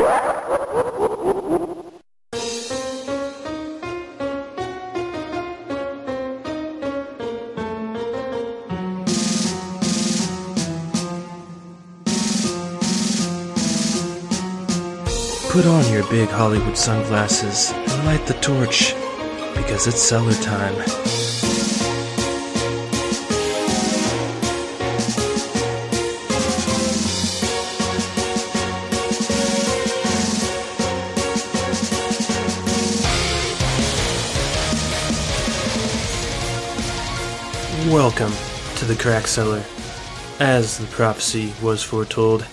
[0.00, 0.08] Put
[15.66, 18.94] on your big Hollywood sunglasses and light the torch,
[19.54, 20.74] because it's cellar time.
[37.90, 38.32] Welcome
[38.76, 39.64] to the Crack Cellar.
[40.38, 42.46] As the prophecy was foretold,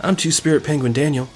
[0.00, 1.28] I'm Two Spirit Penguin Daniel.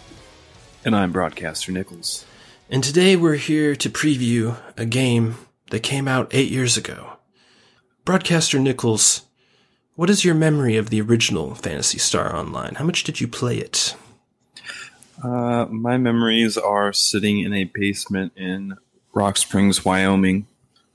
[0.84, 2.24] And I'm Broadcaster Nichols.
[2.70, 5.38] And today we're here to preview a game
[5.72, 7.14] that came out eight years ago.
[8.04, 9.22] Broadcaster Nichols,
[9.96, 12.76] what is your memory of the original Phantasy Star Online?
[12.76, 13.96] How much did you play it?
[15.20, 18.76] Uh, my memories are sitting in a basement in
[19.12, 20.46] Rock Springs, Wyoming,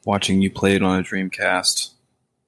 [0.06, 1.96] watching you play it on a Dreamcast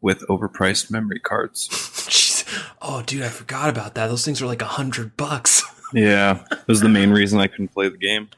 [0.02, 1.67] with overpriced memory cards.
[1.72, 2.45] Jeez.
[2.81, 4.08] Oh, dude, I forgot about that.
[4.08, 5.64] Those things are like a hundred bucks.
[5.94, 8.30] yeah, it was the main reason I couldn't play the game.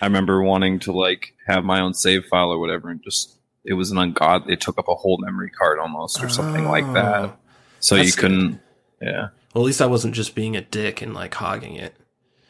[0.00, 3.74] I remember wanting to like have my own save file or whatever, and just it
[3.74, 4.54] was an ungodly.
[4.54, 6.92] It took up a whole memory card almost, or something like oh.
[6.94, 7.14] that.
[7.14, 7.36] Oh,
[7.80, 8.60] So you couldn't.
[9.00, 9.28] Yeah.
[9.54, 11.94] Well, at least I wasn't just being a dick and like hogging it.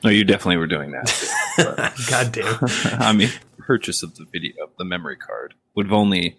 [0.05, 1.95] No, you definitely were doing that.
[2.11, 3.01] God damn.
[3.01, 6.37] I mean, purchase of the video of the memory card would have only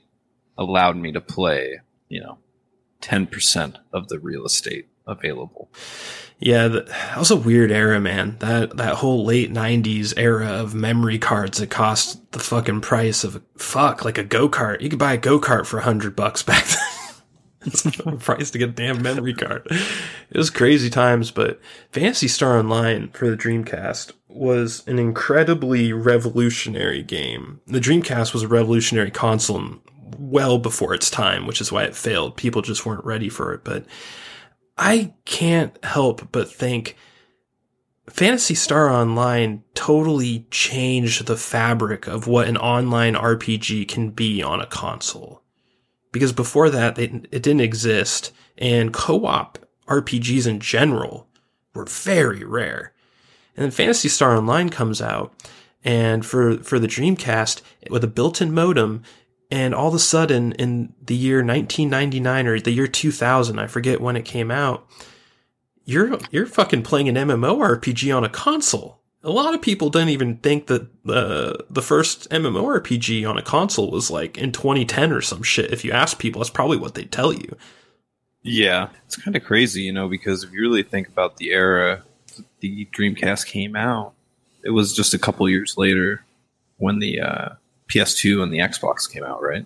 [0.57, 1.79] allowed me to play,
[2.09, 2.37] you know,
[3.01, 5.69] ten percent of the real estate available.
[6.39, 8.37] Yeah, that was a weird era, man.
[8.39, 13.37] That that whole late '90s era of memory cards that cost the fucking price of
[13.37, 14.81] a fuck like a go kart.
[14.81, 16.79] You could buy a go kart for a hundred bucks back then.
[17.63, 19.65] The price to get a damn memory card.
[19.69, 27.03] It was crazy times, but Phantasy Star Online for the Dreamcast was an incredibly revolutionary
[27.03, 27.61] game.
[27.67, 29.79] The Dreamcast was a revolutionary console
[30.17, 32.37] well before its time, which is why it failed.
[32.37, 33.85] People just weren't ready for it, but
[34.77, 36.95] I can't help but think
[38.09, 44.59] Phantasy Star Online totally changed the fabric of what an online RPG can be on
[44.59, 45.41] a console.
[46.11, 49.57] Because before that, it, didn't exist, and co-op
[49.87, 51.27] RPGs in general
[51.73, 52.93] were very rare.
[53.55, 55.33] And then Phantasy Star Online comes out,
[55.83, 59.01] and for, for the Dreamcast, with a built-in modem,
[59.53, 64.01] and all of a sudden, in the year 1999 or the year 2000, I forget
[64.01, 64.87] when it came out,
[65.85, 68.99] you're you're fucking playing an MMORPG on a console.
[69.21, 73.91] A lot of people don't even think that uh, the first MMORPG on a console
[73.91, 75.71] was like in 2010 or some shit.
[75.71, 77.55] If you ask people, that's probably what they tell you.
[78.41, 82.01] Yeah, it's kind of crazy, you know, because if you really think about the era
[82.59, 84.13] the Dreamcast came out,
[84.63, 86.25] it was just a couple years later
[86.77, 87.49] when the uh,
[87.87, 89.65] PS2 and the Xbox came out, right?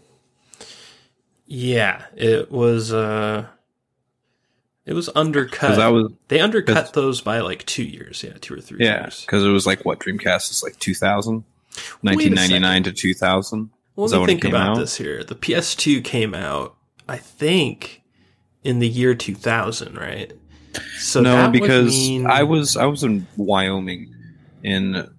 [1.45, 2.91] Yeah, it was.
[2.94, 3.45] uh
[4.85, 5.78] It was undercut.
[5.78, 8.23] that was- they undercut those by like two years.
[8.23, 11.44] Yeah, two or three Yeah, because it was like what Dreamcast is like 2000,
[12.01, 13.69] 1999 to 2000.
[13.95, 14.78] Well, let me think about out?
[14.78, 15.23] this here.
[15.23, 16.75] The PS2 came out,
[17.09, 18.03] I think,
[18.63, 20.31] in the year 2000, right?
[20.99, 24.13] So no, because mean- I was I was in Wyoming
[24.63, 25.09] in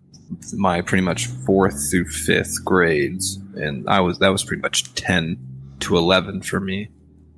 [0.54, 5.38] my pretty much fourth through fifth grades, and I was that was pretty much ten
[5.80, 6.88] to eleven for me,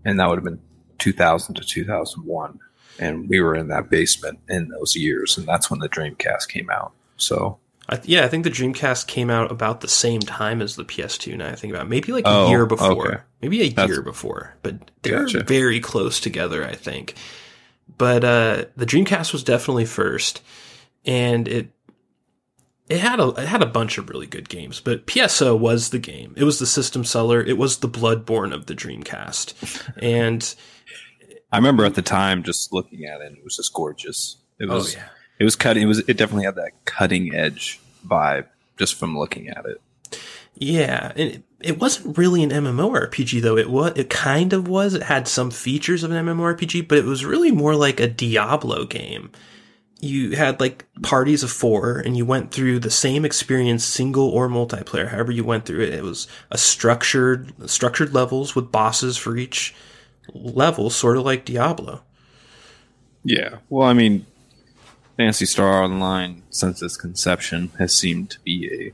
[0.05, 0.61] and that would have been
[0.99, 2.59] two thousand to two thousand one,
[2.99, 6.71] and we were in that basement in those years, and that's when the Dreamcast came
[6.71, 6.93] out.
[7.17, 7.59] So
[7.89, 10.85] I th- yeah, I think the Dreamcast came out about the same time as the
[10.85, 11.37] PS2.
[11.37, 11.91] Now I think about it.
[11.91, 13.21] maybe like a Oh, year before, okay.
[13.43, 15.43] maybe a That's- year before, but they're Gotcha.
[15.45, 16.65] very close together.
[16.65, 17.15] I think,
[17.99, 20.41] but uh, the Dreamcast was definitely first,
[21.05, 21.71] and it
[22.91, 24.81] it had a it had a bunch of really good games.
[24.81, 26.35] But PSO was the game.
[26.37, 27.41] It was the system seller.
[27.41, 30.55] It was the Bloodborne of the Dreamcast, and
[31.53, 34.37] I remember at the time just looking at it, and it was just gorgeous.
[34.59, 35.09] It oh was yeah.
[35.39, 35.85] it was cutting.
[35.85, 38.47] It was it definitely had that cutting edge vibe
[38.77, 39.81] just from looking at it.
[40.55, 43.57] Yeah, and it, it wasn't really an MMORPG though.
[43.57, 44.95] It was it kind of was.
[44.95, 48.85] It had some features of an MMORPG, but it was really more like a Diablo
[48.85, 49.31] game.
[50.01, 54.49] You had like parties of four and you went through the same experience single or
[54.49, 55.95] multiplayer, however you went through it.
[55.95, 59.75] It was a structured structured levels with bosses for each
[60.33, 62.03] level, sort of like Diablo.
[63.25, 63.59] Yeah.
[63.69, 64.27] Well, I mean,
[65.17, 68.93] Phantasy Star Online, since its conception, has seemed to be a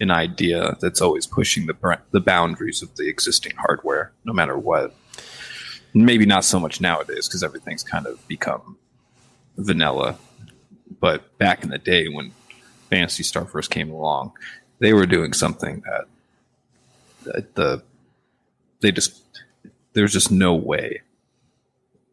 [0.00, 4.94] an idea that's always pushing the the boundaries of the existing hardware, no matter what.
[5.94, 8.76] Maybe not so much nowadays because everything's kind of become
[9.56, 10.18] vanilla.
[11.00, 12.32] But back in the day when
[12.90, 14.32] Phantasy Star first came along,
[14.78, 16.06] they were doing something that,
[17.24, 17.82] that the
[18.80, 19.22] they just
[19.92, 21.02] there's just no way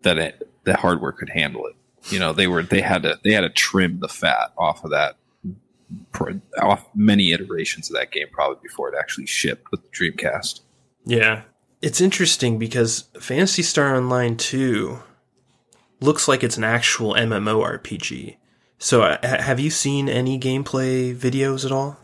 [0.01, 1.75] that it the hardware could handle it.
[2.09, 4.91] You know, they were they had to they had to trim the fat off of
[4.91, 5.17] that
[6.61, 10.61] off many iterations of that game probably before it actually shipped with the Dreamcast.
[11.05, 11.43] Yeah.
[11.81, 14.97] It's interesting because Phantasy Star Online 2
[16.01, 18.38] looks like it's an actual MMORPG.
[18.77, 21.98] So, uh, have you seen any gameplay videos at all?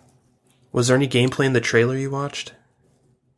[0.71, 2.53] Was there any gameplay in the trailer you watched?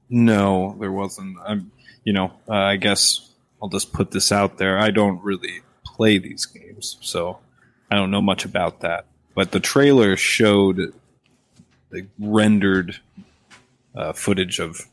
[0.09, 1.37] No, there wasn't.
[1.45, 1.71] I'm,
[2.03, 3.31] you know, uh, I guess
[3.61, 4.77] I'll just put this out there.
[4.77, 7.39] I don't really play these games, so
[7.89, 9.05] I don't know much about that.
[9.35, 10.93] But the trailer showed
[11.89, 12.99] the rendered
[13.95, 14.87] uh, footage of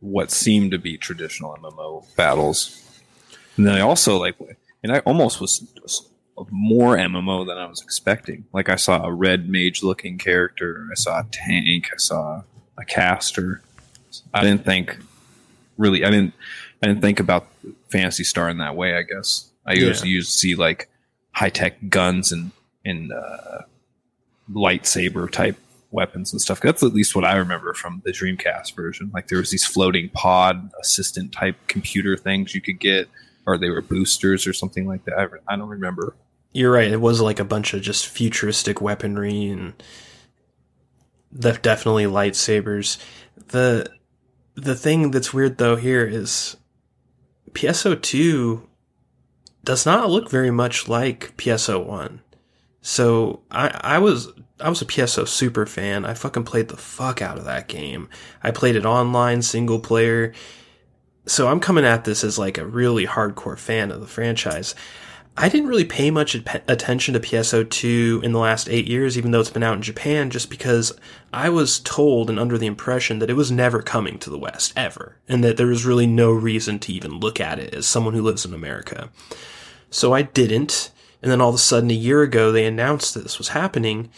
[0.00, 2.80] what seemed to be traditional MMO battles.
[3.56, 4.36] And then I also like,
[4.82, 6.08] and I almost was, was
[6.50, 8.44] more MMO than I was expecting.
[8.52, 12.42] Like I saw a red mage looking character, I saw a tank, I saw
[12.76, 13.62] a caster.
[14.32, 14.98] I didn't think
[15.76, 16.04] really.
[16.04, 16.34] I didn't.
[16.82, 17.46] I didn't think about
[17.90, 18.96] Phantasy Star in that way.
[18.96, 19.86] I guess I yeah.
[19.86, 20.88] used, used to see like
[21.32, 22.50] high tech guns and
[22.84, 23.62] and uh,
[24.52, 25.56] lightsaber type
[25.90, 26.60] weapons and stuff.
[26.60, 29.10] That's at least what I remember from the Dreamcast version.
[29.14, 33.08] Like there was these floating pod assistant type computer things you could get,
[33.46, 35.30] or they were boosters or something like that.
[35.48, 36.14] I don't remember.
[36.54, 36.90] You're right.
[36.90, 39.74] It was like a bunch of just futuristic weaponry and
[41.32, 42.96] the definitely lightsabers.
[43.48, 43.90] The
[44.54, 46.56] the thing that's weird though here is
[47.50, 48.62] PSO2
[49.64, 52.20] does not look very much like PSO1.
[52.80, 54.28] So I I was
[54.60, 56.04] I was a PSO super fan.
[56.04, 58.08] I fucking played the fuck out of that game.
[58.44, 60.32] I played it online, single player.
[61.26, 64.76] So I'm coming at this as like a really hardcore fan of the franchise.
[65.36, 69.40] I didn't really pay much attention to PSO2 in the last eight years, even though
[69.40, 70.92] it's been out in Japan, just because
[71.32, 74.72] I was told and under the impression that it was never coming to the West,
[74.76, 78.14] ever, and that there was really no reason to even look at it as someone
[78.14, 79.10] who lives in America.
[79.90, 83.24] So I didn't, and then all of a sudden, a year ago, they announced that
[83.24, 84.10] this was happening,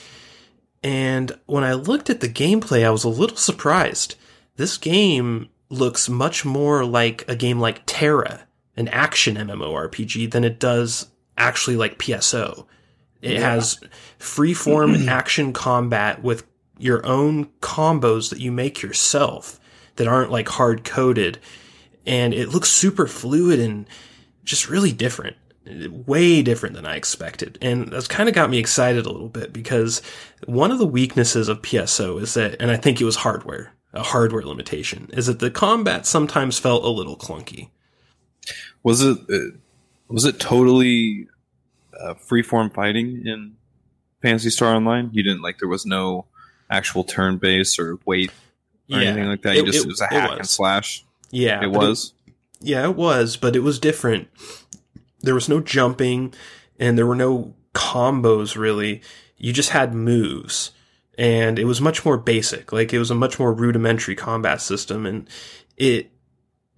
[0.82, 4.16] and when I looked at the gameplay, I was a little surprised.
[4.56, 8.45] This game looks much more like a game like TERA
[8.76, 11.08] an action MMORPG than it does
[11.38, 12.66] actually like PSO.
[13.22, 13.54] It yeah.
[13.54, 13.80] has
[14.18, 16.46] free-form action combat with
[16.78, 19.58] your own combos that you make yourself
[19.96, 21.38] that aren't like hard coded
[22.06, 23.86] and it looks super fluid and
[24.44, 25.36] just really different
[26.06, 27.58] way different than I expected.
[27.60, 30.00] And that's kind of got me excited a little bit because
[30.44, 34.02] one of the weaknesses of PSO is that, and I think it was hardware, a
[34.02, 37.70] hardware limitation, is that the combat sometimes felt a little clunky.
[38.86, 39.56] Was it uh,
[40.06, 41.26] was it totally
[41.92, 43.56] uh, freeform fighting in
[44.22, 45.10] Phantasy Star Online?
[45.12, 46.26] You didn't like there was no
[46.70, 48.30] actual turn base or wait
[48.88, 49.56] or yeah, anything like that.
[49.56, 50.38] You it, just it, it was a hack was.
[50.38, 51.04] and slash.
[51.32, 52.12] Yeah, it was.
[52.60, 54.28] yeah, it was, but it was different.
[55.20, 56.32] There was no jumping,
[56.78, 59.02] and there were no combos really.
[59.36, 60.70] You just had moves,
[61.18, 62.72] and it was much more basic.
[62.72, 65.28] Like it was a much more rudimentary combat system, and
[65.76, 66.12] it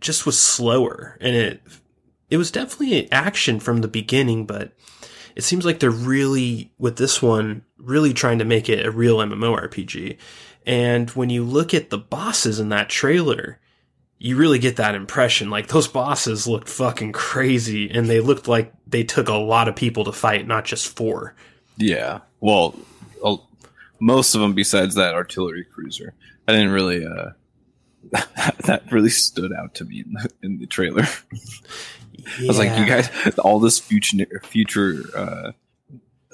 [0.00, 1.60] just was slower, and it
[2.30, 4.72] it was definitely action from the beginning, but
[5.34, 9.18] it seems like they're really, with this one, really trying to make it a real
[9.18, 10.18] MMORPG.
[10.66, 13.58] And when you look at the bosses in that trailer,
[14.18, 15.48] you really get that impression.
[15.48, 19.76] Like those bosses looked fucking crazy and they looked like they took a lot of
[19.76, 21.34] people to fight, not just four.
[21.76, 22.20] Yeah.
[22.40, 22.74] Well,
[24.00, 26.14] most of them besides that artillery cruiser.
[26.46, 27.30] I didn't really, uh,
[28.64, 31.04] that really stood out to me in the, in the trailer.
[31.32, 31.38] Yeah.
[32.44, 35.52] I was like, you guys, all this future, future, uh,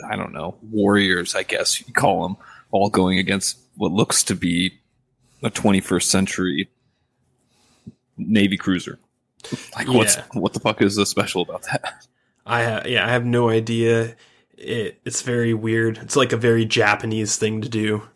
[0.09, 2.37] I don't know, warriors, I guess you call them,
[2.71, 4.81] all going against what looks to be
[5.43, 6.69] a 21st century
[8.17, 8.99] Navy cruiser.
[9.77, 12.07] Like, what's what the fuck is so special about that?
[12.47, 14.17] I uh, yeah, I have no idea.
[14.57, 15.99] It it's very weird.
[15.99, 18.09] It's like a very Japanese thing to do.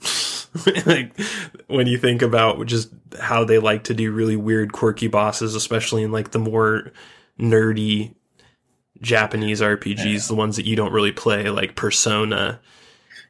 [0.86, 1.18] like
[1.66, 6.02] when you think about just how they like to do really weird, quirky bosses, especially
[6.02, 6.92] in like the more
[7.38, 8.14] nerdy
[9.00, 10.18] Japanese RPGs, yeah.
[10.26, 12.60] the ones that you don't really play, like Persona.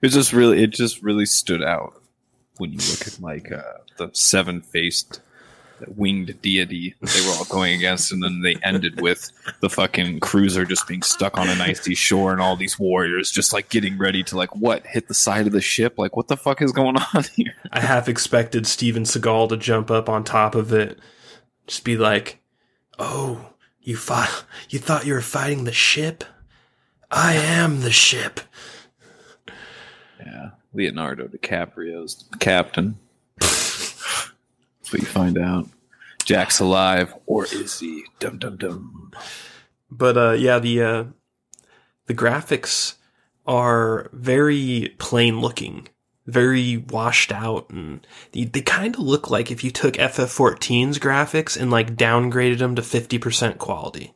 [0.02, 2.00] It just really, it just really stood out
[2.58, 5.20] when you look at like uh, the seven faced
[5.86, 9.30] winged deity they were all going against, and then they ended with
[9.60, 13.52] the fucking cruiser just being stuck on an icy shore, and all these warriors just
[13.52, 15.98] like getting ready to like what hit the side of the ship.
[15.98, 17.54] Like, what the fuck is going on here?
[17.72, 20.98] I half expected Steven Seagal to jump up on top of it,
[21.66, 22.40] just be like,
[22.98, 24.44] "Oh, you fought.
[24.70, 26.24] You thought you were fighting the ship.
[27.10, 28.40] I am the ship."
[30.20, 32.98] Yeah, Leonardo DiCaprio's the captain.
[34.88, 35.68] That's what you find out.
[36.24, 38.04] Jack's alive, or is he?
[38.20, 39.12] Dum dum dum.
[39.90, 41.04] But uh, yeah, the uh,
[42.06, 42.94] the graphics
[43.46, 45.88] are very plain looking,
[46.26, 51.54] very washed out, and they, they kind of look like if you took FF14's graphics
[51.54, 54.14] and like downgraded them to fifty percent quality.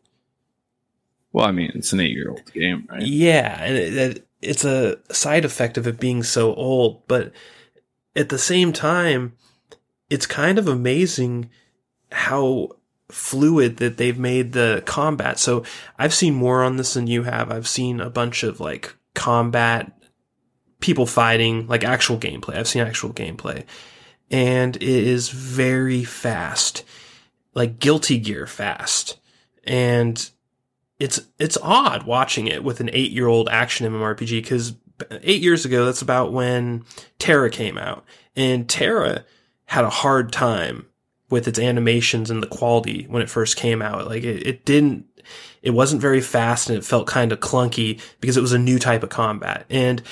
[1.35, 3.03] Well, I mean, it's an eight-year-old game, right?
[3.03, 7.33] Yeah, and it, it, it's a side effect of it being so old, but
[8.17, 9.35] at the same time,
[10.13, 11.49] it's kind of amazing
[12.11, 12.69] how
[13.11, 15.39] fluid that they've made the combat.
[15.39, 15.65] So
[15.99, 17.51] I've seen more on this than you have.
[17.51, 19.91] I've seen a bunch of like combat
[20.81, 22.57] people fighting, like actual gameplay.
[22.59, 23.65] I've seen actual gameplay
[24.31, 26.85] and it is very fast,
[27.55, 29.19] like guilty gear fast.
[29.65, 30.29] And
[30.99, 34.75] it's, it's odd watching it with an eight year old action MMORPG because
[35.23, 36.85] eight years ago, that's about when
[37.19, 38.05] TERA came out
[38.37, 39.25] and TERA
[39.73, 40.85] had a hard time
[41.31, 44.07] with its animations and the quality when it first came out.
[44.07, 45.07] Like it, it didn't,
[45.63, 48.79] it wasn't very fast and it felt kind of clunky because it was a new
[48.79, 49.65] type of combat.
[49.71, 50.03] And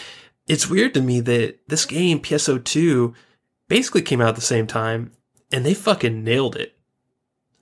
[0.46, 3.12] it's weird to me that this game, PSO2,
[3.68, 5.12] basically came out at the same time
[5.52, 6.74] and they fucking nailed it.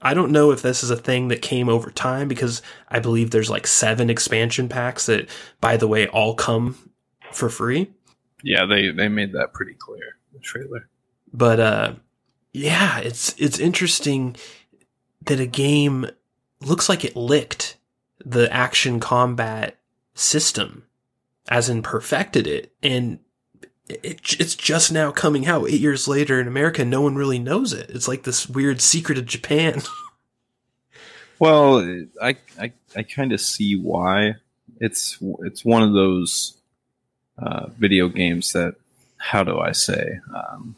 [0.01, 3.33] I don't know if this is a thing that came over time because I believe
[3.33, 5.29] there's like seven expansion packs that,
[5.61, 6.93] by the way, all come
[7.33, 7.91] for free.
[8.45, 10.89] Yeah, they they made that pretty clear the trailer.
[11.33, 11.93] But uh
[12.53, 14.37] yeah, it's it's interesting
[15.23, 16.07] that a game
[16.61, 17.77] looks like it licked
[18.25, 19.79] the action combat
[20.15, 20.85] system,
[21.49, 23.21] as in perfected it, and
[23.89, 26.85] it, it's just now coming out eight years later in America.
[26.85, 27.91] No one really knows it.
[27.91, 29.83] It's like this weird secret of Japan.
[31.39, 31.79] well,
[32.21, 34.35] I I, I kind of see why.
[34.81, 36.57] It's it's one of those
[37.39, 38.75] uh, video games that
[39.17, 40.77] how do I say um,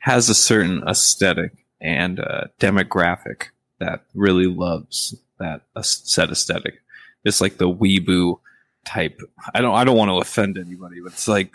[0.00, 3.46] has a certain aesthetic and uh, demographic
[3.78, 6.82] that really loves that set aesthetic.
[7.24, 8.40] It's like the weeboo
[8.84, 9.20] type.
[9.54, 11.52] I don't I don't want to offend anybody, but it's like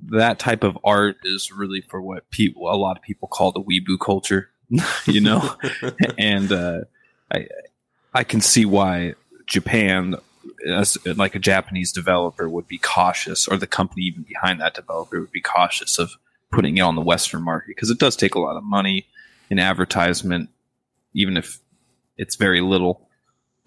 [0.00, 3.62] that type of art is really for what people a lot of people call the
[3.62, 4.50] weeboo culture,
[5.06, 5.56] you know.
[6.18, 6.80] and uh,
[7.32, 7.46] I
[8.14, 9.14] I can see why
[9.46, 10.16] Japan
[10.66, 15.20] as like a Japanese developer would be cautious, or the company even behind that developer
[15.20, 16.12] would be cautious of
[16.50, 19.06] putting it on the Western market because it does take a lot of money
[19.50, 20.50] in advertisement,
[21.14, 21.58] even if
[22.16, 23.08] it's very little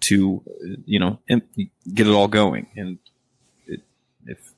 [0.00, 0.42] to
[0.84, 2.66] you know get it all going.
[2.76, 2.98] And
[3.66, 3.80] it,
[4.26, 4.52] if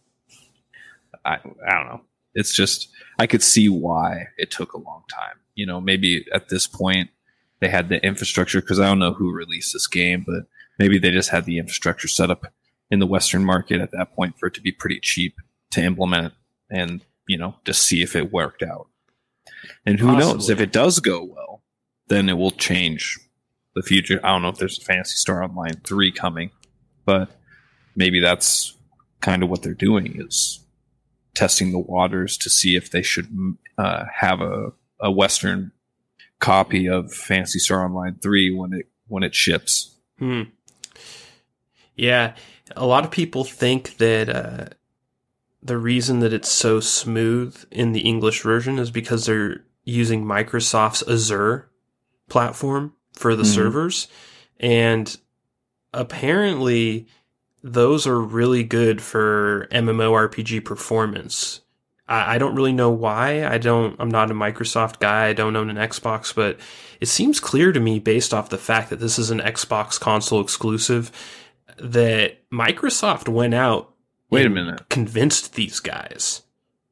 [1.25, 2.01] I I don't know,
[2.35, 2.89] it's just
[3.19, 5.39] I could see why it took a long time.
[5.55, 7.11] You know, maybe at this point
[7.61, 10.45] they had the infrastructure because I don't know who released this game, but
[10.79, 12.47] maybe they just had the infrastructure set up
[12.91, 15.37] in the Western market at that point for it to be pretty cheap
[15.71, 16.35] to implement
[16.71, 18.89] and you know, to see if it worked out.
[19.87, 20.33] And who Possibly.
[20.35, 21.63] knows if it does go well,
[22.09, 23.19] then it will change
[23.75, 24.21] the future.
[24.23, 26.51] I don't know if there's a Phantasy Star Online 3 coming,
[27.05, 27.31] but
[27.97, 28.77] maybe that's
[29.21, 30.61] kind of what they're doing is
[31.35, 33.29] testing the waters to see if they should
[33.79, 35.73] uh, have a, a Western
[36.41, 39.97] copy of Phantasy Star Online 3 when it when it ships.
[40.19, 40.43] Hmm.
[41.97, 42.35] Yeah,
[42.77, 44.67] a lot of people think that uh,
[45.65, 51.03] the reason that it's so smooth in the English version is because they're using Microsoft's
[51.09, 51.71] Azure
[52.29, 53.53] platform for the mm-hmm.
[53.53, 54.09] servers.
[54.61, 55.17] And
[55.95, 57.07] apparently,
[57.63, 61.63] those are really good for MMORPG performance.
[62.07, 63.47] I, I don't really know why.
[63.47, 65.29] I don't, I'm not a Microsoft guy.
[65.29, 66.61] I don't own an Xbox, but
[67.01, 70.43] it seems clear to me based off the fact that this is an Xbox console
[70.43, 71.11] exclusive
[71.79, 73.94] that Microsoft went out
[74.35, 74.89] Wait a minute.
[74.89, 76.43] Convinced these guys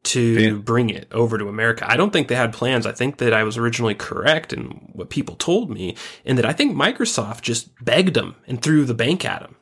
[0.04, 1.88] to bring it over to America.
[1.88, 2.86] I don't think they had plans.
[2.86, 6.52] I think that I was originally correct in what people told me, and that I
[6.52, 9.56] think Microsoft just begged them and threw the bank at them.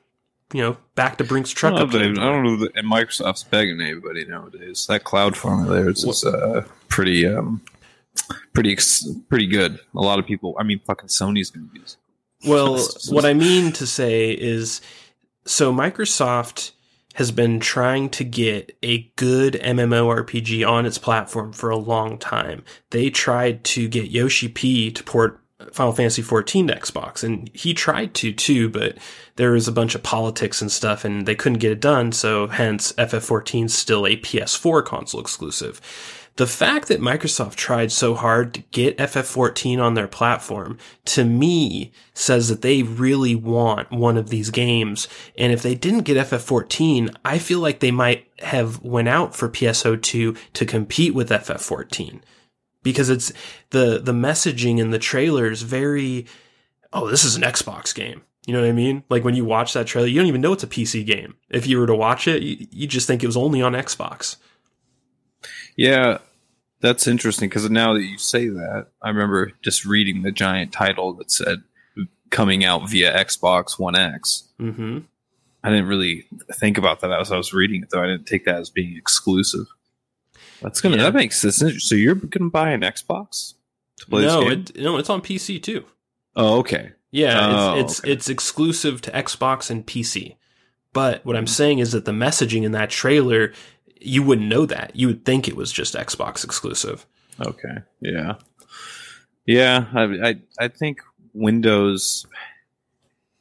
[0.53, 1.75] You know, back to Brink's truck.
[1.75, 4.87] I don't, know, I don't know that and Microsoft's begging anybody nowadays.
[4.89, 7.63] That cloud formula there is, is uh, pretty, um,
[8.53, 8.77] pretty,
[9.29, 9.79] pretty good.
[9.95, 10.57] A lot of people.
[10.59, 11.97] I mean, fucking Sony's going to use.
[12.47, 14.81] Well, what I mean to say is,
[15.45, 16.73] so Microsoft
[17.21, 22.65] has been trying to get a good MMORPG on its platform for a long time.
[22.93, 25.39] They tried to get Yoshi P to port
[25.71, 28.97] Final Fantasy XIV to Xbox, and he tried to too, but
[29.37, 32.13] there was a bunch of politics and stuff, and they couldn't get it done.
[32.13, 35.79] So hence, FF14 is still a PS4 console exclusive.
[36.41, 41.93] The fact that Microsoft tried so hard to get FF14 on their platform to me
[42.15, 45.07] says that they really want one of these games.
[45.37, 49.51] And if they didn't get FF14, I feel like they might have went out for
[49.51, 52.23] PSO2 to compete with FF14
[52.83, 53.35] because it's
[53.69, 56.25] the, the messaging in the trailers very,
[56.91, 58.23] oh, this is an Xbox game.
[58.47, 59.05] You know what I mean?
[59.11, 61.37] Like when you watch that trailer, you don't even know it's a PC game.
[61.51, 64.37] If you were to watch it, you, you just think it was only on Xbox.
[65.77, 66.19] Yeah,
[66.81, 71.13] that's interesting because now that you say that, I remember just reading the giant title
[71.15, 71.63] that said
[72.31, 74.45] coming out via Xbox One X.
[74.61, 74.99] Mm-hmm.
[75.63, 78.03] I didn't really think about that as I was reading it, though.
[78.03, 79.67] I didn't take that as being exclusive.
[80.63, 81.05] That's gonna Yeah.
[81.05, 81.63] that makes sense.
[81.85, 83.55] So you're gonna buy an Xbox
[83.99, 84.65] to play No, this game?
[84.77, 85.85] it, no, it's on PC too.
[86.37, 86.93] oh, okay.
[87.11, 88.13] Yeah, Oh, it's it's, okay.
[88.13, 90.37] it's exclusive to Xbox and PC.
[90.93, 93.53] But what I'm saying is that the messaging in that trailer,
[94.01, 94.95] you wouldn't know that.
[94.97, 97.07] You would think it was just Xbox exclusive.
[97.41, 97.79] Okay.
[98.01, 98.35] Yeah.
[99.47, 99.87] Yeah.
[99.95, 101.01] I I, I think
[101.35, 102.27] Windows,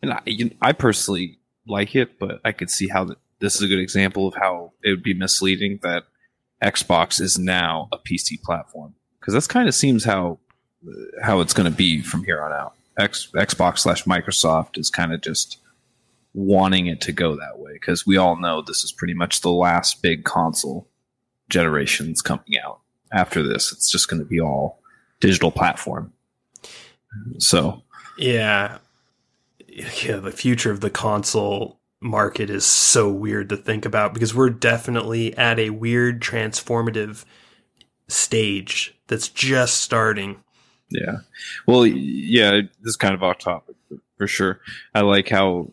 [0.02, 1.38] and I, you- I personally
[1.68, 4.74] like it, but I could see how th- this is a good example of how
[4.84, 6.04] it would be misleading that
[6.64, 10.40] Xbox is now a PC platform because that's kind of seems how
[11.22, 12.74] how it's going to be from here on out.
[12.98, 15.58] X, Xbox slash Microsoft is kind of just
[16.40, 19.52] wanting it to go that way because we all know this is pretty much the
[19.52, 20.88] last big console
[21.50, 22.80] generations coming out
[23.12, 24.80] after this it's just going to be all
[25.20, 26.14] digital platform
[27.38, 27.82] so
[28.18, 28.78] Yeah.
[29.68, 34.50] Yeah, the future of the console market is so weird to think about because we're
[34.50, 37.26] definitely at a weird transformative
[38.08, 40.38] stage that's just starting.
[40.90, 41.18] yeah
[41.68, 44.60] well yeah this is kind of off topic for, for sure
[44.96, 45.70] i like how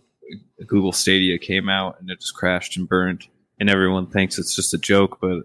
[0.65, 3.27] google stadia came out and it just crashed and burned.
[3.59, 5.45] And everyone thinks it's just a joke but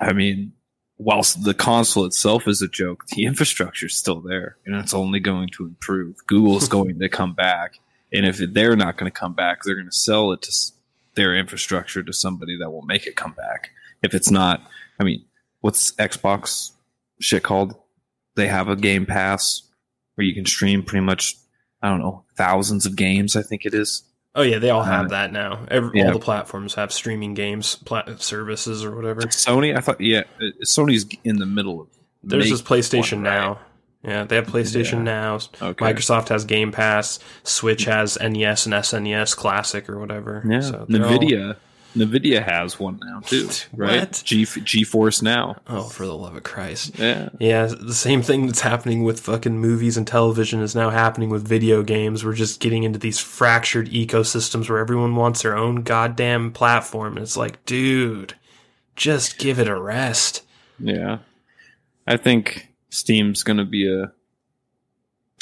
[0.00, 0.52] i mean
[0.98, 5.20] whilst the console itself is a joke the infrastructure is still there and it's only
[5.20, 6.16] going to improve.
[6.26, 7.78] Google's going to come back.
[8.12, 10.52] And if they're not going to come back they're going to sell it to
[11.14, 13.70] their infrastructure to somebody that will make it come back.
[14.02, 14.62] If it's not
[15.00, 15.24] i mean
[15.60, 16.72] what's xbox
[17.20, 17.74] shit called?
[18.36, 19.62] They have a game pass
[20.14, 21.36] where you can stream pretty much
[21.82, 24.02] i don't know thousands of games i think it is
[24.38, 25.64] Oh yeah, they all have Uh, that now.
[25.70, 26.08] Every, yeah.
[26.08, 29.22] All the platforms have streaming games plat- services or whatever.
[29.22, 31.88] sony i thought yeah uh, sony's in the middle of
[32.22, 33.38] There's this PlayStation one, right?
[33.40, 33.58] now.
[34.04, 35.02] Yeah, they have PlayStation Yeah.
[35.04, 35.34] now.
[35.62, 37.18] okay Microsoft has Game Pass.
[37.44, 40.42] Switch has NES and SNES Classic or whatever.
[40.46, 41.18] yeah So they're all-
[41.96, 44.22] nvidia has one now too right What?
[44.24, 46.98] G, geforce now oh, for the love of Christ!
[46.98, 51.30] yeah Yeah, the same thing that's happening with fucking movies and television is now happening
[51.30, 52.24] with video games.
[52.24, 57.16] We're just getting into these fractured ecosystems where everyone wants their own goddamn platform.
[57.16, 58.34] And it's like, dude,
[58.94, 60.42] just give it a rest.
[60.78, 61.18] Yeah,
[62.06, 64.12] I think Steam's going to be a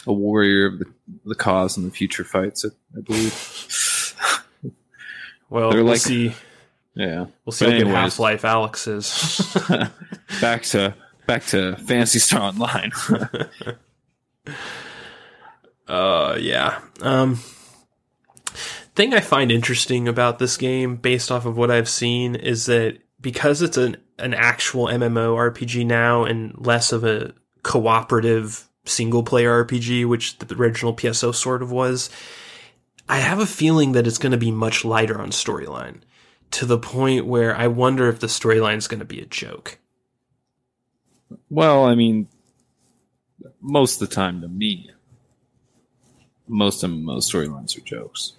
[0.07, 0.87] a warrior of the,
[1.25, 2.65] the cause in the future fights.
[2.65, 3.33] I, I believe.
[5.55, 6.35] Well, They're we'll like- see.
[6.95, 7.27] yeah.
[7.45, 7.95] We'll see But how.
[7.95, 9.57] Half Life Alyx is.
[10.41, 10.95] back to
[11.29, 12.91] back to Phantasy Star Online.
[15.87, 16.81] Uh, yeah.
[17.03, 17.41] Um,
[18.95, 22.99] thing I find interesting about this game, based off of what I've seen, is that
[23.21, 29.63] because it's an an actual MMO RPG now and less of a cooperative single player
[29.65, 32.09] RPG, which the original PSO sort of was,
[33.09, 36.01] I have a feeling that it's going to be much lighter on storyline
[36.53, 39.79] to the point where I wonder if the storyline is going to be a joke.
[41.51, 42.29] well, I mean,
[43.61, 44.91] most of the time to me,
[46.47, 48.35] most of most storylines are jokes.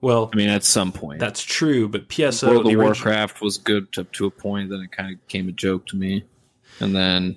[0.00, 3.58] Well, I mean, at some point, that's true, but PSO World the of Warcraft was
[3.58, 6.24] good up to a point, then it kind of became a joke to me.
[6.80, 7.36] And then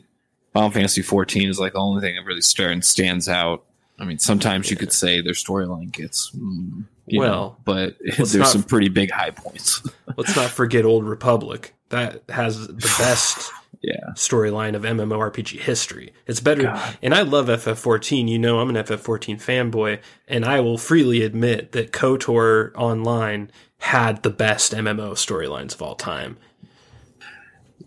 [0.53, 3.65] Final Fantasy 14 is like the only thing that really stand, stands out.
[3.99, 8.35] I mean, sometimes you could say their storyline gets, mm, you Well, know, but there's
[8.35, 9.87] not- some pretty big high points.
[10.17, 11.73] Let's not forget Old Republic.
[11.89, 14.09] That has the best yeah.
[14.15, 16.13] storyline of MMORPG history.
[16.27, 16.97] It's better, God.
[17.01, 18.27] and I love FF14.
[18.27, 24.23] You know, I'm an FF14 fanboy, and I will freely admit that KOTOR Online had
[24.23, 26.37] the best MMO storylines of all time.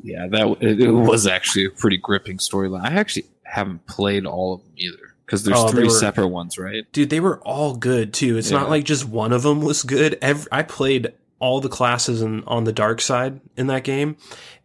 [0.02, 2.84] Yeah, that it, it was actually a pretty gripping storyline.
[2.84, 6.56] I actually haven't played all of them either because there's Oh, three were- separate ones,
[6.58, 6.90] right?
[6.92, 8.38] Dude, they were all good too.
[8.38, 10.16] It's not like just one of them was good.
[10.22, 14.16] Every, I played all the classes in, on the dark side in that game,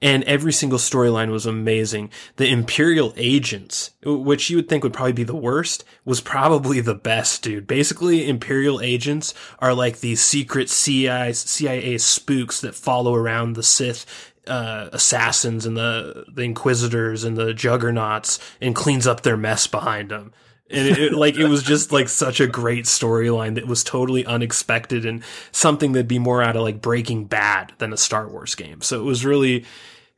[0.01, 2.09] and every single storyline was amazing.
[2.37, 6.95] The Imperial agents, which you would think would probably be the worst, was probably the
[6.95, 7.67] best, dude.
[7.67, 14.31] Basically, Imperial agents are like these secret CIA, CIA spooks that follow around the Sith
[14.47, 20.09] uh, assassins and the the Inquisitors and the Juggernauts and cleans up their mess behind
[20.09, 20.33] them
[20.73, 24.25] and it, it, like it was just like such a great storyline that was totally
[24.25, 28.55] unexpected and something that'd be more out of like Breaking Bad than a Star Wars
[28.55, 28.81] game.
[28.81, 29.65] So it was really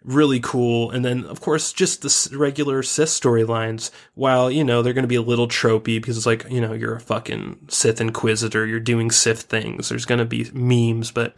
[0.03, 0.91] really cool.
[0.91, 3.91] And then of course just the regular Sith storylines.
[4.13, 6.73] While you know they're going to be a little tropey because it's like you know
[6.73, 9.89] you're a fucking Sith Inquisitor, you're doing Sith things.
[9.89, 11.35] There's going to be memes, but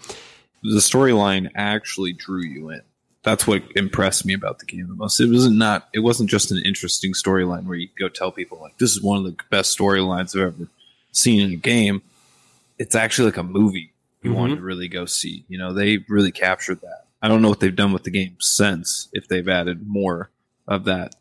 [0.64, 2.82] the storyline actually drew you in
[3.28, 5.20] that's what impressed me about the game the most.
[5.20, 8.78] It wasn't not it wasn't just an interesting storyline where you go tell people like
[8.78, 10.68] this is one of the best storylines I've ever
[11.12, 12.02] seen in a game.
[12.80, 14.40] It's actually like a movie you mm-hmm.
[14.40, 15.44] want to really go see.
[15.50, 17.04] You know, they really captured that.
[17.22, 20.30] I don't know what they've done with the game since if they've added more
[20.66, 21.14] of that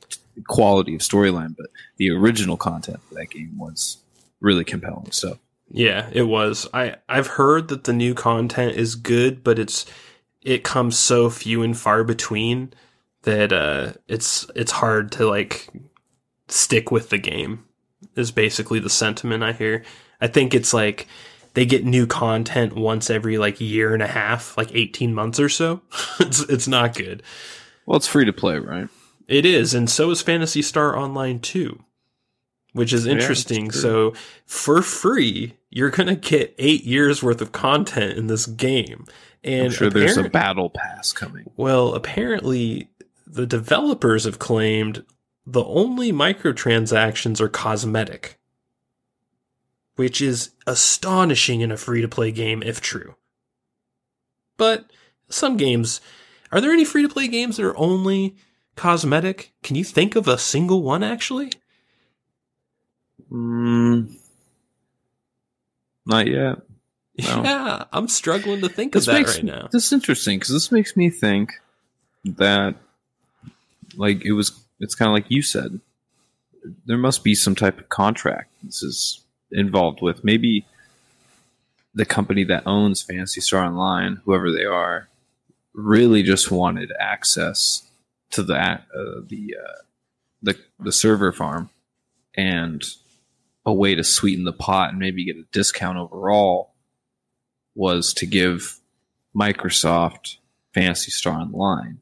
[0.47, 1.67] quality of storyline, but
[1.97, 3.99] the original content of that game was
[4.41, 5.11] really compelling.
[5.11, 5.41] So
[5.73, 6.69] yeah, it was.
[6.73, 9.87] I I've heard that the new content is good, but it's
[10.47, 12.73] it comes so few and far between
[13.23, 15.69] that uh, it's it's hard to like
[16.47, 17.65] stick with the game.
[18.15, 19.83] Is basically the sentiment I hear.
[20.21, 21.09] I think it's like
[21.55, 25.49] they get new content once every like year and a half, like 18 months or
[25.49, 25.83] so.
[26.21, 27.25] it's it's not good.
[27.85, 28.89] Well, it's free to play, right?
[29.27, 31.83] It is, and so is Phantasy Star Online too,
[32.73, 33.67] which is interesting.
[33.67, 38.47] Yeah, so for free, you're going to get 8 years worth of content in this
[38.47, 39.07] game.
[39.47, 41.51] And I'm sure there's a battle pass coming.
[41.57, 42.91] Well, apparently
[43.27, 45.05] the developers have claimed
[45.47, 48.39] the only microtransactions are cosmetic,
[49.95, 53.15] which is astonishing in a free to play game if true.
[54.57, 54.91] But
[55.29, 56.01] some games,
[56.51, 58.37] are there any free to play games that are only
[58.75, 59.53] cosmetic?
[59.63, 61.53] Can you think of a single one actually?
[63.31, 64.17] Mm,
[66.05, 66.59] not yet.
[67.19, 67.43] No.
[67.43, 69.69] Yeah, I'm struggling to think this of that makes, right now.
[69.73, 71.53] This is interesting because this makes me think
[72.25, 72.75] that,
[73.97, 74.53] like, it was.
[74.81, 75.81] It's kind of like you said.
[76.85, 80.25] There must be some type of contract this is involved with.
[80.25, 80.67] Maybe
[81.95, 85.09] the company that owns Phantasy Star Online, whoever they are,
[85.73, 87.83] really just wanted access
[88.33, 89.83] to that uh, the uh,
[90.43, 91.71] the the server farm
[92.35, 92.85] and
[93.65, 96.73] a way to sweeten the pot and maybe get a discount overall
[97.77, 98.79] was to give
[99.37, 100.37] Microsoft
[100.75, 101.99] Phantasy Star Online,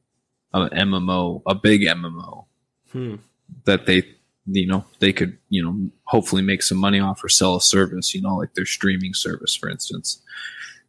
[0.52, 2.46] a MMO, a big MMO
[2.92, 3.16] hmm.
[3.64, 4.04] that they,
[4.46, 8.14] you know, they could, you know, hopefully make some money off or sell a service,
[8.14, 10.22] you know, like their streaming service, for instance.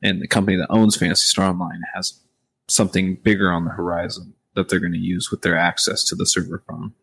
[0.01, 2.19] And the company that owns Phantasy Star Online has
[2.67, 6.25] something bigger on the horizon that they're going to use with their access to the
[6.25, 6.93] server farm.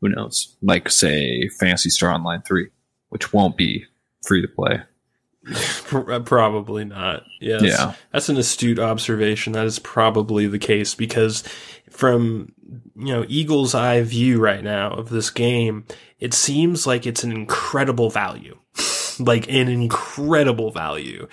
[0.00, 0.56] Who knows?
[0.62, 2.68] Like, say, Phantasy Star Online 3,
[3.08, 3.84] which won't be
[4.24, 4.82] free to play.
[5.90, 7.24] Uh, probably not.
[7.40, 7.62] Yes.
[7.62, 7.94] Yeah.
[8.12, 9.54] That's an astute observation.
[9.54, 11.42] That is probably the case because
[11.88, 12.52] from,
[12.94, 15.86] you know, Eagle's eye view right now of this game,
[16.20, 18.58] it seems like it's an incredible value.
[19.18, 21.26] like an incredible value.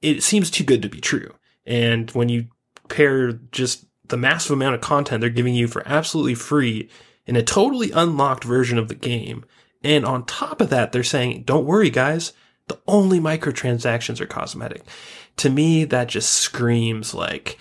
[0.00, 1.34] It seems too good to be true.
[1.66, 2.46] And when you
[2.88, 6.88] pair just the massive amount of content they're giving you for absolutely free
[7.26, 9.44] in a totally unlocked version of the game,
[9.84, 12.32] and on top of that, they're saying, don't worry, guys
[12.72, 14.82] the only microtransactions are cosmetic.
[15.38, 17.58] To me, that just screams like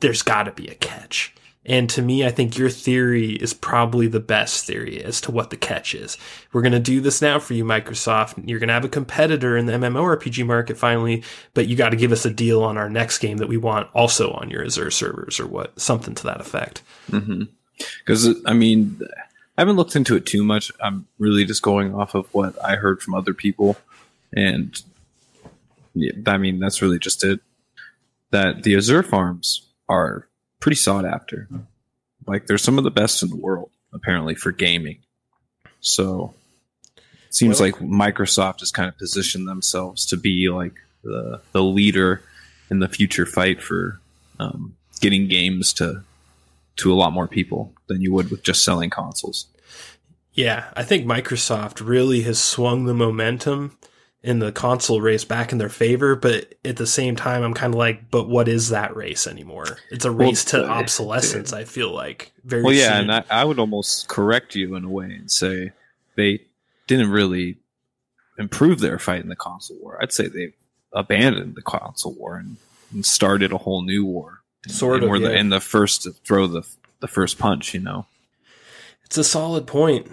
[0.00, 1.34] there's got to be a catch.
[1.66, 5.50] And to me, I think your theory is probably the best theory as to what
[5.50, 6.16] the catch is.
[6.52, 8.48] We're going to do this now for you, Microsoft.
[8.48, 11.96] You're going to have a competitor in the MMORPG market finally, but you got to
[11.96, 14.90] give us a deal on our next game that we want also on your Azure
[14.90, 16.80] servers or what, something to that effect.
[17.10, 18.46] Because, mm-hmm.
[18.46, 19.02] I mean,
[19.58, 20.72] I haven't looked into it too much.
[20.80, 23.76] I'm really just going off of what I heard from other people
[24.32, 24.80] and
[25.94, 27.40] yeah, I mean that's really just it.
[28.30, 30.28] That the Azure farms are
[30.60, 31.48] pretty sought after.
[32.26, 34.98] Like they're some of the best in the world apparently for gaming.
[35.80, 36.34] So
[36.96, 41.62] it seems well, like Microsoft has kind of positioned themselves to be like the the
[41.62, 42.22] leader
[42.70, 44.00] in the future fight for
[44.38, 46.02] um, getting games to
[46.76, 49.46] to a lot more people than you would with just selling consoles.
[50.32, 53.76] Yeah, I think Microsoft really has swung the momentum
[54.22, 57.72] in the console race back in their favor, but at the same time, I'm kind
[57.72, 59.78] of like, but what is that race anymore?
[59.90, 61.52] It's a race well, to uh, obsolescence.
[61.52, 62.62] I feel like very.
[62.62, 63.10] Well, yeah, soon.
[63.10, 65.72] and I, I, would almost correct you in a way and say
[66.16, 66.40] they
[66.88, 67.58] didn't really
[68.38, 69.98] improve their fight in the console war.
[70.02, 70.52] I'd say they
[70.92, 72.56] abandoned the console war and
[72.92, 74.40] and started a whole new war.
[74.66, 76.62] Sort and of, We're the, and the first to throw the
[77.00, 77.72] the first punch.
[77.72, 78.06] You know.
[79.04, 80.10] It's a solid point.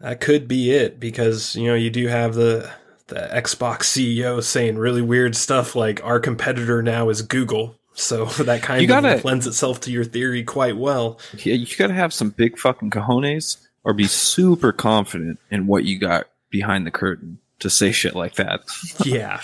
[0.00, 2.70] That could be it because you know you do have the
[3.10, 7.76] the Xbox CEO saying really weird stuff like our competitor now is Google.
[7.92, 11.18] So that kind You of gotta- lends itself to your theory quite well.
[11.38, 15.98] Yeah, you gotta have some big fucking cojones or be super confident in what you
[15.98, 18.60] got behind the curtain to say shit like that.
[19.04, 19.40] yeah.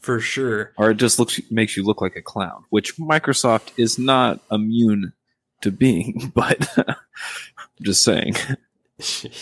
[0.00, 0.72] For sure.
[0.76, 5.12] or it just looks makes you look like a clown, which Microsoft is not immune
[5.62, 6.94] to being, but I'm
[7.82, 8.36] just saying.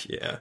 [0.09, 0.39] yeah.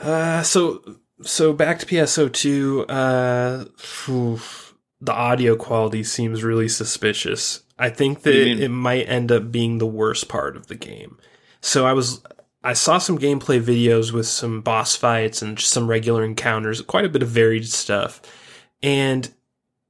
[0.00, 0.82] Uh, so
[1.24, 2.84] so back to PSO2.
[2.88, 4.40] Uh, phew,
[5.00, 7.62] the audio quality seems really suspicious.
[7.78, 11.18] I think that it might end up being the worst part of the game.
[11.60, 12.22] So I was
[12.62, 17.04] I saw some gameplay videos with some boss fights and just some regular encounters, quite
[17.04, 18.22] a bit of varied stuff.
[18.82, 19.30] And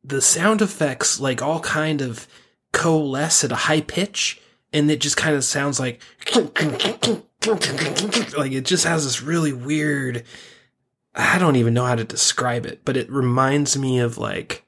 [0.02, 2.26] the sound effects like all kind of
[2.72, 4.40] coalesce at a high pitch
[4.72, 6.00] and it just kind of sounds like
[6.36, 10.24] like it just has this really weird
[11.14, 14.64] I don't even know how to describe it, but it reminds me of like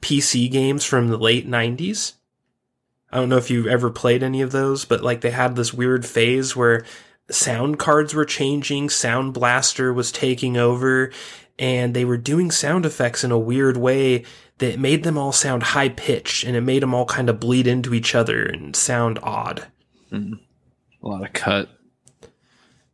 [0.00, 2.14] PC games from the late 90s.
[3.10, 5.74] I don't know if you've ever played any of those, but like they had this
[5.74, 6.84] weird phase where
[7.30, 11.10] sound cards were changing, Sound Blaster was taking over,
[11.58, 14.24] and they were doing sound effects in a weird way
[14.58, 17.66] that made them all sound high pitched and it made them all kind of bleed
[17.66, 19.66] into each other and sound odd.
[20.12, 20.34] Mm-hmm.
[21.02, 21.68] A lot of cut.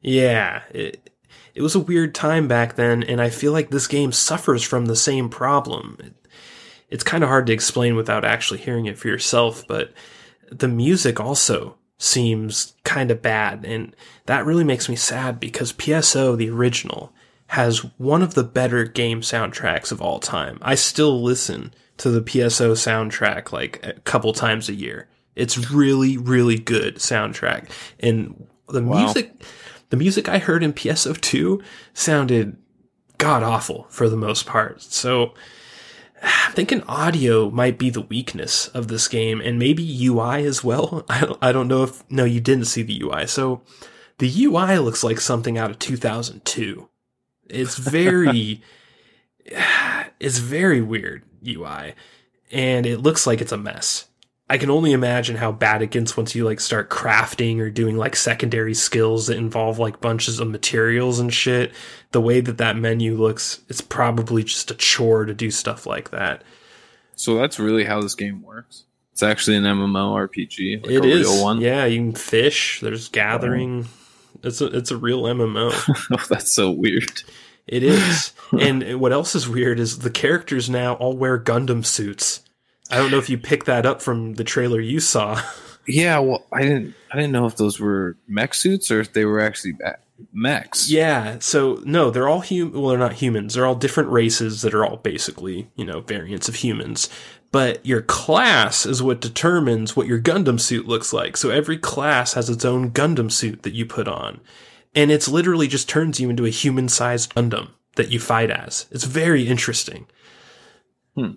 [0.01, 1.11] Yeah, it,
[1.55, 4.87] it was a weird time back then, and I feel like this game suffers from
[4.87, 5.97] the same problem.
[6.01, 6.15] It,
[6.89, 9.93] it's kind of hard to explain without actually hearing it for yourself, but
[10.51, 13.95] the music also seems kind of bad, and
[14.27, 17.13] that really makes me sad because PSO, the original,
[17.49, 20.59] has one of the better game soundtracks of all time.
[20.63, 25.09] I still listen to the PSO soundtrack like a couple times a year.
[25.37, 27.71] It's really, really good soundtrack.
[28.01, 29.05] And the Wow.
[29.05, 29.33] music
[29.93, 32.57] the music I heard in PSO2 sounded
[33.19, 34.81] god awful for the most part.
[34.81, 35.35] So
[36.23, 41.05] I'm thinking audio might be the weakness of this game and maybe UI as well.
[41.11, 43.27] I don't, I don't know if, no, you didn't see the UI.
[43.27, 43.61] So
[44.17, 46.89] the UI looks like something out of 2002.
[47.51, 48.63] It's very,
[50.21, 51.93] it's very weird UI
[52.51, 54.07] and it looks like it's a mess.
[54.53, 57.97] I can only imagine how bad it gets once you like start crafting or doing
[57.97, 61.73] like secondary skills that involve like bunches of materials and shit.
[62.11, 66.11] The way that that menu looks, it's probably just a chore to do stuff like
[66.11, 66.45] that.
[67.15, 68.85] So that's really how this game works.
[69.13, 71.63] It's actually an MMORPG, like It a is, real one.
[71.63, 71.87] yeah.
[71.87, 72.81] You can fish.
[72.81, 73.87] There's gathering.
[74.43, 75.73] It's a it's a real MMO.
[76.13, 77.23] Oh, that's so weird.
[77.67, 78.35] It is.
[78.61, 82.42] and what else is weird is the characters now all wear Gundam suits.
[82.93, 85.41] I don't know if you picked that up from the trailer you saw.
[85.87, 86.95] Yeah, well, I didn't.
[87.11, 89.75] I didn't know if those were mech suits or if they were actually
[90.33, 90.91] mechs.
[90.91, 92.79] Yeah, so no, they're all human.
[92.79, 93.55] Well, they're not humans.
[93.55, 97.09] They're all different races that are all basically, you know, variants of humans.
[97.51, 101.37] But your class is what determines what your Gundam suit looks like.
[101.37, 104.41] So every class has its own Gundam suit that you put on,
[104.95, 108.87] and it's literally just turns you into a human-sized Gundam that you fight as.
[108.91, 110.07] It's very interesting.
[111.17, 111.33] Hmm.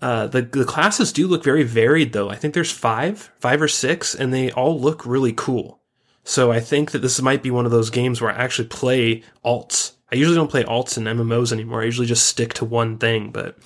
[0.00, 2.30] Uh, the the classes do look very varied, though.
[2.30, 5.80] I think there's five, five or six, and they all look really cool.
[6.24, 9.22] So I think that this might be one of those games where I actually play
[9.44, 9.92] alts.
[10.12, 11.82] I usually don't play alts in MMOs anymore.
[11.82, 13.56] I usually just stick to one thing, but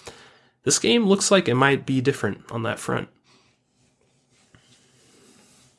[0.64, 3.08] this game looks like it might be different on that front.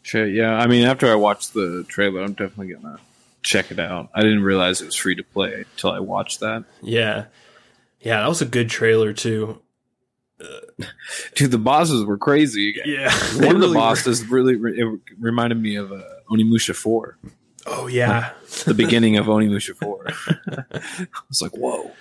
[0.04, 0.54] Shit, yeah.
[0.56, 3.00] I mean, after I watched the trailer, I'm definitely gonna
[3.42, 4.10] check it out.
[4.14, 6.64] I didn't realize it was free to play until I watched that.
[6.82, 7.26] Yeah.
[8.00, 9.62] Yeah, that was a good trailer too.
[11.36, 12.76] Dude, the bosses were crazy.
[12.86, 13.12] Yeah.
[13.46, 16.76] One of the bosses really re- it reminded me of uh, Onimusha
[17.68, 18.34] Oh yeah.
[18.66, 20.06] the beginning of Onimusha Four.
[20.28, 21.92] I was like, whoa.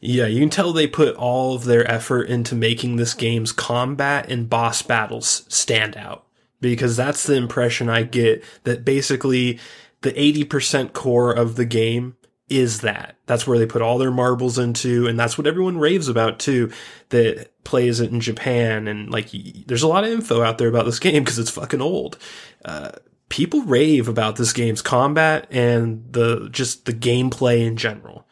[0.00, 4.30] Yeah, you can tell they put all of their effort into making this game's combat
[4.30, 6.26] and boss battles stand out.
[6.60, 9.58] Because that's the impression I get that basically
[10.02, 12.16] the 80% core of the game
[12.48, 13.16] is that.
[13.26, 16.70] That's where they put all their marbles into, and that's what everyone raves about too,
[17.08, 18.86] that plays it in Japan.
[18.86, 19.30] And like,
[19.66, 22.18] there's a lot of info out there about this game because it's fucking old.
[22.64, 22.92] Uh,
[23.28, 28.23] people rave about this game's combat and the, just the gameplay in general.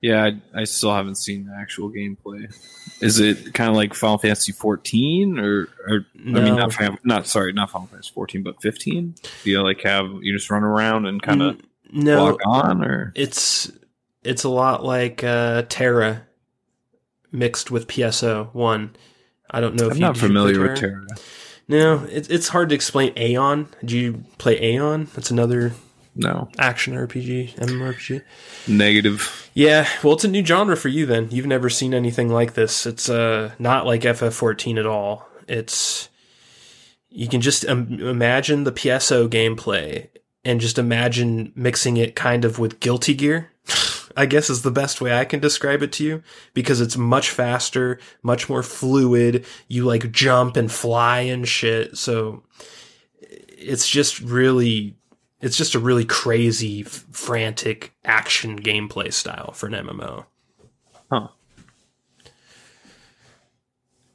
[0.00, 2.54] Yeah, I, I still haven't seen the actual gameplay.
[3.00, 7.26] Is it kind of like Final Fantasy 14 or, or I mean not Final, not
[7.26, 9.14] sorry, not Final Fantasy 14, but 15?
[9.42, 13.12] Do you like have you just run around and kind of no, log on or
[13.16, 13.72] it's
[14.22, 16.22] it's a lot like uh, TERA
[17.32, 18.94] mixed with PSO one.
[19.50, 21.06] I don't know if I'm not familiar with TERA.
[21.66, 23.14] No, it's it's hard to explain.
[23.14, 23.68] Aion.
[23.80, 25.12] Did you play Aion?
[25.12, 25.72] That's another
[26.18, 26.48] No.
[26.58, 28.22] action RPG, MMORPG.
[28.66, 29.50] Negative.
[29.54, 31.06] Yeah, well, it's a new genre for you.
[31.06, 32.84] Then you've never seen anything like this.
[32.86, 35.28] It's uh not like FF14 at all.
[35.46, 36.08] It's
[37.08, 40.08] you can just um, imagine the PSO gameplay
[40.44, 43.50] and just imagine mixing it kind of with Guilty Gear.
[44.16, 47.30] I guess is the best way I can describe it to you because it's much
[47.30, 49.46] faster, much more fluid.
[49.68, 51.96] You like jump and fly and shit.
[51.96, 52.42] So
[53.20, 54.96] it's just really
[55.40, 60.26] it's just a really crazy, f- frantic action gameplay style for an MMO.
[61.10, 61.28] Huh.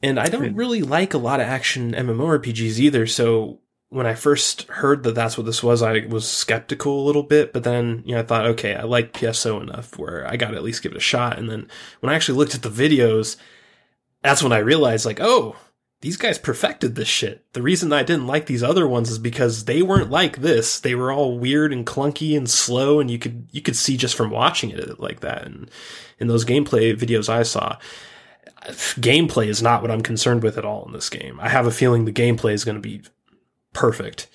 [0.01, 0.55] And I don't hmm.
[0.55, 3.07] really like a lot of action MMO MMORPGs either.
[3.07, 7.23] So when I first heard that that's what this was, I was skeptical a little
[7.23, 7.53] bit.
[7.53, 10.57] But then, you know, I thought, okay, I like PSO enough where I got to
[10.57, 11.37] at least give it a shot.
[11.37, 11.69] And then
[12.01, 13.37] when I actually looked at the videos,
[14.21, 15.55] that's when I realized, like, oh,
[16.03, 17.45] these guys perfected this shit.
[17.53, 20.81] The reason I didn't like these other ones is because they weren't like this.
[20.81, 24.13] They were all weird and clunky and slow, and you could you could see just
[24.13, 25.45] from watching it like that.
[25.45, 25.71] And
[26.19, 27.77] in those gameplay videos I saw,
[28.99, 31.39] gameplay is not what I'm concerned with at all in this game.
[31.39, 33.01] I have a feeling the gameplay is going to be
[33.71, 34.27] perfect,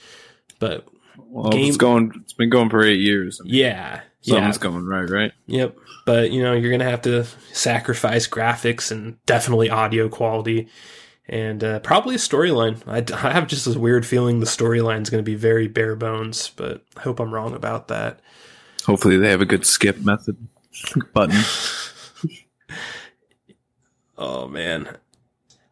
[0.59, 2.13] but Well, Game- it's going.
[2.23, 3.43] It's been going for eight years.
[3.43, 5.33] I mean, yeah, yeah, something's going right, right?
[5.49, 5.77] Yep.
[6.07, 10.69] But, you know, you're going to have to sacrifice graphics and definitely audio quality
[11.29, 12.83] and uh, probably a storyline.
[12.87, 15.97] I, I have just this weird feeling the storyline is going to be very bare
[15.97, 18.21] bones, but I hope I'm wrong about that.
[18.85, 20.37] Hopefully, they have a good skip method
[21.13, 21.41] button.
[24.21, 24.97] Oh, man.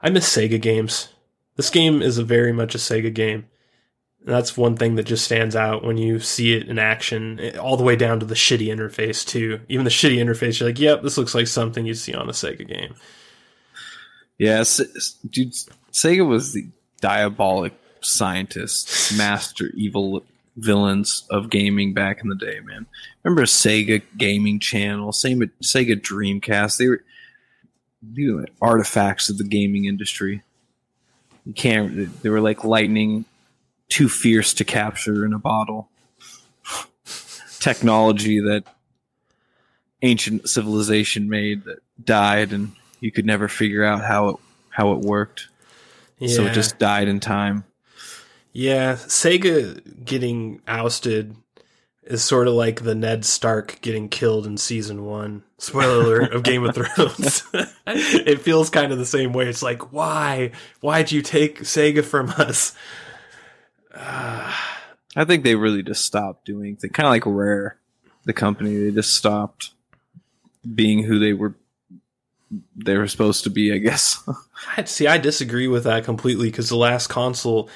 [0.01, 1.09] I miss Sega games.
[1.57, 3.47] This game is a very much a Sega game.
[4.21, 7.57] And that's one thing that just stands out when you see it in action, eh,
[7.57, 9.61] all the way down to the shitty interface, too.
[9.69, 12.33] Even the shitty interface, you're like, yep, this looks like something you'd see on a
[12.33, 12.95] Sega game.
[14.39, 14.65] Yeah,
[15.31, 15.55] dude.
[15.93, 16.67] Sega was the
[17.01, 17.73] diabolic
[18.03, 20.23] scientists, master evil
[20.57, 22.87] villains of gaming back in the day, man.
[23.23, 26.79] Remember Sega Gaming Channel, same Sega Dreamcast.
[26.79, 27.03] They were
[28.17, 30.43] were artifacts of the gaming industry.
[31.45, 32.23] You can't.
[32.23, 33.25] They were like lightning,
[33.89, 35.89] too fierce to capture in a bottle.
[37.61, 38.65] Technology that
[40.03, 44.37] ancient civilization made that died, and you could never figure out how it
[44.71, 45.49] how it worked.
[46.27, 47.65] So it just died in time.
[48.53, 51.37] Yeah, Sega getting ousted
[52.05, 55.43] is sort of like the Ned Stark getting killed in season one.
[55.59, 57.43] Spoiler alert of Game of Thrones.
[57.87, 59.47] it feels kind of the same way.
[59.47, 60.53] It's like, why?
[60.81, 62.75] Why'd you take Sega from us?
[63.95, 66.93] I think they really just stopped doing things.
[66.93, 67.79] Kind of like Rare,
[68.25, 68.77] the company.
[68.77, 69.71] They just stopped
[70.75, 71.55] being who they were.
[72.77, 74.23] They were supposed to be, I guess.
[74.77, 75.07] I see.
[75.07, 77.69] I disagree with that completely because the last console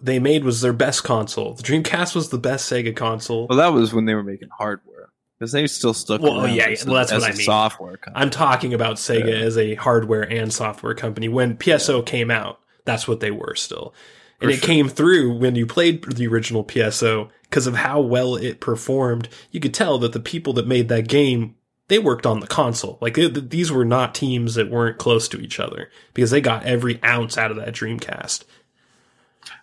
[0.00, 1.54] they made was their best console.
[1.54, 3.46] The Dreamcast was the best Sega console.
[3.48, 5.08] well, that was when they were making hardware
[5.38, 6.20] because they still stuck.
[6.20, 7.36] Well, yeah, yeah, well, that's what I mean.
[7.36, 7.96] Software.
[7.96, 8.22] Company.
[8.22, 9.46] I'm talking about Sega Yeah.
[9.46, 11.28] as a hardware and software company.
[11.28, 13.94] When PSO came out, that's what they were still.
[14.40, 18.36] And For it came through when you played the original PSO because of how well
[18.36, 19.28] it performed.
[19.50, 21.54] You could tell that the people that made that game,
[21.88, 22.98] they worked on the console.
[23.00, 27.02] Like these were not teams that weren't close to each other because they got every
[27.04, 28.44] ounce out of that Dreamcast.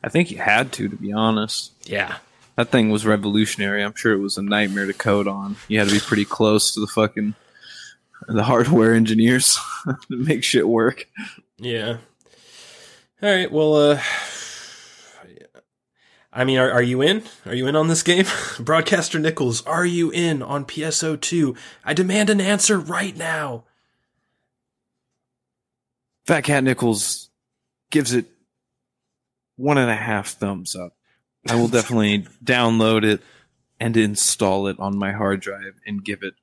[0.03, 1.73] I think you had to, to be honest.
[1.85, 2.17] Yeah.
[2.55, 3.83] That thing was revolutionary.
[3.83, 5.55] I'm sure it was a nightmare to code on.
[5.67, 7.35] You had to be pretty close to the fucking
[8.27, 11.07] the hardware engineers to make shit work.
[11.57, 11.97] Yeah.
[13.21, 13.51] All right.
[13.51, 14.01] Well, uh,
[16.35, 17.23] I mean, are, are you in?
[17.45, 18.25] Are you in on this game?
[18.59, 21.55] Broadcaster Nichols, are you in on PSO 2?
[21.85, 23.65] I demand an answer right now.
[26.25, 27.29] Fat Cat Nichols
[27.91, 28.25] gives it
[29.57, 30.95] one and a half thumbs up.
[31.47, 33.21] I will definitely download it
[33.79, 36.33] and install it on my hard drive and give it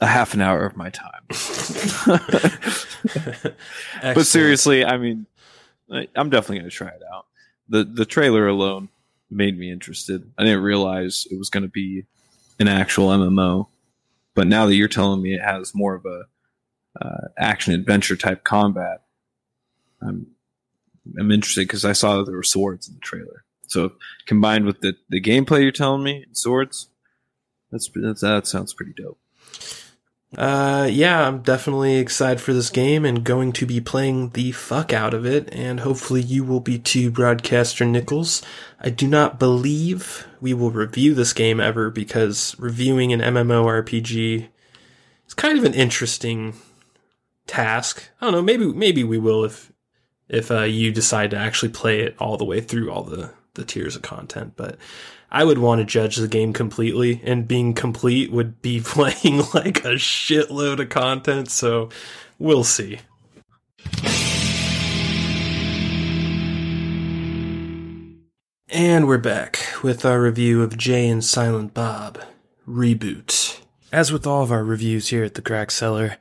[0.00, 1.22] a half an hour of my time.
[4.02, 5.26] but seriously, I mean,
[5.88, 7.26] I'm definitely going to try it out.
[7.68, 8.88] The The trailer alone
[9.30, 10.30] made me interested.
[10.38, 12.04] I didn't realize it was going to be
[12.58, 13.68] an actual MMO,
[14.34, 16.24] but now that you're telling me it has more of a
[17.00, 19.02] uh, action adventure type combat,
[20.00, 20.26] I'm
[21.18, 23.44] I'm interested because I saw that there were swords in the trailer.
[23.66, 23.92] So
[24.26, 26.88] combined with the the gameplay you're telling me, swords,
[27.70, 29.18] that's, that's that sounds pretty dope.
[30.36, 34.92] Uh, yeah, I'm definitely excited for this game and going to be playing the fuck
[34.92, 38.40] out of it, and hopefully you will be too, Broadcaster Nichols.
[38.80, 44.48] I do not believe we will review this game ever because reviewing an MMORPG
[45.26, 46.54] is kind of an interesting
[47.46, 48.08] task.
[48.20, 49.70] I don't know, maybe maybe we will if
[50.28, 53.64] if uh, you decide to actually play it all the way through all the the
[53.66, 54.78] tiers of content, but
[55.34, 59.82] I would want to judge the game completely, and being complete would be playing like
[59.82, 61.88] a shitload of content, so
[62.38, 62.98] we'll see.
[68.68, 72.20] And we're back with our review of Jay and Silent Bob
[72.68, 73.58] Reboot.
[73.90, 76.18] As with all of our reviews here at the Crack Cellar,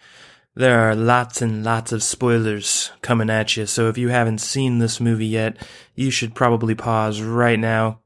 [0.55, 4.80] there are lots and lots of spoilers coming at you, so if you haven't seen
[4.80, 5.57] this movie yet,
[5.95, 7.99] you should probably pause right now,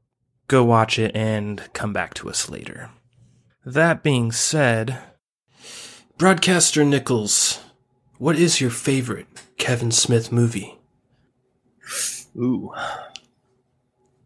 [0.48, 2.90] go watch it, and come back to us later.
[3.64, 4.98] That being said,
[6.18, 7.60] Broadcaster Nichols,
[8.18, 9.26] what is your favorite
[9.58, 10.78] Kevin Smith movie?
[12.36, 12.72] Ooh.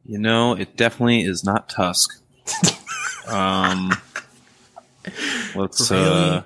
[0.05, 2.23] You know, it definitely is not Tusk.
[3.29, 3.93] um,
[5.55, 5.91] let's.
[5.91, 6.05] Really?
[6.05, 6.43] uh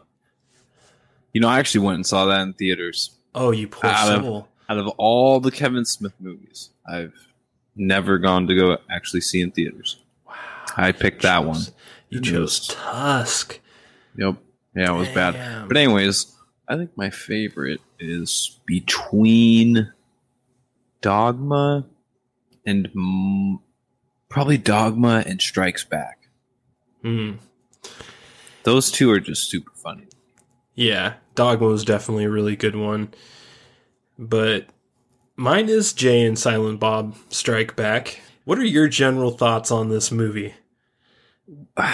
[1.33, 3.11] You know, I actually went and saw that in theaters.
[3.35, 7.13] Oh, you poor Out of- Out of all the Kevin Smith movies, I've
[7.77, 9.97] never gone to go actually see in theaters.
[10.27, 10.35] Wow.
[10.77, 11.61] I picked that one.
[12.11, 13.61] You And chose those- Tusk.
[14.17, 14.37] Yep.
[14.77, 15.69] Yeah, it was bad.
[15.69, 16.35] But anyways,
[16.69, 19.93] I think my favorite is between
[21.01, 21.87] Dogma
[22.67, 23.61] and mm,
[24.29, 26.29] probably Dogma and Strikes Back.
[27.03, 27.33] Hmm.
[28.63, 30.07] Those two are just super funny.
[30.75, 33.13] Yeah, Dogma was definitely a really good one.
[34.19, 34.67] But
[35.37, 38.21] mine is Jay and Silent Bob Strike Back.
[38.45, 40.55] What are your general thoughts on this movie?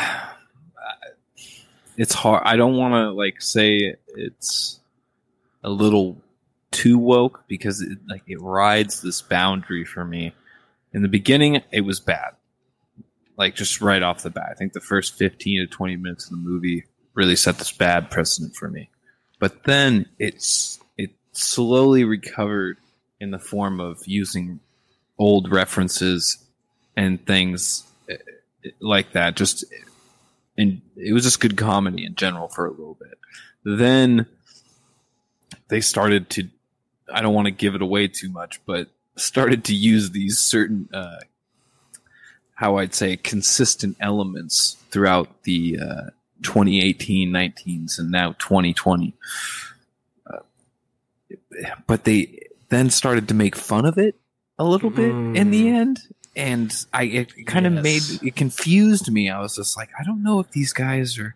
[1.97, 2.45] It's hard.
[2.47, 4.81] I don't want to like say it's
[5.63, 6.17] a little
[6.71, 10.33] too woke because it like it rides this boundary for me.
[10.95, 12.31] In the beginning, it was bad.
[13.37, 16.31] Like just right off the bat, I think the first fifteen to twenty minutes of
[16.31, 18.89] the movie really set this bad precedent for me.
[19.39, 22.79] But then it's it slowly recovered
[23.21, 24.61] in the form of using
[25.19, 26.39] old references
[26.97, 28.17] and things eh,
[28.65, 29.37] eh, like that.
[29.37, 29.65] Just
[30.57, 33.19] and it was just good comedy in general for a little bit.
[33.65, 34.27] Then
[35.69, 36.49] they started to
[37.13, 40.89] I don't want to give it away too much, but started to use these certain
[40.93, 41.19] uh
[42.55, 46.11] how I'd say consistent elements throughout the uh
[46.43, 49.13] 2018 19s and now 2020
[50.27, 50.39] uh,
[51.87, 54.17] but they then started to make fun of it
[54.59, 55.75] a little bit in the Mm.
[55.75, 56.01] end
[56.37, 57.83] and i it kind of Yes.
[57.83, 61.35] made it confused me i was just like i don't know if these guys are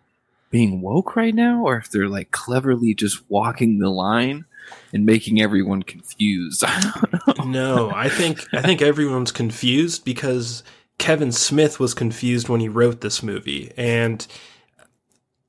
[0.51, 4.45] being woke right now or if they're like cleverly just walking the line
[4.93, 10.63] and making everyone confused i don't know No, I think I think everyone's confused because
[10.97, 14.25] Kevin Smith was confused when he wrote this movie, and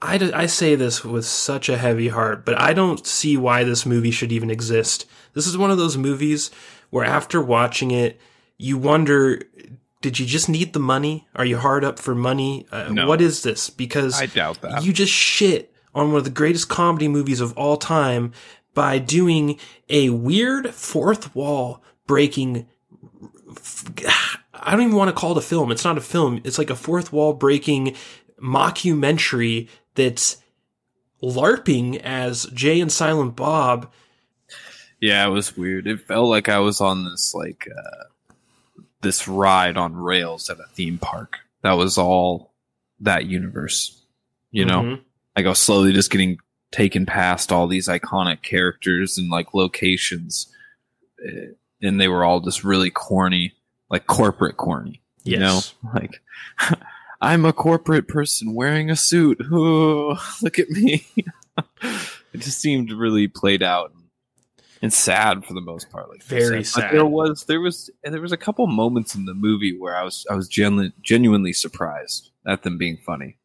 [0.02, 3.86] I, I say this with such a heavy heart, but I don't see why this
[3.86, 5.06] movie should even exist.
[5.32, 6.50] This is one of those movies
[6.90, 8.20] where after watching it,
[8.58, 9.42] you wonder.
[10.02, 11.26] Did you just need the money?
[11.34, 12.66] Are you hard up for money?
[12.70, 13.08] Uh, No.
[13.08, 13.70] What is this?
[13.70, 17.56] Because i doubt that you just shit on one of the greatest comedy movies of
[17.56, 18.32] all time
[18.74, 22.68] by doing a weird fourth wall breaking.
[24.58, 25.70] I don't even want to call it a film.
[25.70, 26.40] It's not a film.
[26.44, 27.94] It's like a fourth wall breaking
[28.40, 30.36] mockumentary that's
[31.22, 33.90] LARPing as Jay and Silent Bob.
[35.00, 35.86] Yeah, it was weird.
[35.86, 38.04] It felt like I was on this like uh,
[39.02, 41.38] this ride on rails at a theme park.
[41.62, 42.52] That was all
[43.00, 44.02] that universe.
[44.50, 45.00] You know, Mhm.
[45.36, 46.38] like I was slowly just getting
[46.72, 50.52] taken past all these iconic characters and like locations,
[51.26, 51.48] eh,
[51.82, 53.54] and they were all just really corny,
[53.90, 55.02] like corporate corny.
[55.24, 55.74] You Yes.
[55.82, 56.20] know, like
[57.20, 59.40] I'm a corporate person wearing a suit.
[59.52, 61.06] Ooh, look at me.
[61.82, 63.92] it just seemed really played out
[64.82, 66.08] and sad for the most part.
[66.10, 66.92] Like Very sad.
[66.92, 70.02] there was there was and there was a couple moments in the movie where I
[70.02, 73.38] was I was genu- genuinely surprised at them being funny.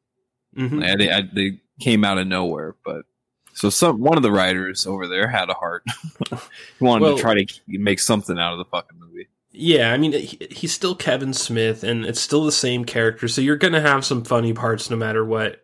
[0.57, 0.83] Mhm.
[0.83, 3.05] I, I, they came out of nowhere, but
[3.53, 5.83] so some one of the writers over there had a heart.
[6.29, 6.35] he
[6.83, 9.27] wanted Well- to try to make something out of the fucking movie.
[9.51, 13.41] Yeah, I mean, he, he's still Kevin Smith, and it's still the same character, so
[13.41, 15.63] you're going to have some funny parts no matter what.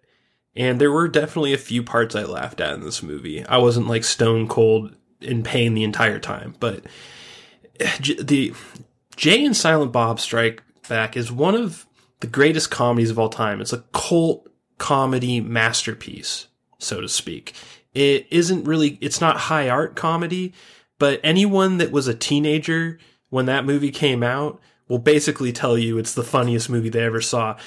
[0.56, 3.46] And there were definitely a few parts I laughed at in this movie.
[3.46, 6.86] I wasn't like stone cold in pain the entire time, but
[7.80, 8.54] the
[9.16, 11.86] Jay and Silent Bob Strike Back is one of
[12.22, 13.62] the greatest comedies of all time.
[13.62, 16.48] It's a cult comedy masterpiece.
[16.80, 17.54] so to speak.
[17.94, 20.54] It isn't really, it's not high art comedy,
[21.00, 23.00] but anyone that was a teenager
[23.30, 27.22] when that movie came out will basically tell you it's the funniest movie they ever
[27.22, 27.58] saw.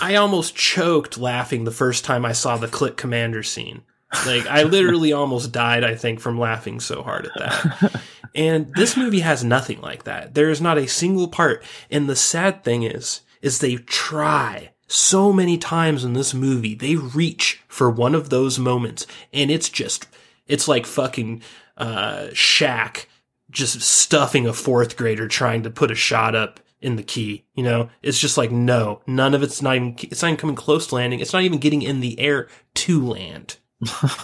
[0.00, 3.82] I almost choked laughing the first time I saw the Click Commander scene.
[4.26, 8.02] Like I literally almost died, I think, from laughing so hard at that.
[8.34, 10.34] And this movie has nothing like that.
[10.34, 11.62] There is not a single part.
[11.90, 16.74] And the sad thing is, is they try so many times in this movie.
[16.74, 20.06] They reach for one of those moments and it's just,
[20.46, 21.42] it's like fucking,
[21.76, 23.06] uh, Shaq
[23.54, 27.46] just stuffing a fourth grader trying to put a shot up in the key.
[27.54, 30.56] You know, it's just like, no, none of it's not even, it's not even coming
[30.56, 31.20] close to landing.
[31.20, 33.56] It's not even getting in the air to land.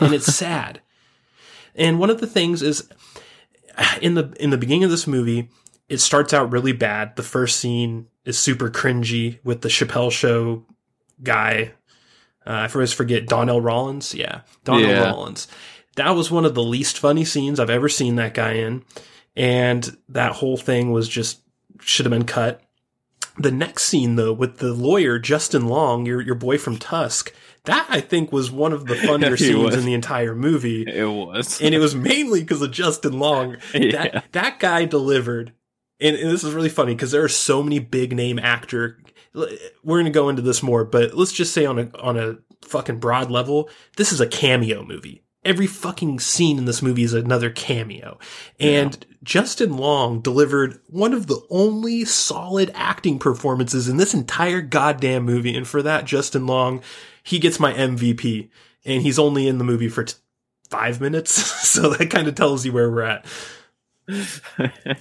[0.00, 0.80] and it's sad.
[1.74, 2.88] And one of the things is
[4.02, 5.48] in the, in the beginning of this movie,
[5.88, 7.16] it starts out really bad.
[7.16, 10.64] The first scene is super cringy with the Chappelle show
[11.22, 11.72] guy.
[12.46, 14.14] Uh, I always forget Donnell Rawlins.
[14.14, 14.42] Yeah.
[14.64, 15.04] Donnell Yeah.
[15.10, 15.48] Rawlins.
[15.96, 18.84] That was one of the least funny scenes I've ever seen that guy in.
[19.40, 21.40] And that whole thing was just
[21.80, 22.60] should have been cut.
[23.38, 27.32] The next scene though, with the lawyer, Justin Long, your your boy from Tusk,
[27.64, 29.76] that I think was one of the funnier scenes was.
[29.76, 30.82] in the entire movie.
[30.86, 31.58] It was.
[31.62, 33.56] And it was mainly because of Justin Long.
[33.72, 33.92] yeah.
[33.92, 35.54] That that guy delivered.
[36.02, 38.98] And, and this is really funny because there are so many big name actor.
[39.32, 42.98] We're gonna go into this more, but let's just say on a on a fucking
[42.98, 45.22] broad level, this is a cameo movie.
[45.44, 48.18] Every fucking scene in this movie is another cameo.
[48.58, 55.24] And Justin Long delivered one of the only solid acting performances in this entire goddamn
[55.24, 55.56] movie.
[55.56, 56.82] And for that, Justin Long,
[57.22, 58.50] he gets my MVP.
[58.84, 60.14] And he's only in the movie for t-
[60.68, 61.32] five minutes.
[61.68, 63.26] so that kind of tells you where we're at.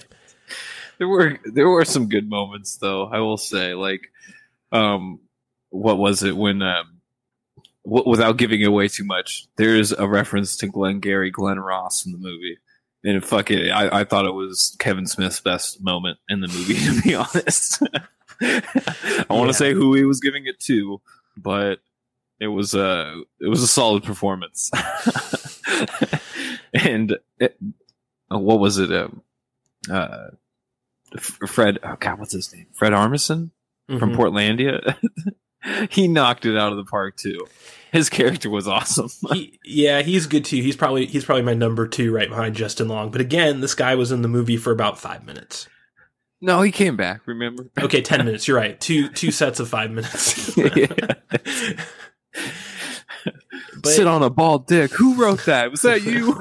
[1.00, 4.12] there were there were some good moments though i will say like
[4.70, 5.18] um
[5.70, 6.99] what was it when um
[7.84, 12.18] w- without giving away too much there's a reference to Glengarry Glen Ross in the
[12.18, 12.58] movie
[13.04, 16.74] and fuck it I, I thought it was kevin smith's best moment in the movie
[16.74, 17.82] to be honest
[18.42, 19.46] i want Yeah.
[19.46, 21.00] to say who he was giving it to
[21.36, 21.80] but
[22.40, 24.70] it was a it was a solid performance
[26.74, 27.56] and it,
[28.32, 29.22] uh, what was it um
[29.90, 30.28] uh
[31.12, 32.66] F- Fred, oh God, what's his name?
[32.72, 33.50] Fred Armisen
[33.98, 34.16] from Mhm.
[34.16, 34.96] Portlandia.
[35.90, 37.46] he knocked it out of the park too.
[37.92, 39.08] His character was awesome.
[39.32, 40.62] He, yeah, he's good too.
[40.62, 43.10] He's probably he's probably my number two right behind Justin Long.
[43.10, 45.68] But again, this guy was in the movie for about five minutes.
[46.40, 47.26] no, he came back.
[47.26, 47.70] Remember?
[47.80, 48.46] Okay, ten minutes.
[48.48, 48.80] You're right.
[48.80, 50.54] Two two sets of five minutes.
[53.82, 54.90] But- Sit on a bald dick.
[54.92, 55.70] Who wrote that?
[55.70, 56.34] Was that you?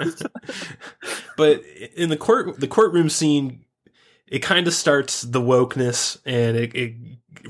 [1.37, 1.63] but
[1.95, 3.63] in the court the courtroom scene
[4.27, 6.93] it kind of starts the wokeness and it, it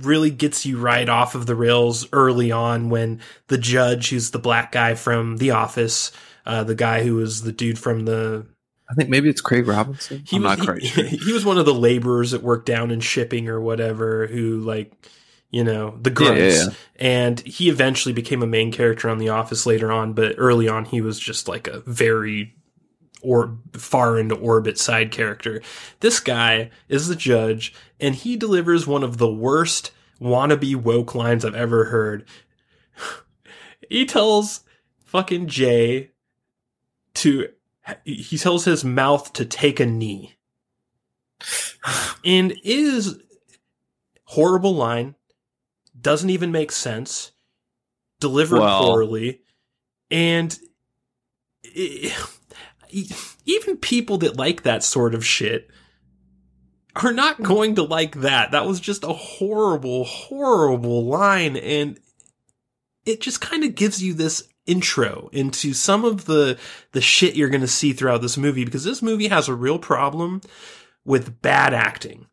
[0.01, 4.39] really gets you right off of the rails early on when the judge who's the
[4.39, 6.11] black guy from the office
[6.45, 8.45] uh, the guy who was the dude from the
[8.89, 10.23] I think maybe it's Craig Robinson.
[10.25, 11.03] he I'm was not quite he, sure.
[11.05, 14.91] he was one of the laborers that worked down in shipping or whatever who like
[15.51, 16.69] you know the grunts Yeah, yeah, yeah.
[16.99, 20.85] and he eventually became a main character on the office later on but early on
[20.85, 22.55] he was just like a very
[23.21, 25.61] or far into orbit side character.
[25.99, 29.91] This guy is the judge and he delivers one of the worst
[30.21, 32.25] wannabe woke lines i've ever heard.
[33.89, 34.63] He tells
[35.05, 36.11] fucking jay
[37.15, 37.47] to
[38.03, 40.35] he tells his mouth to take a knee.
[42.25, 43.17] And it is
[44.25, 45.15] horrible line
[45.99, 47.31] doesn't even make sense
[48.19, 49.41] delivered Well- poorly
[50.11, 50.57] and
[51.63, 52.13] it,
[53.45, 55.69] even people that like that sort of shit
[56.95, 57.43] are not hmm.
[57.43, 61.99] going to like that that was just a horrible horrible line and
[63.05, 66.57] it just kind of gives you this intro into some of the
[66.91, 69.79] the shit you're going to see throughout this movie because this movie has a real
[69.79, 70.41] problem
[71.03, 72.27] with bad acting.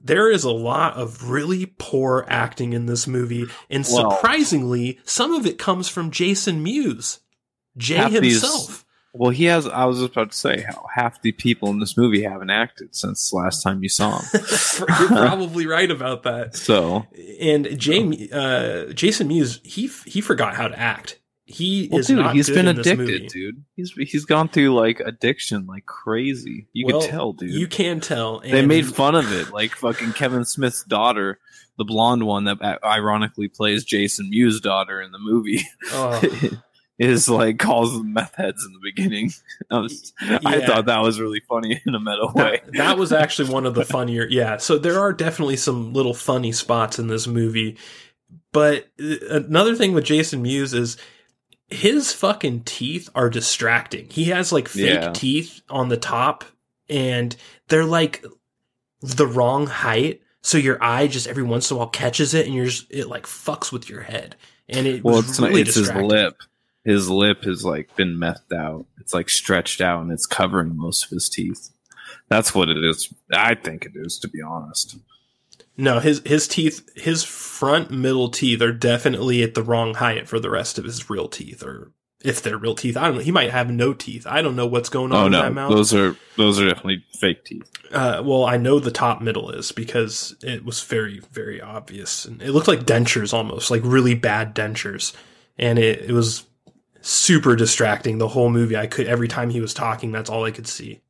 [0.00, 5.46] There is a lot of really poor acting in this movie, and surprisingly, some of
[5.46, 7.20] it comes from Jason Mewes,
[7.76, 8.81] Jay Half these- himself.
[9.14, 9.66] Well, he has.
[9.68, 12.94] I was just about to say how half the people in this movie haven't acted
[12.96, 14.40] since the last time you saw him.
[15.00, 16.56] You're probably right about that.
[16.56, 17.06] So,
[17.40, 21.18] And Jay, uh, Jason Mewes, he he forgot how to act.
[21.44, 23.26] He well, is dude, not he's good been in this addicted, movie.
[23.28, 23.64] dude.
[23.76, 26.68] He's he's gone through like addiction like crazy.
[26.72, 27.50] You Well, can tell, dude.
[27.50, 28.40] You can tell.
[28.40, 31.38] they made fun of it, like fucking Kevin Smith's daughter,
[31.76, 35.60] the blonde one that uh, ironically plays Jason Mewes' daughter in the movie,
[35.90, 36.22] Oh,
[36.98, 39.30] is like calls them meth heads in the beginning.
[39.70, 42.60] I, was, I thought that was really funny in a meta way.
[42.64, 44.26] that, that was actually one of the funnier.
[44.28, 47.76] Yeah, so there are definitely some little funny spots in this movie.
[48.52, 50.96] But uh, another thing with Jason Mewes is
[51.68, 54.08] his fucking teeth are distracting.
[54.10, 55.12] He has like fake Yeah.
[55.12, 56.44] teeth on the top
[56.88, 57.34] and
[57.68, 58.24] they're like
[59.00, 60.20] the wrong height.
[60.42, 63.06] So your eye just every once in a while catches it and you're just, it
[63.08, 64.36] like fucks with your head.
[64.68, 66.36] And it Well, it's really not, it's his lip.
[66.84, 68.86] His lip has like been methed out.
[68.98, 71.70] It's like stretched out and it's covering most of his teeth.
[72.28, 73.12] That's what it is.
[73.32, 74.96] I think it is, to be honest.
[75.76, 80.38] No, his his teeth, his front middle teeth are definitely at the wrong height for
[80.38, 82.96] the rest of his real teeth, or if they're real teeth.
[82.96, 83.22] I don't know.
[83.22, 84.26] He might have no teeth.
[84.26, 85.70] I don't know what's going on Oh in no, that mouth.
[85.70, 87.70] those are those are definitely fake teeth.
[87.90, 92.42] Uh, well, I know the top middle is because it was very, very obvious, and
[92.42, 95.14] it looked like dentures almost, like really bad dentures,
[95.58, 96.44] and it, it was
[97.02, 98.76] super distracting the whole movie.
[98.76, 101.02] I could every time he was talking, that's all I could see.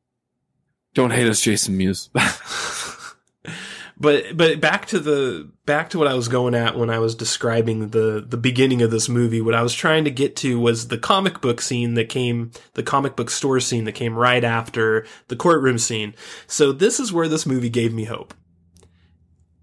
[0.93, 2.09] Don't hate us, Jason Mewes.
[3.97, 7.15] but but back to the back to what I was going at when I was
[7.15, 9.41] describing the the beginning of this movie.
[9.41, 12.83] What I was trying to get to was the comic book scene that came, the
[12.83, 16.13] comic book store scene that came right after the courtroom scene.
[16.47, 18.33] So this is where this movie gave me hope.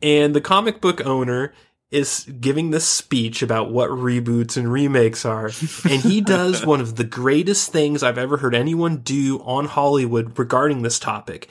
[0.03, 1.53] And the comic book owner
[1.91, 5.51] is giving this speech about what reboots and remakes are.
[5.85, 10.39] And he does one of the greatest things I've ever heard anyone do on Hollywood
[10.39, 11.49] regarding this topic.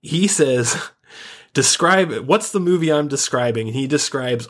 [0.00, 0.90] He says,
[1.54, 3.66] describe what's the movie I'm describing?
[3.68, 4.48] And he describes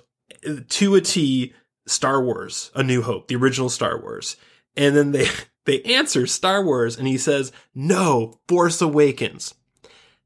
[0.68, 1.54] to a T
[1.86, 4.36] Star Wars, A New Hope, the original Star Wars.
[4.76, 5.26] And then they,
[5.64, 9.54] they answer Star Wars and he says, no, Force Awakens.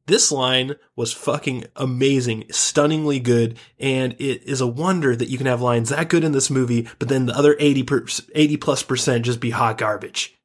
[0.06, 5.46] This line was fucking amazing, stunningly good, and it is a wonder that you can
[5.46, 8.82] have lines that good in this movie, but then the other 80 per, 80 plus
[8.82, 10.36] percent just be hot garbage.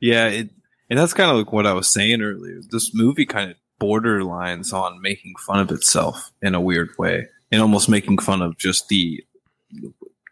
[0.00, 0.50] yeah, it,
[0.90, 2.60] and that's kind of like what I was saying earlier.
[2.70, 7.62] This movie kind of borderlines on making fun of itself in a weird way, and
[7.62, 9.24] almost making fun of just the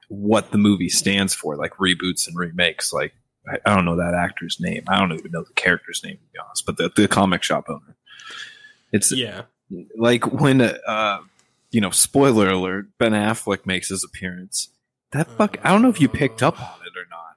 [0.08, 2.92] what the movie stands for, like reboots and remakes.
[2.92, 3.14] Like
[3.48, 4.84] I, I don't know that actor's name.
[4.88, 6.66] I don't even know the character's name to be honest.
[6.66, 7.96] But the, the comic shop owner.
[8.92, 9.42] It's Yeah.
[9.96, 11.20] like when uh
[11.70, 14.68] you know spoiler alert ben affleck makes his appearance
[15.12, 17.36] that fuck i don't know if you picked up on it or not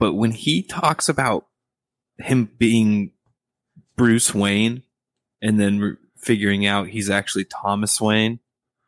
[0.00, 1.46] but when he talks about
[2.18, 3.12] him being
[3.96, 4.82] bruce wayne
[5.40, 8.40] and then re- figuring out he's actually thomas wayne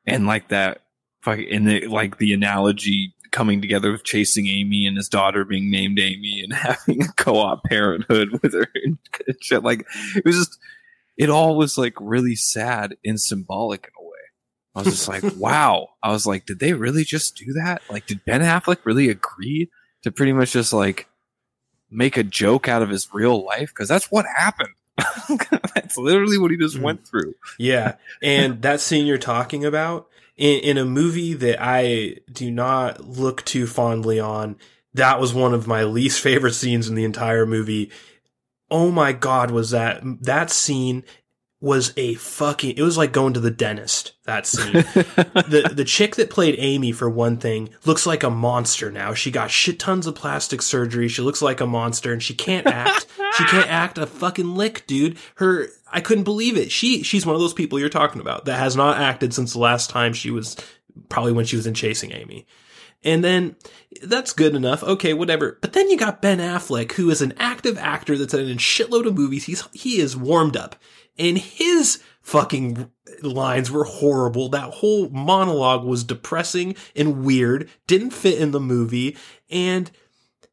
[0.04, 0.82] and like that
[1.20, 5.70] fuck and the, like the analogy coming together with chasing amy and his daughter being
[5.70, 8.98] named amy and having a co-op parenthood with her and
[9.40, 10.58] shit like it was just
[11.16, 14.08] it all was like really sad and symbolic in a way.
[14.74, 15.88] I was just like, wow.
[16.02, 17.82] I was like, did they really just do that?
[17.90, 19.68] Like, did Ben Affleck really agree
[20.04, 21.08] to pretty much just like
[21.90, 23.68] make a joke out of his real life?
[23.68, 24.70] Because that's what happened.
[25.74, 26.82] that's literally what he just Mm.
[26.82, 27.34] went through.
[27.58, 27.96] Yeah.
[28.22, 33.44] And that scene you're talking about in, in a movie that I do not look
[33.44, 34.56] too fondly on,
[34.94, 37.90] that was one of my least favorite scenes in the entire movie.
[38.70, 41.04] Oh my God, was that, that scene
[41.62, 44.72] was a fucking, it was like going to the dentist, that scene.
[44.72, 49.14] the the chick that played Amy for one thing looks like a monster now.
[49.14, 51.06] She got shit tons of plastic surgery.
[51.06, 53.06] She looks like a monster and she can't act.
[53.36, 55.16] she can't act a fucking lick, dude.
[55.36, 56.72] Her I couldn't believe it.
[56.72, 59.60] She she's one of those people you're talking about that has not acted since the
[59.60, 60.56] last time she was
[61.08, 62.44] probably when she was in Chasing Amy.
[63.04, 63.56] And then
[64.02, 64.82] that's good enough.
[64.82, 65.58] Okay, whatever.
[65.60, 69.06] But then you got Ben Affleck, who is an active actor that's in a shitload
[69.06, 69.44] of movies.
[69.44, 70.76] He's he is warmed up,
[71.18, 72.90] and his fucking
[73.22, 74.48] lines were horrible.
[74.48, 77.68] That whole monologue was depressing and weird.
[77.86, 79.16] Didn't fit in the movie.
[79.50, 79.90] And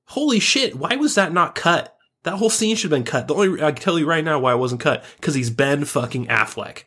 [0.05, 1.95] holy shit, why was that not cut?
[2.24, 3.28] That whole scene should have been cut.
[3.28, 5.86] The only I can tell you right now why it wasn't cut because he's Ben
[5.86, 6.84] fucking Affleck.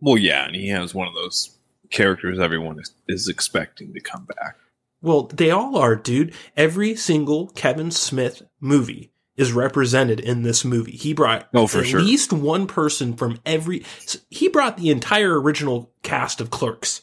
[0.00, 1.58] well, yeah, and he has one of those
[1.90, 4.56] characters everyone is, is expecting to come back.
[5.02, 6.34] Well, they all are, dude.
[6.56, 10.92] Every single Kevin Smith movie is represented in this movie.
[10.92, 12.00] He brought Oh, for at sure.
[12.00, 13.84] least one person from every.
[14.28, 17.02] He brought the entire original cast of Clerks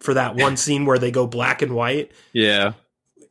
[0.00, 2.72] for that one scene where they go black and white, Yeah,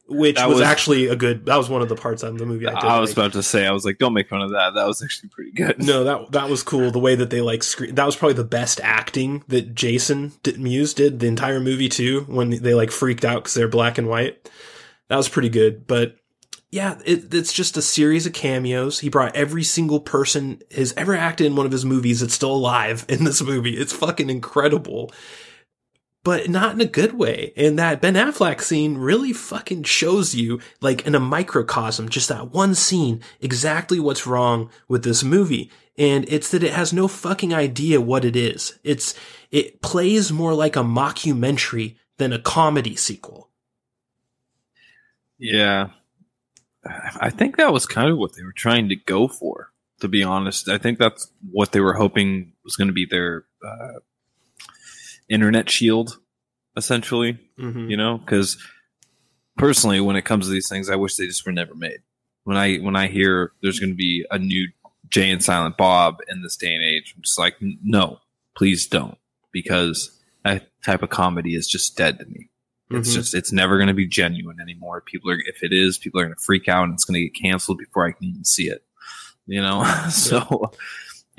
[0.08, 1.45] which was, was- actually a good.
[1.45, 2.84] That was one of the parts of the movie I did.
[2.84, 3.18] I was like.
[3.18, 4.74] about to say, I was like, don't make fun of that.
[4.76, 5.84] That was actually pretty good.
[5.84, 6.91] No, that that was cool.
[6.91, 10.60] The way that they like screen that was probably the best acting that Jason did,
[10.60, 12.22] Mewes did the entire movie too.
[12.28, 14.49] When they like freaked out because they're black and white,
[15.10, 15.86] that was pretty good.
[15.88, 16.18] But
[16.74, 18.98] yeah, it, it's just a series of cameos.
[18.98, 22.56] He brought every single person has ever acted in one of his movies that's still
[22.56, 23.78] alive in this movie.
[23.78, 25.12] It's fucking incredible.
[26.24, 27.54] But not in a good way.
[27.56, 32.52] And that Ben Affleck scene really fucking shows you, like in a microcosm, just that
[32.52, 35.70] one scene, exactly what's wrong with this movie.
[35.96, 38.80] And it's that it has no fucking idea what it is.
[38.84, 39.14] It's,
[39.52, 43.52] it plays more like a mockumentary than a comedy sequel.
[45.38, 45.90] Yeah.
[46.86, 49.72] I think that was kind of what they were trying to go for,
[50.02, 50.68] to be honest.
[50.70, 54.00] I think that's what they were hoping was going to be their uh,
[55.30, 56.18] internet shield,
[56.76, 57.90] essentially, Mhm.
[57.90, 58.18] you know?
[58.18, 58.58] Because
[59.58, 62.00] personally, when it comes to these things, I wish they just were never made.
[62.44, 64.68] When I when I hear there's going to be a new
[65.10, 68.20] Jay and Silent Bob in this day and age, I'm just like, no,
[68.58, 69.18] please don't,
[69.54, 72.50] because that type of comedy is just dead to me.
[72.92, 73.14] It's Mhm.
[73.14, 75.02] just it's never going to be genuine anymore.
[75.02, 77.28] People are if it is, people are going to freak out and it's going to
[77.30, 78.84] get canceled before I can even see it.
[79.48, 80.72] You know, so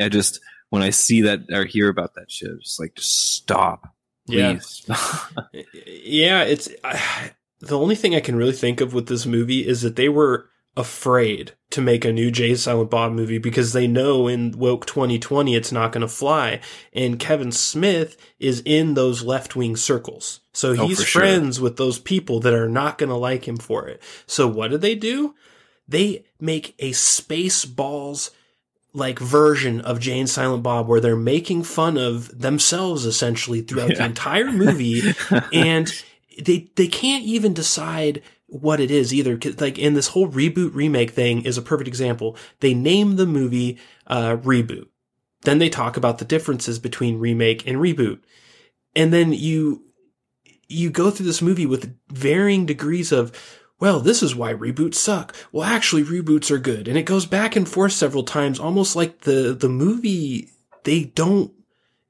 [0.00, 0.40] I just
[0.70, 3.94] when I see that or hear about that shit, it's like just stop,
[4.26, 4.54] Yeah.
[4.54, 4.86] please.
[6.04, 7.30] Yeah, it's I,
[7.60, 10.48] the only thing I can really think of with this movie is that they were
[10.76, 15.54] afraid to make a new Jay Silent Bob movie because they know in woke 2020
[15.54, 16.60] it's not going to fly.
[16.92, 20.40] And Kevin Smith is in those left wing circles.
[20.52, 21.20] So Oh, he's sure.
[21.22, 24.02] friends with those people that are not going to like him for it.
[24.26, 25.34] So what do they do?
[25.86, 28.30] They make a Spaceballs
[28.92, 33.88] like version of Jay and Silent Bob where they're making fun of themselves essentially throughout
[33.96, 35.02] the entire movie
[35.52, 35.92] and
[36.40, 38.22] they they can't even decide
[38.60, 42.36] what it is either like in this whole reboot remake thing is a perfect example.
[42.60, 44.86] They name the movie uh reboot.
[45.42, 48.20] Then they talk about the differences between remake and reboot.
[48.94, 49.82] And then you
[50.68, 53.32] you go through this movie with varying degrees of
[53.80, 55.34] well this is why reboots suck.
[55.50, 56.86] Well actually reboots are good.
[56.86, 60.50] And it goes back and forth several times almost like the the movie
[60.84, 61.52] they don't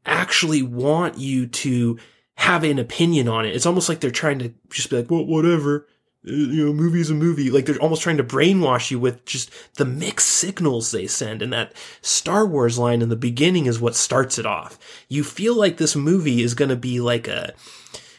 [0.05, 1.99] actually want you to
[2.37, 3.55] have an opinion on it.
[3.55, 5.87] It's almost like they're trying to just be like, well, whatever.
[6.27, 7.51] You know, movie's a movie.
[7.51, 11.43] Like they're almost trying to brainwash you with just the mixed signals they send.
[11.43, 14.79] And that Star Wars line in the beginning is what starts it off.
[15.09, 17.53] You feel like this movie is going to be like a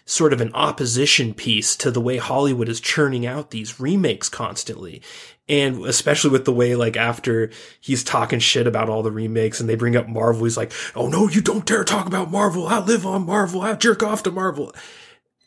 [0.05, 5.01] sort of an opposition piece to the way Hollywood is churning out these remakes constantly.
[5.49, 9.69] And especially with the way, like, after he's talking shit about all the remakes and
[9.69, 12.67] they bring up Marvel, he's like, oh no, you don't dare talk about Marvel.
[12.67, 13.61] I live on Marvel.
[13.61, 14.73] I jerk off to Marvel.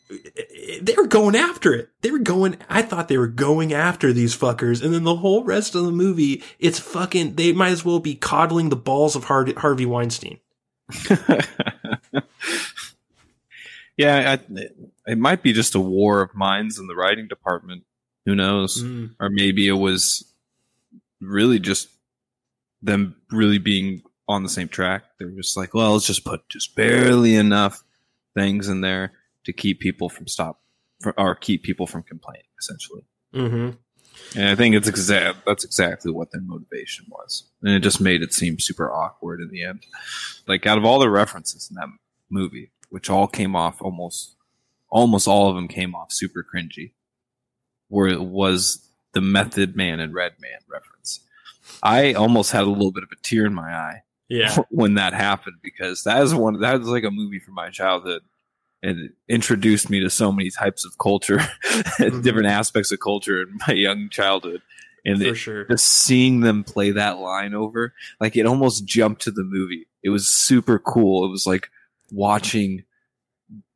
[0.09, 1.89] They were going after it.
[2.01, 4.83] They were going, I thought they were going after these fuckers.
[4.83, 8.15] And then the whole rest of the movie, it's fucking, they might as well be
[8.15, 10.39] coddling the balls of Harvey Weinstein.
[13.97, 14.39] yeah, I,
[15.05, 17.83] it might be just a war of minds in the writing department.
[18.25, 18.83] Who knows?
[18.83, 19.15] Mm.
[19.19, 20.25] Or maybe it was
[21.21, 21.87] really just
[22.81, 25.03] them really being on the same track.
[25.19, 27.83] They're just like, well, let's just put just barely enough
[28.33, 29.13] things in there
[29.45, 30.61] to keep people from stop
[31.17, 33.03] or keep people from complaining, essentially.
[33.33, 33.69] hmm
[34.35, 35.45] And I think it's exact.
[35.45, 39.49] That's exactly what their motivation was, and it just made it seem super awkward in
[39.49, 39.85] the end.
[40.47, 41.89] Like out of all the references in that
[42.29, 44.35] movie, which all came off almost,
[44.89, 46.91] almost all of them came off super cringy,
[47.87, 51.21] where it was the Method Man and Redman reference.
[51.81, 54.55] I almost had a little bit of a tear in my eye Yeah.
[54.69, 58.21] when that happened because that is one that was like a movie from my childhood
[58.81, 61.37] and it introduced me to so many types of culture
[61.99, 62.23] Mhm.
[62.23, 64.61] different aspects of culture in my young childhood
[65.05, 65.65] and For it, sure.
[65.65, 70.09] just seeing them play that line over like it almost jumped to the movie it
[70.09, 71.69] was super cool it was like
[72.11, 72.83] watching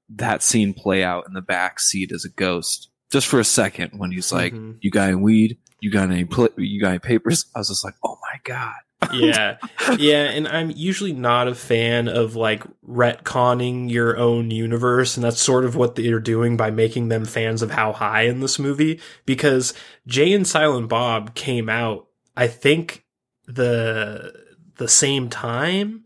[0.09, 3.91] that scene play out in the back seat as a ghost just for a second
[3.97, 4.77] when he's like Mhm.
[4.81, 7.83] you got any weed you got any pl- you got any papers i was just
[7.83, 8.75] like oh my god
[9.13, 9.57] yeah.
[9.97, 15.41] Yeah and i'm usually not a fan of like retconning your own universe and that's
[15.41, 18.99] sort of what they're doing by making them fans of how high in this movie
[19.25, 19.73] because
[20.07, 23.05] jay and silent bob came out i think
[23.45, 24.33] the
[24.77, 26.03] the same time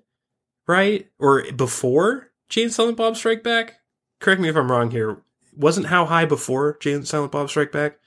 [0.68, 1.08] right?
[1.18, 3.76] Or before jay and silent bob strike back?
[4.20, 5.22] Correct me if i'm wrong here.
[5.56, 7.98] Wasn't how high before jay and silent bob strike back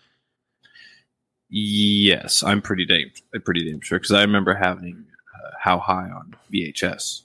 [1.51, 3.11] Yes, I'm pretty damn
[3.43, 7.23] pretty damn sure because I remember having uh, How High on VHS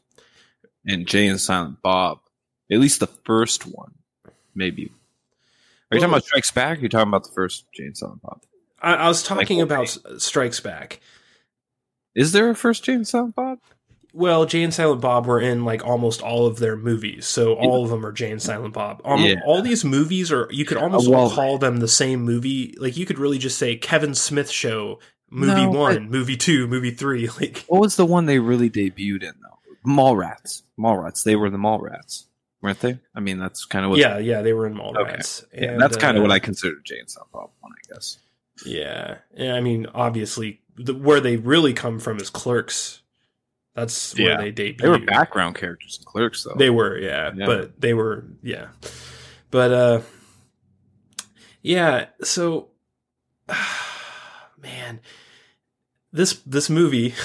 [0.88, 2.19] and Jay and Silent Bob,
[2.71, 3.93] at least the first one,
[4.55, 4.86] maybe.
[4.86, 4.91] Are you
[5.91, 6.80] Well- talking about Strikes Back?
[6.82, 8.41] you're talking about the first Jay and Silent Bob?
[8.82, 10.99] i, I was talking Like, about strikes back
[12.15, 13.59] Is there a first Jay and Silent Bob?
[14.18, 17.84] Well, Jay and Silent Bob were in like almost all of their movies, so all
[17.84, 19.01] of them are Jay and Silent Bob.
[19.03, 19.41] Um, Yeah.
[19.45, 22.74] All these movies are you could almost Uh, well- call them the same movie.
[22.80, 24.99] Like you could really just say Kevin Smith Show,
[25.30, 27.28] movie No, one, movie two, movie three.
[27.41, 29.59] Like What was the one they really debuted in though?
[29.86, 30.63] Mallrats.
[30.80, 31.24] Mallrats.
[31.24, 32.24] They were the Mallrats,
[32.61, 32.99] weren't they?
[33.13, 33.99] I mean, that's kind of what.
[33.99, 35.43] yeah, yeah, they were in Mallrats.
[35.53, 37.93] yeah, And, that's kind of uh, what I consider Jay and Silent Bob one, I
[37.93, 38.18] guess.
[38.66, 43.01] Yeah, and I mean, obviously, the, where they really come from is Clerks.
[43.76, 44.28] That's yeah.
[44.28, 44.78] where they date.
[44.78, 46.55] They were background characters and clerks, though.
[46.57, 48.67] They were, yeah, yeah, but they were, yeah,
[49.51, 50.01] but uh,
[51.61, 52.07] yeah.
[52.23, 52.69] So,
[54.61, 55.01] man,
[56.11, 57.13] this this movie.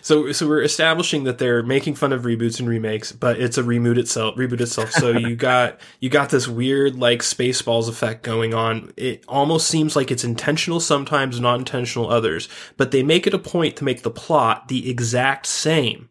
[0.00, 3.62] So so we're establishing that they're making fun of reboots and remakes, but it's a
[3.62, 4.36] reboot itself.
[4.36, 4.90] Reboot itself.
[4.92, 8.92] So you got you got this weird like Spaceballs effect going on.
[8.96, 12.48] It almost seems like it's intentional sometimes, not intentional others.
[12.76, 16.08] But they make it a point to make the plot the exact same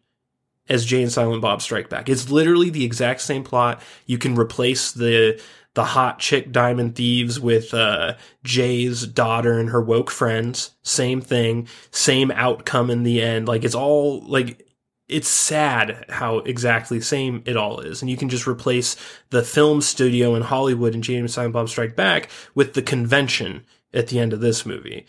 [0.68, 2.08] as Jay and Silent Bob Strike Back.
[2.08, 3.80] It's literally the exact same plot.
[4.06, 5.40] You can replace the
[5.78, 10.72] the hot chick diamond thieves with uh, Jay's daughter and her woke friends.
[10.82, 13.46] Same thing, same outcome in the end.
[13.46, 14.66] Like it's all like
[15.06, 18.02] it's sad how exactly same it all is.
[18.02, 18.96] And you can just replace
[19.30, 23.64] the film studio in Hollywood and James Bob Strike Back with the convention
[23.94, 25.06] at the end of this movie.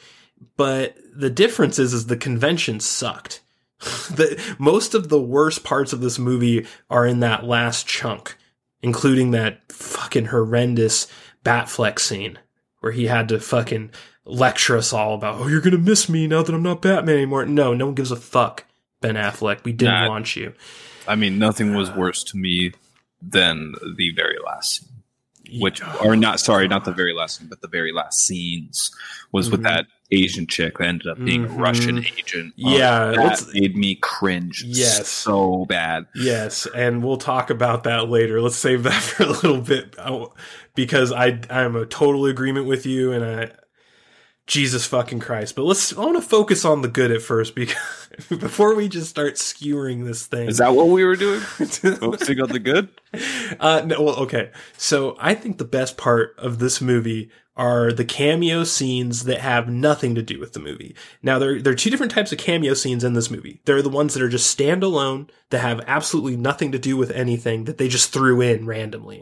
[0.55, 3.41] But the difference is, is the convention sucked.
[3.79, 8.37] the, most of the worst parts of this movie are in that last chunk
[8.81, 11.07] including that fucking horrendous
[11.43, 12.39] Batfleck scene
[12.79, 13.91] where he had to fucking
[14.25, 17.45] lecture us all about, oh, you're gonna miss me now that I'm not Batman anymore.
[17.45, 18.65] No, no one gives a fuck,
[19.01, 19.63] Ben Affleck.
[19.63, 20.53] We didn't nah, want you.
[21.07, 22.73] I mean, nothing was worse to me
[23.21, 24.98] than the very last scene.
[25.59, 28.91] Which, or not, sorry, not the very last scene, but the very last scenes
[29.31, 29.51] was mm-hmm.
[29.53, 31.59] with that Asian chick that ended up being mm-hmm.
[31.59, 32.53] a Russian agent.
[32.55, 34.63] Yeah, um, that made me cringe.
[34.63, 36.05] Yes, so bad.
[36.15, 38.41] Yes, and we'll talk about that later.
[38.41, 39.95] Let's save that for a little bit
[40.75, 43.51] because I I'm a total agreement with you, and I
[44.49, 45.55] Jesus fucking Christ.
[45.55, 47.77] But let's I want to focus on the good at first because
[48.29, 50.49] before we just start skewering this thing.
[50.49, 51.39] Is that what we were doing?
[51.39, 52.89] Focusing on the good?
[53.59, 54.51] Uh no, well, okay.
[54.75, 59.69] So I think the best part of this movie are the cameo scenes that have
[59.69, 60.95] nothing to do with the movie.
[61.21, 63.61] Now there there are two different types of cameo scenes in this movie.
[63.65, 67.11] There are the ones that are just standalone that have absolutely nothing to do with
[67.11, 69.21] anything that they just threw in randomly.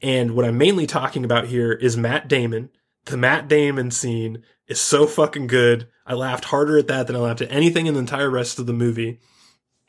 [0.00, 2.70] And what I'm mainly talking about here is Matt Damon.
[3.06, 5.88] The Matt Damon scene is so fucking good.
[6.06, 8.66] I laughed harder at that than I laughed at anything in the entire rest of
[8.66, 9.20] the movie.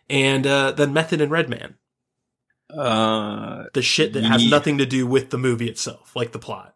[0.09, 1.75] And uh, then Method and Redman.
[2.69, 6.75] Uh, the shit that has nothing to do with the movie itself, like the plot.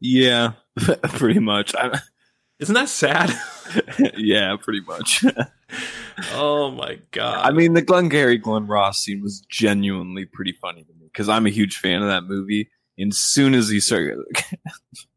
[0.00, 1.74] Yeah, pretty much.
[1.78, 1.92] I'm,
[2.58, 3.32] Isn't that sad?
[4.16, 5.24] yeah, pretty much.
[6.32, 7.46] oh my god!
[7.46, 11.46] I mean, the Glengarry Glen Ross scene was genuinely pretty funny to me because I'm
[11.46, 12.68] a huge fan of that movie.
[12.98, 14.18] And soon as he started,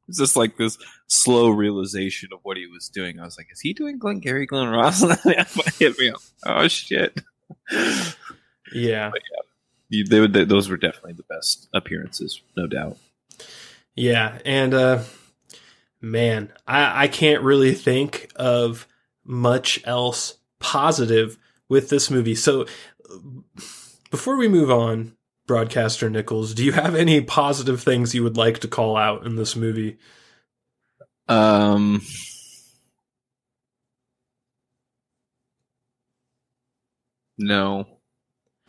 [0.08, 0.78] it's just like this
[1.08, 3.20] slow realization of what he was doing.
[3.20, 5.48] I was like, "Is he doing Glengarry Glen Ross?" And
[5.80, 6.22] hit me up.
[6.46, 7.20] Oh shit!
[8.74, 9.12] Yeah,
[9.90, 12.98] yeah, they, they, those were definitely the best appearances, no doubt.
[13.96, 15.04] Yeah, and uh
[16.02, 18.88] man, I, I can't really think of
[19.24, 21.38] much else positive
[21.68, 22.36] with this movie.
[22.36, 22.68] So
[24.12, 25.16] before we move on,
[25.48, 29.36] broadcaster Nichols, do you have any positive things you would like to call out in
[29.36, 29.98] this movie?
[31.28, 32.02] Um
[37.38, 37.86] No.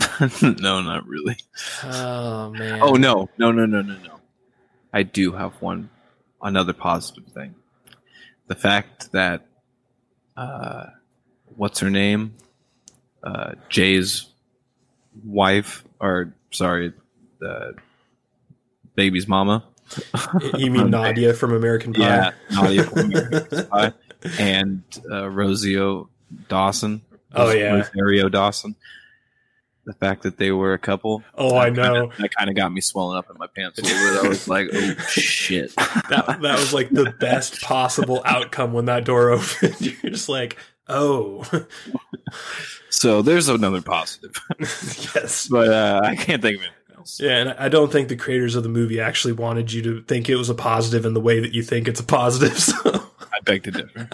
[0.42, 1.36] no, not really.
[1.84, 2.80] Oh man.
[2.82, 3.28] Oh no.
[3.38, 4.20] No, no, no, no, no.
[4.92, 5.90] I do have one
[6.42, 7.54] another positive thing.
[8.46, 9.46] The fact that
[10.36, 10.86] uh,
[11.56, 12.34] what's her name?
[13.22, 14.26] Uh, Jay's
[15.24, 16.92] wife, or sorry,
[17.38, 17.74] the
[18.94, 19.64] baby's mama.
[20.56, 22.00] You mean Nadia from American Pie?
[22.00, 23.92] Yeah, Nadia from American Pie,
[24.38, 26.08] and uh, Rosario
[26.48, 27.02] Dawson.
[27.34, 28.74] Oh yeah, Rosario Dawson
[29.86, 31.22] the fact that they were a couple.
[31.36, 32.08] Oh, I know.
[32.08, 34.24] Kinda, that kind of got me swelling up in my pants a little bit.
[34.24, 35.74] I was like, oh shit.
[35.76, 39.80] that that was like the best possible outcome when that door opened.
[40.02, 40.58] You're just like,
[40.88, 41.44] oh.
[42.90, 44.34] so there's another positive.
[44.60, 47.20] yes, but uh, I can't think of anything else.
[47.20, 50.28] Yeah, and I don't think the creators of the movie actually wanted you to think
[50.28, 52.56] it was a positive in the way that you think it's a positive.
[52.58, 54.08] So I beg to differ.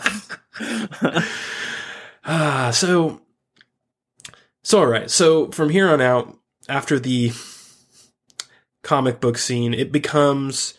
[2.24, 3.22] ah, so
[4.62, 5.10] so, all right.
[5.10, 7.32] So, from here on out, after the
[8.82, 10.74] comic book scene, it becomes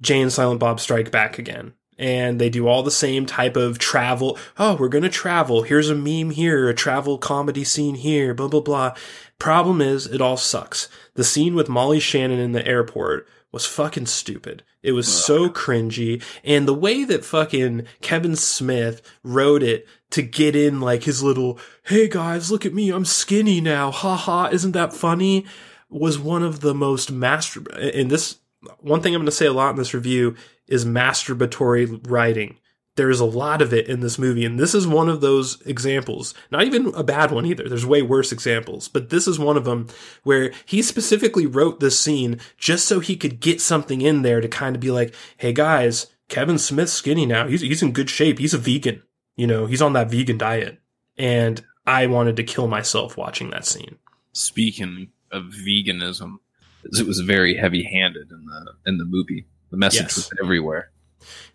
[0.00, 1.72] Jay and Silent Bob strike back again.
[1.98, 4.38] And they do all the same type of travel.
[4.56, 5.62] Oh, we're going to travel.
[5.62, 8.94] Here's a meme here, a travel comedy scene here, blah, blah, blah.
[9.38, 10.88] Problem is, it all sucks.
[11.14, 14.62] The scene with Molly Shannon in the airport was fucking stupid.
[14.82, 16.22] It was so cringy.
[16.44, 21.58] And the way that fucking Kevin Smith wrote it to get in like his little,
[21.84, 25.46] hey guys, look at me, I'm skinny now, haha, isn't that funny?
[25.90, 28.38] Was one of the most master, and this,
[28.78, 30.36] one thing I'm going to say a lot in this review
[30.68, 32.58] is masturbatory writing.
[32.96, 36.34] There's a lot of it in this movie, and this is one of those examples.
[36.50, 37.68] Not even a bad one either.
[37.68, 39.86] There's way worse examples, but this is one of them
[40.24, 44.48] where he specifically wrote this scene just so he could get something in there to
[44.48, 47.46] kind of be like, hey guys, Kevin Smith's skinny now.
[47.46, 48.40] He's he's in good shape.
[48.40, 49.02] He's a vegan.
[49.36, 50.80] You know, he's on that vegan diet.
[51.16, 53.96] And I wanted to kill myself watching that scene.
[54.32, 56.38] Speaking of veganism,
[56.84, 59.46] it was very heavy-handed in the in the movie.
[59.70, 60.16] The message Yes.
[60.16, 60.90] was everywhere.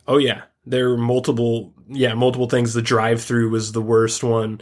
[0.07, 2.74] Oh yeah, there were multiple yeah multiple things.
[2.74, 4.61] The drive-through was the worst one.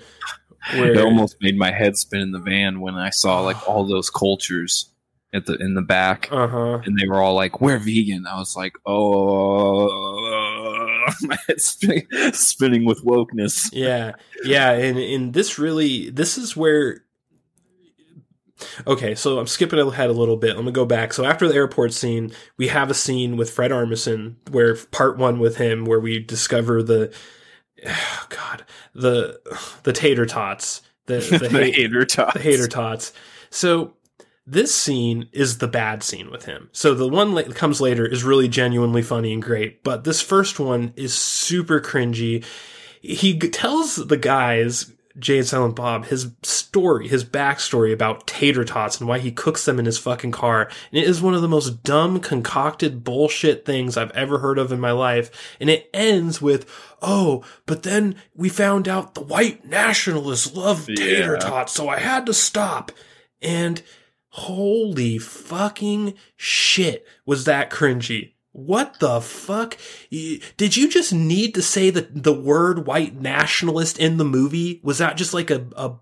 [0.73, 3.83] Where It almost made my head spin in the van when I saw like all
[3.85, 4.87] those cultures
[5.33, 6.81] at the in the back, uh huh.
[6.85, 9.87] and they were all like, "We're vegan." I was like, "Oh,
[11.21, 17.03] my head spinning, spinning with wokeness." Yeah, yeah, and and this really this is where.
[18.87, 20.55] Okay, so I'm skipping ahead a little bit.
[20.55, 21.13] Let me go back.
[21.13, 25.39] So after the airport scene, we have a scene with Fred Armisen, where part one
[25.39, 27.13] with him, where we discover the,
[27.87, 29.39] oh God, the
[29.83, 32.33] the tater tots, the the, The hate, hater tots.
[32.33, 33.13] the hater tots.
[33.49, 33.93] So
[34.47, 36.69] this scene is the bad scene with him.
[36.71, 40.59] So the one that comes later is really genuinely funny and great, but this first
[40.59, 42.43] one is super cringy.
[43.01, 48.63] He g- tells the guys, Jay and Silent Bob, his story, his backstory about tater
[48.63, 50.69] tots and why he cooks them in his fucking car.
[50.91, 54.71] And it is one of the most dumb, concocted bullshit things I've ever heard of
[54.71, 55.55] in my life.
[55.59, 56.69] And it ends with,
[57.01, 62.25] oh, but then we found out the white nationalists love tater tots, so I had
[62.25, 62.91] to stop.
[63.41, 63.81] And
[64.29, 68.33] holy fucking shit, was that cringy.
[68.53, 69.77] What the fuck?
[70.09, 74.81] Did you just need to say the, the word white nationalist in the movie?
[74.83, 75.95] Was that just like a, a,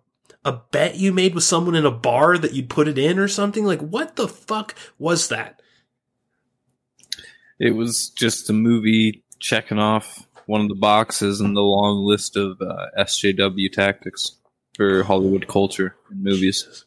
[0.43, 3.27] a bet you made with someone in a bar that you'd put it in or
[3.27, 3.65] something?
[3.65, 5.61] Like, what the fuck was that?
[7.59, 12.35] It was just a movie checking off one of the boxes in the long list
[12.35, 14.37] of uh, SJW tactics
[14.75, 16.85] for Hollywood culture and movies.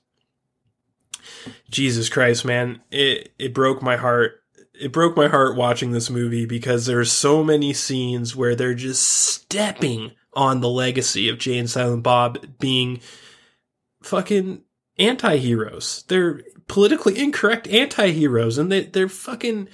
[1.70, 2.80] Jesus Christ, man.
[2.90, 4.41] It, it broke my heart.
[4.74, 9.06] It broke my heart watching this movie because there's so many scenes where they're just
[9.06, 13.00] stepping on the legacy of Jay and Silent Bob being
[14.02, 14.62] fucking
[14.98, 16.04] anti-heroes.
[16.08, 19.68] They're politically incorrect anti-heroes and they, they're fucking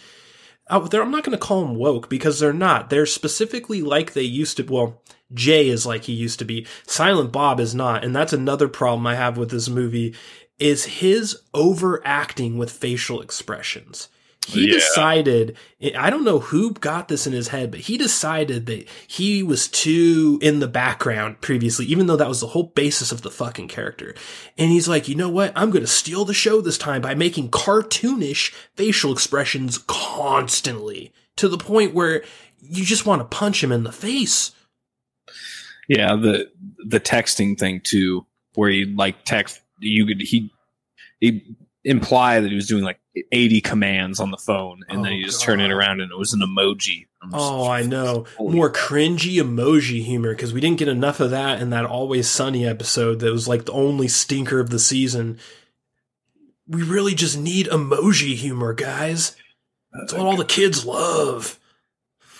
[0.68, 2.90] uh, I'm not going to call them woke because they're not.
[2.90, 4.64] They're specifically like they used to.
[4.64, 6.66] Well, Jay is like he used to be.
[6.86, 8.04] Silent Bob is not.
[8.04, 10.14] And that's another problem I have with this movie
[10.58, 14.08] is his overacting with facial expressions.
[14.46, 14.74] He Yeah.
[14.74, 15.56] decided,
[15.94, 19.68] I don't know who got this in his head, but he decided that he was
[19.68, 23.68] too in the background previously, even though that was the whole basis of the fucking
[23.68, 24.14] character.
[24.56, 25.52] And he's like, you know what?
[25.54, 31.48] I'm going to steal the show this time by making cartoonish facial expressions constantly to
[31.48, 32.24] the point where
[32.62, 34.52] you just want to punch him in the face.
[35.88, 36.50] Yeah, the
[36.86, 40.50] the texting thing too, where he like text you could he
[41.20, 42.98] he imply that he was doing like
[43.32, 46.18] 80 commands on the phone and then oh, you just turn it around and it
[46.18, 47.06] was an emoji.
[47.24, 48.26] Just- Oh, I know.
[48.38, 52.64] More cringy emoji humor because we didn't get enough of that in that Always Sunny
[52.66, 55.38] episode that was like the only stinker of the season.
[56.66, 59.34] We really just need emoji humor, guys.
[59.92, 61.58] That's what all the kids love.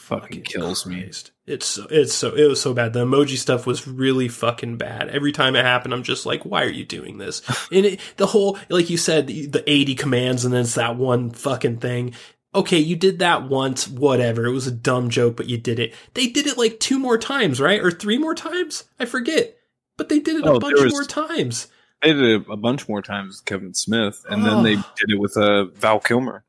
[0.09, 1.11] Fucking kills me.
[1.47, 2.93] It's so, it's so it was so bad.
[2.93, 5.09] The emoji stuff was really fucking bad.
[5.09, 7.43] Every time it happened, I'm just like, why are you doing this?
[7.73, 10.97] and it, the whole, like you said, the, the 80 commands, and then it's that
[10.97, 12.15] one fucking thing.
[12.55, 14.47] Okay, you did that once, whatever.
[14.47, 15.95] It was a dumb joke, but you did it.
[16.15, 17.81] They did it like two more times, right?
[17.81, 18.85] Or three more times?
[18.99, 19.55] I forget.
[19.99, 21.69] But they did it Oh, a bunch was- more times.
[22.03, 24.85] They did it a bunch more times with Kevin Smith, and then they Oh.
[24.97, 26.45] did it with uh, Val Kilmer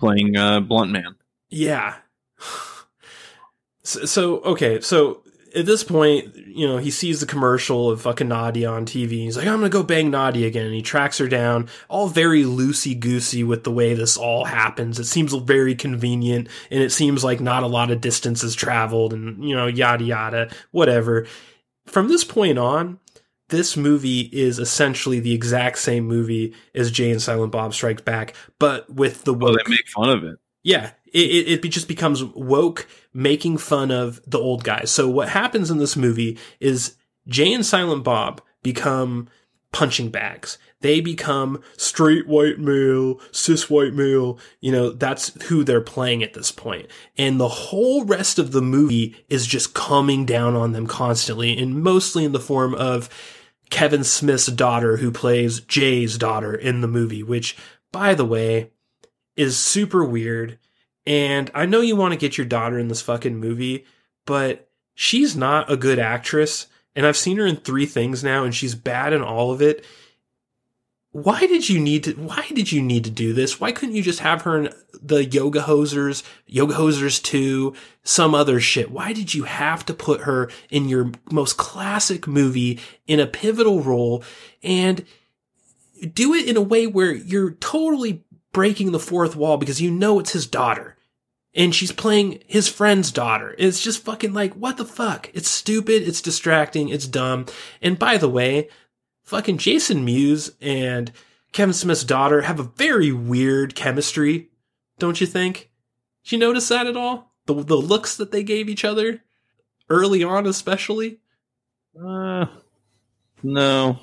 [0.00, 1.14] playing uh, Blunt Man.
[1.50, 1.96] Yeah.
[3.84, 5.22] So, so okay, so
[5.54, 9.10] at this point, you know, he sees the commercial of fucking Nadia on TV.
[9.10, 10.66] He's like, I'm gonna go bang Nadia again.
[10.66, 14.98] And he tracks her down, all very loosey goosey with the way this all happens.
[14.98, 19.12] It seems very convenient, and it seems like not a lot of distance is traveled,
[19.12, 21.26] and you know, yada yada, whatever.
[21.86, 23.00] From this point on,
[23.48, 28.34] this movie is essentially the exact same movie as Jay and Silent Bob Strikes Back,
[28.58, 30.38] but with the oh, Well, woke they make fun of it.
[30.62, 34.90] yeah, it, it, just becomes woke making fun of the old guys.
[34.90, 36.96] So what happens in this movie is
[37.26, 39.28] Jay and Silent Bob become
[39.72, 40.58] punching bags.
[40.80, 44.38] They become straight white male, cis white male.
[44.60, 46.88] You know, that's who they're playing at this point.
[47.16, 51.82] And the whole rest of the movie is just coming down on them constantly and
[51.82, 53.08] mostly in the form of
[53.70, 57.56] Kevin Smith's daughter who plays Jay's daughter in the movie, which
[57.92, 58.70] by the way,
[59.36, 60.58] is super weird.
[61.06, 63.84] And I know you want to get your daughter in this fucking movie,
[64.24, 66.66] but she's not a good actress.
[66.94, 69.84] And I've seen her in three things now, and she's bad in all of it.
[71.12, 74.02] why did you need to why did you need to do this why couldn't you
[74.02, 74.72] just have her in
[75.02, 80.22] the yoga hosers yoga hosers 2 some other shit why did you have to put
[80.22, 84.24] her in your most classic movie in a pivotal role
[84.62, 85.04] and
[86.14, 90.18] do it in a way where you're totally breaking the fourth wall because you know
[90.18, 90.91] it's his daughter
[91.54, 93.54] and she's playing his friend's daughter.
[93.58, 95.30] It's just fucking like, what the fuck?
[95.34, 96.02] It's stupid.
[96.02, 96.88] It's distracting.
[96.88, 97.46] It's dumb.
[97.80, 98.68] And by the way,
[99.22, 101.12] fucking Jason Mewes and
[101.52, 104.48] Kevin Smith's daughter have a very weird chemistry,
[104.98, 105.70] don't you think?
[106.24, 107.32] Did you notice that at all?
[107.46, 109.22] The the looks that they gave each other
[109.88, 111.18] early on, especially.
[112.00, 112.46] Uh,
[113.42, 113.98] no,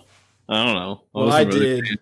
[0.48, 1.02] I don't know.
[1.16, 2.00] I well, I really did.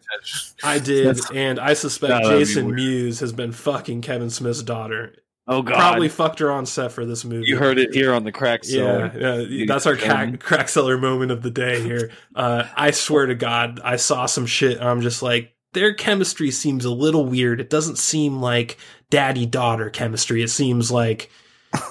[0.64, 5.14] I did, and I suspect Jason Mewes has been fucking Kevin Smith's daughter
[5.50, 7.46] Oh god, probably fucked her on set for this movie.
[7.48, 9.12] You heard it here on the crack cellar.
[9.18, 12.12] Yeah, yeah that's our crack, crack cellar moment of the day here.
[12.36, 14.80] Uh, I swear to God, I saw some shit.
[14.80, 17.60] I'm just like, their chemistry seems a little weird.
[17.60, 18.78] It doesn't seem like
[19.10, 20.44] daddy daughter chemistry.
[20.44, 21.32] It seems like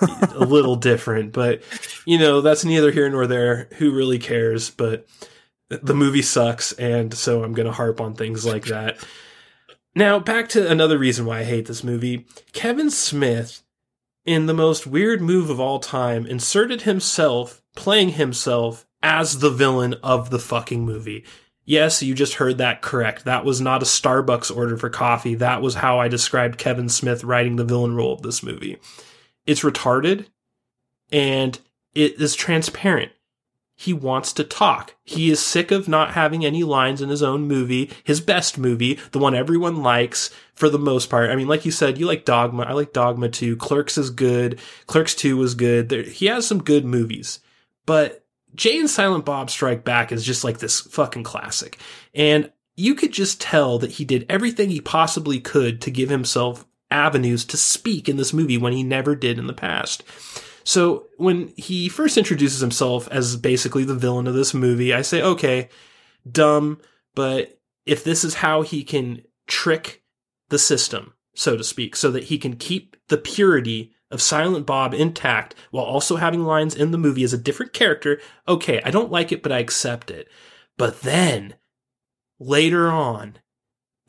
[0.01, 1.33] a little different.
[1.33, 1.63] But
[2.05, 3.69] you know, that's neither here nor there.
[3.79, 4.71] Who really cares?
[4.71, 5.09] But
[5.69, 9.05] the movie sucks, and so I'm gonna harp on things like that.
[9.97, 12.27] Now, back to another reason why I hate this movie.
[12.53, 13.63] Kevin Smith,
[14.27, 19.95] in the most weird move of all time, inserted himself, playing himself, as the villain
[20.03, 21.25] of the fucking movie.
[21.65, 23.25] Yes, you just heard that correct.
[23.25, 25.35] That was not a Starbucks order for coffee.
[25.35, 28.77] That was how I described Kevin Smith writing the villain role of this movie.
[29.47, 30.27] It's retarded
[31.11, 31.59] and
[31.95, 33.13] it is transparent
[33.79, 34.95] he wants to talk.
[35.05, 38.99] He is sick of not having any lines in his own movie, his best movie,
[39.13, 41.31] the one everyone likes for the most part.
[41.31, 42.63] I mean, like you said, you like Dogma.
[42.63, 43.55] I like Dogma too.
[43.57, 44.59] Clerks is good.
[44.87, 45.91] Clerks 2 was good.
[45.91, 47.41] There, he has some good movies,
[47.85, 48.25] but
[48.55, 51.79] Jay and Silent Bob Strike Back is just like this fucking classic.
[52.15, 56.67] And you could just tell that he did everything he possibly could to give himself
[56.91, 60.03] avenues to speak in this movie when he never did in the past.
[60.67, 65.23] So when he first introduces himself as basically the villain of this movie, I say,
[65.23, 65.69] okay,
[66.29, 66.81] dumb,
[67.15, 70.03] but if this is how he can trick
[70.49, 74.93] the system, so to speak, so that he can keep the purity of Silent Bob
[74.93, 79.13] intact while also having lines in the movie as a different character, okay, I don't
[79.13, 80.27] like it, but I accept it.
[80.77, 81.55] But then,
[82.41, 83.39] later on,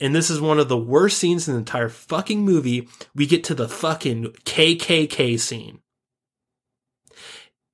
[0.00, 3.44] and this is one of the worst scenes in the entire fucking movie, we get
[3.44, 5.82] to the fucking KKK scene.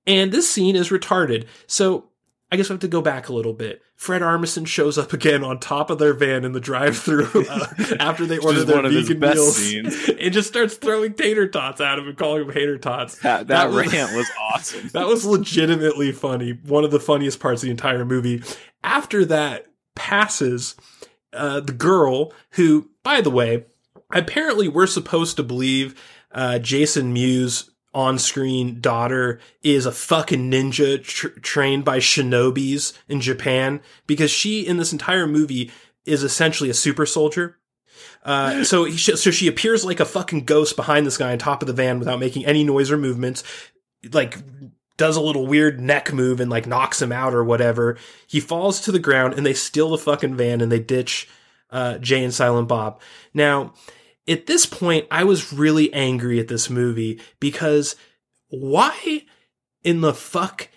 [0.07, 1.47] And this scene is retarded.
[1.67, 2.11] So
[2.55, 3.83] I guess we have to go back a little bit.
[3.97, 7.67] Fred Armisen shows up again on top of their van in the drive-through uh,
[7.99, 10.09] after they order their vegan meals, scenes.
[10.21, 13.19] and just starts throwing tater tots at him and calling them hater tots.
[13.19, 14.89] That, that, that was, rant was awesome.
[14.93, 16.53] that was legitimately funny.
[16.65, 18.43] One of the funniest parts of the entire movie.
[18.85, 20.77] After that passes,
[21.33, 23.65] uh, the girl who, by the way,
[24.13, 26.01] apparently we're supposed to believe
[26.31, 33.21] uh, Jason Mewes on screen daughter is a fucking ninja tr- trained by shinobis in
[33.21, 35.71] Japan because she in this entire movie
[36.05, 37.57] is essentially a super soldier.
[38.25, 41.63] Uh, so he, so she appears like a fucking ghost behind this guy on top
[41.63, 43.45] of the van without making any noise or movements.
[44.13, 44.39] Like
[44.97, 47.97] does a little weird neck move and like knocks him out or whatever.
[48.27, 51.29] He falls to the ground and they steal the fucking van and they ditch
[51.71, 53.01] uh, Jay and Silent Bob.
[53.33, 53.75] Now,
[54.27, 57.97] at this point, I was really angry at this movie because
[58.49, 59.25] why
[59.83, 60.69] in the fuck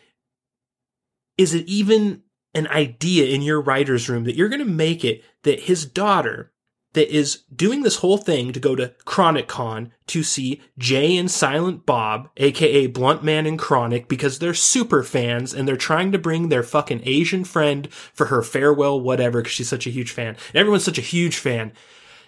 [1.37, 2.23] is it even
[2.53, 6.51] an idea in your writer's room that you're going to make it that his daughter
[6.93, 11.29] that is doing this whole thing to go to Chronic Con to see Jay and
[11.29, 16.17] Silent Bob, aka Blunt Man and Chronic, because they're super fans and they're trying to
[16.17, 20.37] bring their fucking Asian friend for her farewell, whatever, because she's such a huge fan.
[20.55, 21.71] Everyone's such a huge fan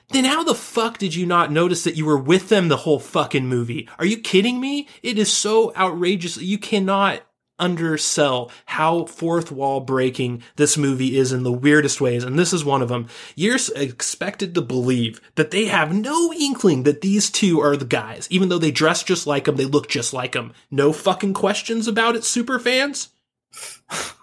[0.10, 3.00] then how the fuck did you not notice that you were with them the whole
[3.00, 3.88] fucking movie?
[4.00, 4.88] Are you kidding me?
[5.04, 6.38] It is so outrageous.
[6.38, 7.22] You cannot
[7.60, 12.24] undersell how fourth wall breaking this movie is in the weirdest ways.
[12.24, 13.08] And this is one of them.
[13.36, 18.28] You're expected to believe that they have no inkling that these two are the guys,
[18.32, 20.54] even though they dress just like them, they look just like them.
[20.72, 23.10] No fucking questions about it, super fans?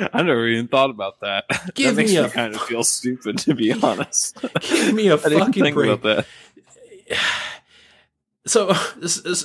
[0.12, 1.44] I never even thought about that.
[1.74, 4.38] Give that makes me, me kind of feel stupid, to be honest.
[4.60, 6.24] Give me a fucking break.
[8.46, 8.74] So,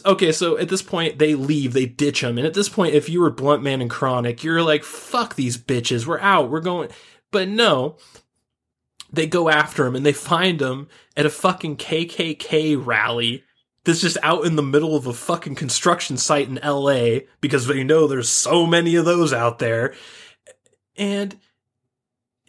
[0.05, 2.37] okay, so at this point, they leave, they ditch him.
[2.37, 5.57] And at this point, if you were Blunt Man and Chronic, you're like, fuck these
[5.57, 6.89] bitches, we're out, we're going.
[7.31, 7.97] But no,
[9.11, 10.87] they go after him and they find him
[11.17, 13.43] at a fucking KKK rally
[13.83, 17.83] that's just out in the middle of a fucking construction site in LA because they
[17.83, 19.93] know there's so many of those out there
[20.97, 21.37] and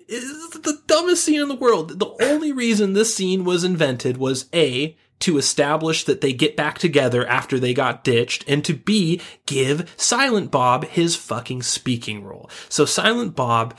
[0.09, 1.99] It's the dumbest scene in the world.
[1.99, 6.79] The only reason this scene was invented was A, to establish that they get back
[6.79, 12.51] together after they got ditched, and to B, give Silent Bob his fucking speaking role.
[12.69, 13.75] So Silent Bob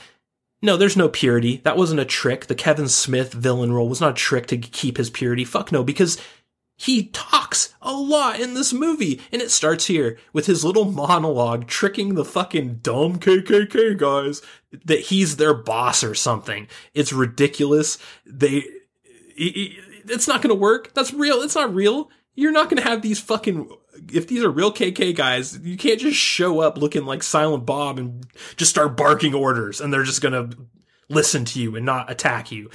[0.60, 1.58] no, there's no purity.
[1.58, 2.46] That wasn't a trick.
[2.46, 5.44] The Kevin Smith villain role was not a trick to keep his purity.
[5.44, 6.18] Fuck no, because
[6.80, 9.20] he talks a lot in this movie.
[9.32, 14.40] And it starts here with his little monologue tricking the fucking dumb KKK guys
[14.84, 16.68] that he's their boss or something.
[16.94, 17.98] It's ridiculous.
[18.24, 18.62] They,
[19.36, 20.94] it's not going to work.
[20.94, 21.42] That's real.
[21.42, 22.10] It's not real.
[22.36, 23.68] You're not going to have these fucking
[24.12, 27.98] if these are real KK guys, you can't just show up looking like Silent Bob
[27.98, 28.24] and
[28.56, 30.50] just start barking orders and they're just gonna
[31.08, 32.70] listen to you and not attack you.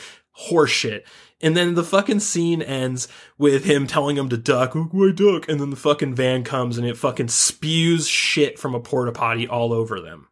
[0.50, 1.04] Horseshit.
[1.42, 3.08] And then the fucking scene ends
[3.38, 5.50] with him telling him to duck, why duck?
[5.50, 9.48] And then the fucking van comes and it fucking spews shit from a porta potty
[9.48, 10.30] all over them.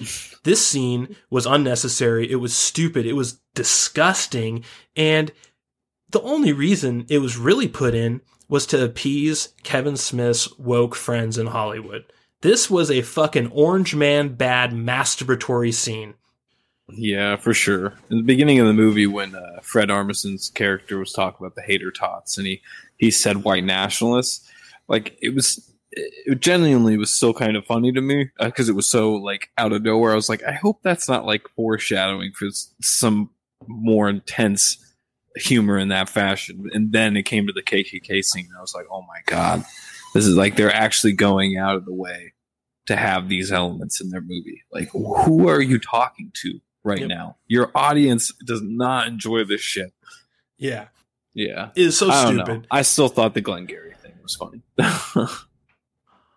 [0.42, 2.30] this scene was unnecessary.
[2.30, 3.06] It was stupid.
[3.06, 4.64] It was disgusting.
[4.96, 5.30] And
[6.10, 11.38] the only reason it was really put in was to appease Kevin Smith's woke friends
[11.38, 12.04] in Hollywood.
[12.42, 16.14] This was a fucking orange man bad masturbatory scene.
[16.94, 17.94] Yeah, for sure.
[18.10, 21.62] In the beginning of the movie, when uh, Fred Armisen's character was talking about the
[21.62, 22.62] hater tots, and he
[22.98, 24.48] he said white nationalists,
[24.88, 28.76] like it was, it genuinely was still kind of funny to me because uh, it
[28.76, 30.12] was so like out of nowhere.
[30.12, 32.48] I was like, I hope that's not like foreshadowing for
[32.80, 33.30] some
[33.66, 34.78] more intense
[35.36, 36.68] humor in that fashion.
[36.72, 38.46] And then it came to the KKK scene.
[38.46, 39.64] And I was like, oh my God,
[40.14, 42.32] this is like they're actually going out of the way
[42.86, 44.62] to have these elements in their movie.
[44.72, 47.08] Like, who are you talking to right yep.
[47.08, 47.36] now?
[47.46, 49.92] Your audience does not enjoy this shit.
[50.58, 50.88] Yeah.
[51.34, 51.70] Yeah.
[51.74, 52.66] It's so I stupid.
[52.70, 54.62] I still thought the Glengarry thing was funny.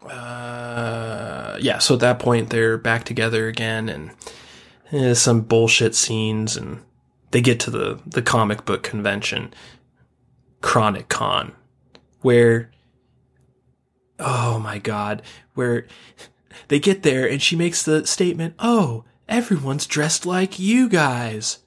[0.09, 1.79] uh, yeah.
[1.79, 4.11] So at that point, they're back together again and
[4.91, 6.81] eh, some bullshit scenes and
[7.31, 9.53] they get to the, the comic book convention,
[10.61, 11.53] Chronic Con,
[12.21, 12.69] where,
[14.19, 15.23] oh my God,
[15.55, 15.87] where
[16.67, 21.59] they get there and she makes the statement, oh, everyone's dressed like you guys.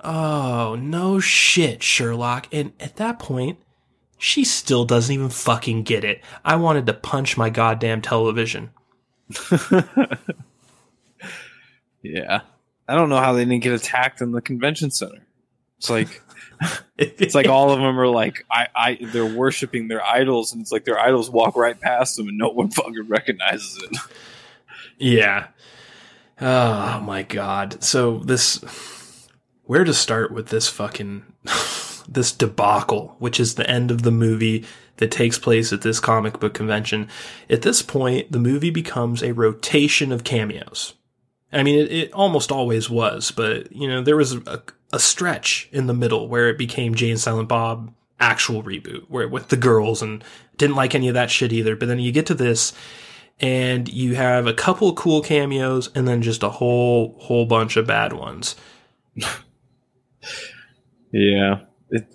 [0.00, 2.46] Oh, no shit, Sherlock.
[2.52, 3.58] And at that point,
[4.16, 6.22] she still doesn't even fucking get it.
[6.44, 8.70] I wanted to punch my goddamn television.
[12.02, 12.40] yeah.
[12.88, 15.26] I don't know how they didn't get attacked in the convention center.
[15.78, 16.22] It's like
[16.98, 20.72] it's like all of them are like I, I they're worshiping their idols and it's
[20.72, 23.96] like their idols walk right past them and no one fucking recognizes it.
[24.98, 25.48] Yeah.
[26.40, 27.82] Oh my god.
[27.82, 28.64] So this
[29.64, 31.24] where to start with this fucking
[32.08, 34.64] this debacle, which is the end of the movie
[34.96, 37.08] that takes place at this comic book convention.
[37.48, 40.94] At this point, the movie becomes a rotation of cameos.
[41.52, 44.62] I mean, it, it, almost always was, but you know, there was a,
[44.92, 49.28] a, stretch in the middle where it became Jay and Silent Bob actual reboot, where
[49.28, 50.22] with the girls and
[50.58, 51.74] didn't like any of that shit either.
[51.74, 52.74] But then you get to this,
[53.40, 57.86] and you have a couple cool cameos, and then just a whole whole bunch of
[57.86, 58.56] bad ones.
[61.12, 61.60] yeah,
[61.90, 62.12] it,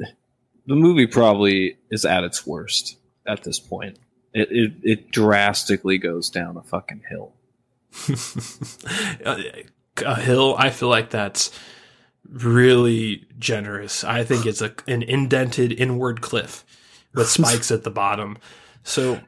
[0.66, 2.98] the movie probably is at its worst
[3.28, 4.00] at this point.
[4.34, 7.34] It, it it drastically goes down a fucking hill.
[10.06, 11.52] a hill, I feel like that's
[12.28, 14.04] really generous.
[14.04, 16.66] I think it's a an indented inward cliff
[17.14, 18.38] with spikes at the bottom.
[18.84, 19.20] So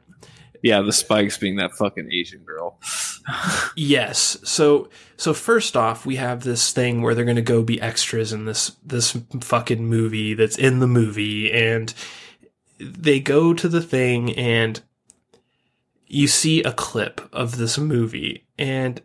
[0.66, 2.80] yeah, the spikes being that fucking Asian girl.
[3.76, 4.36] yes.
[4.42, 8.32] So so first off, we have this thing where they're going to go be extras
[8.32, 11.94] in this this fucking movie that's in the movie and
[12.80, 14.82] they go to the thing and
[16.08, 19.00] you see a clip of this movie and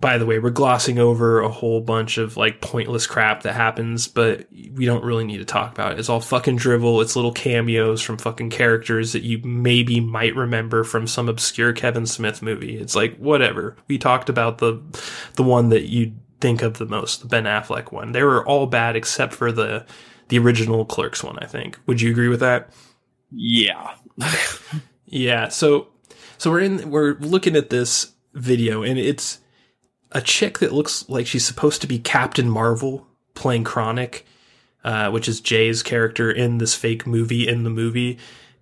[0.00, 4.08] by the way, we're glossing over a whole bunch of like pointless crap that happens,
[4.08, 5.98] but we don't really need to talk about it.
[5.98, 7.02] It's all fucking drivel.
[7.02, 12.06] It's little cameos from fucking characters that you maybe might remember from some obscure Kevin
[12.06, 12.78] Smith movie.
[12.78, 13.76] It's like whatever.
[13.88, 14.80] We talked about the
[15.34, 18.12] the one that you think of the most, the Ben Affleck one.
[18.12, 19.84] They were all bad except for the
[20.28, 21.78] the original Clerks one, I think.
[21.86, 22.70] Would you agree with that?
[23.30, 23.94] Yeah.
[25.04, 25.88] yeah, so
[26.38, 29.40] so we're in we're looking at this video and it's
[30.12, 34.26] a chick that looks like she's supposed to be Captain Marvel playing Chronic,
[34.84, 38.18] uh, which is Jay's character in this fake movie in the movie.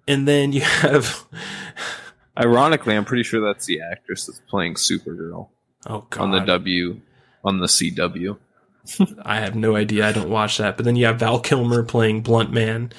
[0.06, 1.24] And then you have.
[2.38, 5.48] Ironically, I'm pretty sure that's the actress that's playing Supergirl.
[5.86, 6.22] Oh, God.
[6.22, 7.00] On the W,
[7.44, 8.38] on the CW.
[9.22, 10.06] I have no idea.
[10.06, 10.76] I don't watch that.
[10.76, 12.92] But then you have Val Kilmer playing Blunt Man,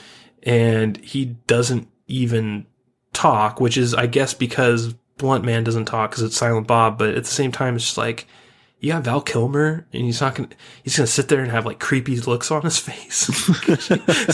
[0.43, 2.65] and he doesn't even
[3.13, 6.97] talk, which is, I guess, because Blunt Man doesn't talk because it's Silent Bob.
[6.97, 8.25] But at the same time, it's just like
[8.79, 10.49] you got Val Kilmer, and he's not gonna
[10.83, 13.27] he's gonna sit there and have like creepy looks on his face.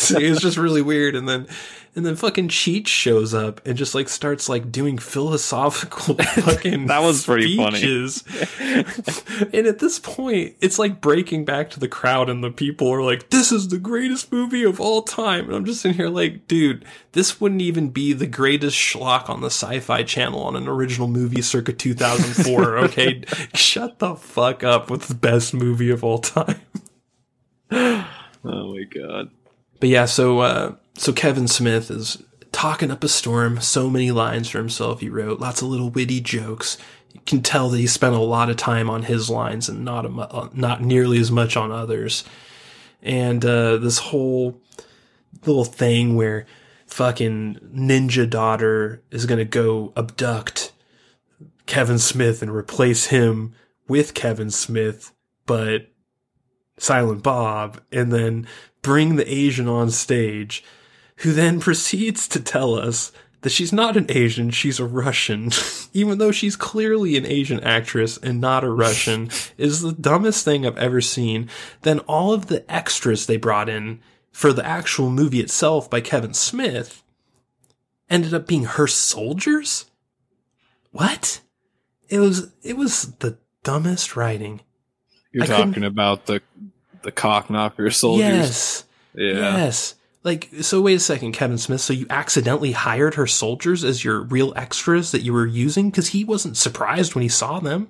[0.01, 1.15] so it was just really weird.
[1.15, 1.47] And then
[1.95, 7.01] and then fucking Cheech shows up and just like starts like doing philosophical fucking That
[7.01, 7.81] was pretty funny.
[9.53, 13.01] and at this point, it's like breaking back to the crowd, and the people are
[13.01, 16.47] like, "This is the greatest movie of all time." And I'm just in here like,
[16.47, 21.07] dude, this wouldn't even be the greatest schlock on the Sci-Fi Channel on an original
[21.07, 22.77] movie circa 2004.
[22.79, 23.23] okay,
[23.53, 26.61] shut the fuck up with the best movie of all time.
[28.47, 29.31] Oh my god.
[29.79, 32.21] But yeah, so uh, so Kevin Smith is
[32.51, 33.59] talking up a storm.
[33.59, 34.99] So many lines for himself.
[34.99, 36.77] He wrote lots of little witty jokes.
[37.11, 40.05] You can tell that he spent a lot of time on his lines and not
[40.05, 42.23] a, uh, not nearly as much on others.
[43.01, 44.61] And uh, this whole
[45.45, 46.45] little thing where
[46.87, 50.71] fucking ninja daughter is gonna go abduct
[51.65, 53.53] Kevin Smith and replace him
[53.87, 55.11] with Kevin Smith,
[55.45, 55.87] but
[56.77, 58.47] Silent Bob, and then
[58.81, 60.63] bring the Asian on stage,
[61.17, 65.51] who then proceeds to tell us that she's not an Asian, she's a Russian,
[65.93, 70.65] even though she's clearly an Asian actress and not a Russian, is the dumbest thing
[70.65, 71.49] I've ever seen.
[71.83, 74.01] Then all of the extras they brought in
[74.31, 77.03] for the actual movie itself by Kevin Smith
[78.09, 79.85] ended up being her soldiers?
[80.91, 81.41] What?
[82.09, 84.61] It was it was the dumbest writing.
[85.33, 86.41] You're I talking about the
[87.01, 88.25] the cock knocker soldiers.
[88.25, 88.83] Yes.
[89.13, 89.57] Yeah.
[89.57, 89.95] Yes.
[90.23, 91.81] Like, so wait a second, Kevin Smith.
[91.81, 95.91] So you accidentally hired her soldiers as your real extras that you were using?
[95.91, 97.89] Because he wasn't surprised when he saw them.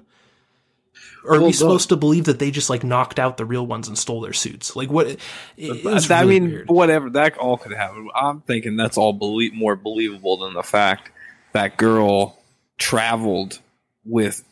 [1.24, 3.66] Or are Well, we supposed to believe that they just like knocked out the real
[3.66, 4.76] ones and stole their suits?
[4.76, 5.08] Like, what?
[5.08, 5.20] It,
[5.56, 6.70] it was I mean, weird.
[6.70, 7.10] whatever.
[7.12, 8.10] That all could happen.
[8.14, 11.10] I'm thinking that's all belie- more believable than the fact
[11.54, 12.38] that girl
[12.78, 13.60] traveled
[14.04, 14.44] with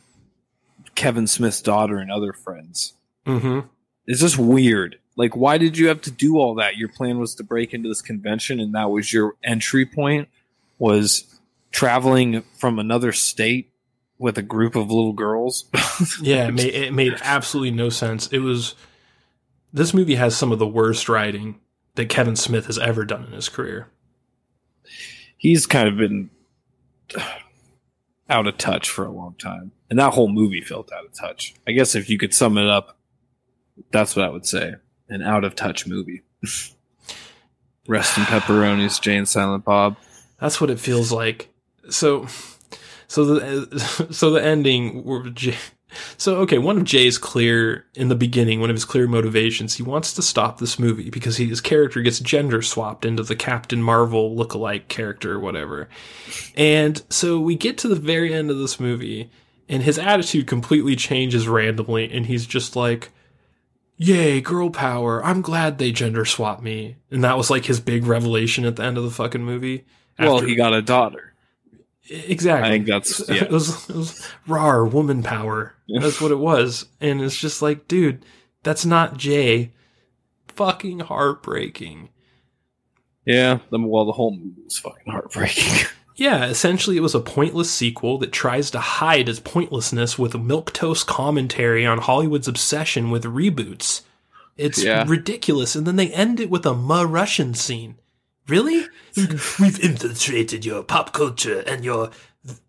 [0.94, 2.94] Kevin Smith's daughter and other friends.
[3.26, 3.60] hmm
[4.06, 4.98] It's just weird.
[5.16, 6.76] Like, why did you have to do all that?
[6.76, 10.28] Your plan was to break into this convention, and that was your entry point.
[10.78, 11.38] Was
[11.70, 13.70] traveling from another state
[14.18, 15.64] with a group of little girls.
[16.20, 18.26] Yeah, it made, it made absolutely no sense.
[18.28, 18.74] It was.
[19.72, 21.60] This movie has some of the worst writing
[21.94, 23.86] that Kevin Smith has ever done in his career.
[25.36, 26.30] he's kind of been
[28.28, 29.72] out of touch for a long time.
[29.90, 31.54] And that whole movie felt out of touch.
[31.66, 32.98] I guess if you could sum it up,
[33.90, 34.74] that's what I would say.
[35.08, 36.22] An out of touch movie.
[37.86, 39.96] Rest in pepperonis, Jane Silent Bob.
[40.40, 41.50] That's what it feels like.
[41.90, 42.26] So,
[43.08, 45.04] so the so the ending.
[45.04, 45.56] were J-
[46.16, 49.82] So okay, one of Jay's clear in the beginning, one of his clear motivations, he
[49.82, 53.82] wants to stop this movie because he, his character gets gender swapped into the Captain
[53.82, 55.88] Marvel lookalike character or whatever.
[56.56, 59.30] And so we get to the very end of this movie,
[59.68, 63.10] and his attitude completely changes randomly, and he's just like,
[63.96, 65.24] Yay, girl power.
[65.24, 66.96] I'm glad they gender swapped me.
[67.10, 69.84] And that was like his big revelation at the end of the fucking movie.
[70.18, 71.33] Well, he got a daughter.
[72.10, 72.68] Exactly.
[72.68, 73.34] I think that's- yeah.
[73.44, 75.74] it, was, it was rar woman power.
[75.88, 78.24] That's what it was, and it's just like, dude,
[78.62, 79.72] that's not Jay.
[80.48, 82.10] Fucking heartbreaking.
[83.26, 85.86] Yeah, the, well, the whole movie was fucking heartbreaking.
[86.16, 90.38] Yeah, essentially, it was a pointless sequel that tries to hide its pointlessness with a
[90.38, 94.02] milquetoast commentary on Hollywood's obsession with reboots.
[94.56, 95.04] It's Yeah.
[95.08, 97.96] ridiculous, and then they end it with a Ma Russian scene.
[98.48, 98.86] Really?
[99.16, 102.10] We've infiltrated your pop culture and your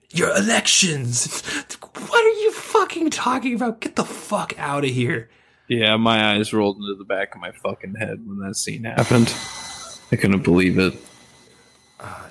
[0.09, 1.43] your elections.
[1.81, 3.81] What are you fucking talking about?
[3.81, 5.29] Get the fuck out of here.
[5.67, 9.33] yeah, my eyes rolled into the back of my fucking head when that scene happened.
[10.11, 10.93] I couldn't believe it.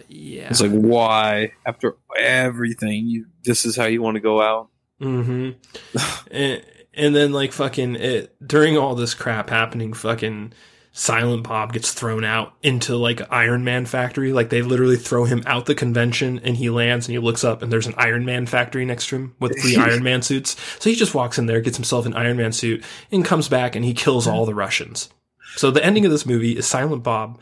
[0.09, 0.49] Yeah.
[0.49, 1.53] It's like, why?
[1.67, 4.69] After everything, you this is how you want to go out?
[5.01, 6.31] Mm-hmm.
[6.31, 6.65] and,
[6.95, 10.53] and then like fucking it during all this crap happening, fucking
[10.97, 14.33] Silent Bob gets thrown out into like Iron Man factory.
[14.33, 17.63] Like they literally throw him out the convention and he lands and he looks up
[17.63, 20.57] and there's an Iron Man factory next to him with three Iron Man suits.
[20.79, 23.75] So he just walks in there, gets himself an Iron Man suit, and comes back
[23.75, 25.09] and he kills all the Russians.
[25.57, 27.41] So the ending of this movie is Silent Bob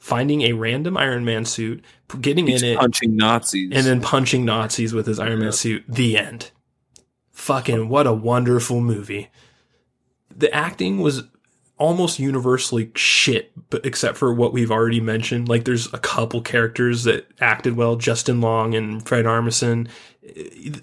[0.00, 1.84] finding a random Iron Man suit,
[2.20, 3.70] getting He's in it, punching Nazis.
[3.72, 5.84] and then punching Nazis with his Iron Man suit.
[5.86, 6.50] The end.
[7.30, 9.30] Fucking what a wonderful movie.
[10.34, 11.22] The acting was
[11.78, 15.48] almost universally shit, but except for what we've already mentioned.
[15.48, 19.88] Like there's a couple characters that acted well, Justin Long and Fred Armisen.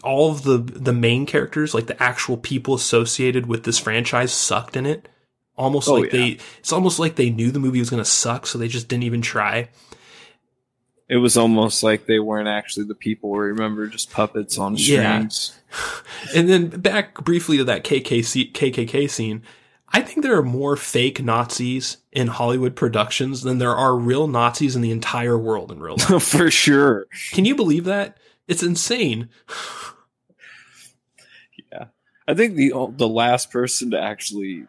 [0.03, 4.75] All of the the main characters, like the actual people associated with this franchise, sucked
[4.77, 5.09] in it.
[5.55, 6.19] Almost Oh, like yeah.
[6.19, 8.87] they, it's almost like they knew the movie was going to suck, so they just
[8.87, 9.69] didn't even try.
[11.09, 13.35] It was almost like they weren't actually the people.
[13.35, 15.27] Remember, just puppets on Yeah.
[15.27, 15.59] strings.
[16.35, 19.43] And then back briefly to that KKC, KKK scene.
[19.95, 24.75] I think there are more fake Nazis in Hollywood productions than there are real Nazis
[24.75, 26.23] in the entire world in real life.
[26.27, 27.05] For sure.
[27.31, 28.17] Can you believe that?
[28.47, 29.29] It's insane.
[31.71, 31.85] Yeah.
[32.27, 34.65] I think the the last person to actually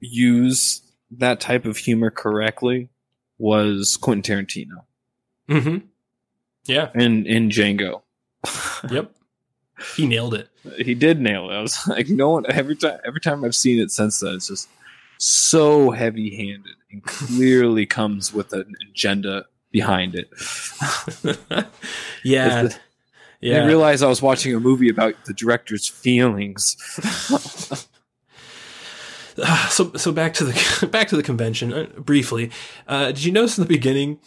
[0.00, 0.82] use
[1.18, 2.88] that type of humor correctly
[3.38, 4.84] was Quentin Tarantino
[5.48, 5.86] Mm-hmm.
[6.64, 6.90] Yeah.
[6.94, 8.02] in in Django.
[8.90, 9.12] Yep.
[9.96, 10.48] He nailed it.
[10.78, 11.54] he did nail it.
[11.54, 14.48] I was like, no one every time every time I've seen it since then, it's
[14.48, 14.68] just
[15.18, 20.30] so heavy handed and clearly comes with an agenda behind it.
[22.24, 22.62] yeah.
[22.62, 22.76] The-
[23.44, 26.76] I realized I was watching a movie about the director's feelings.
[29.68, 32.50] So so back to the back to the convention uh, briefly.
[32.88, 34.18] Uh, did you notice in the beginning?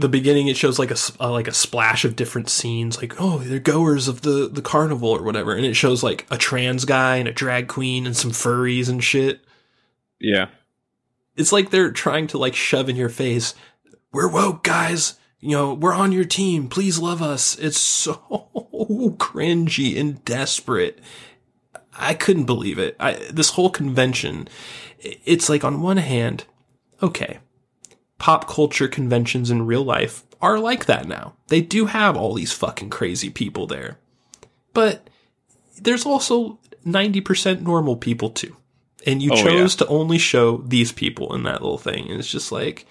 [0.00, 3.38] The beginning it shows like a uh, like a splash of different scenes, like oh
[3.38, 7.16] they're goers of the the carnival or whatever, and it shows like a trans guy
[7.16, 9.40] and a drag queen and some furries and shit.
[10.18, 10.48] Yeah.
[11.36, 13.54] It's like they're trying to like shove in your face,
[14.12, 15.18] we're woke guys.
[15.38, 16.68] You know, we're on your team.
[16.68, 17.58] Please love us.
[17.58, 18.14] It's so
[19.18, 20.98] cringy and desperate.
[21.94, 22.96] I couldn't believe it.
[23.00, 24.48] I, this whole convention,
[24.98, 26.44] it's like on one hand,
[27.02, 27.38] okay,
[28.20, 31.34] pop culture conventions in real life are like that now.
[31.48, 33.98] They do have all these fucking crazy people there.
[34.72, 35.10] But
[35.80, 38.56] there's also 90% normal people too.
[39.06, 42.10] And you Oh, chose to only show these people in that little thing.
[42.10, 42.86] And it's just like,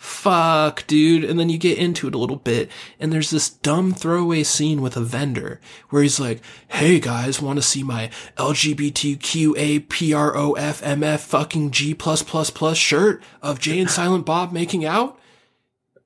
[0.00, 1.24] fuck, dude.
[1.24, 4.80] And then you get into it a little bit, and there's this dumb throwaway scene
[4.80, 5.60] with a vendor
[5.90, 8.08] where he's like, hey guys, want to see my
[8.38, 15.18] LGBTQAPROFMF fucking G plus plus plus shirt of Jay and Silent Bob making out?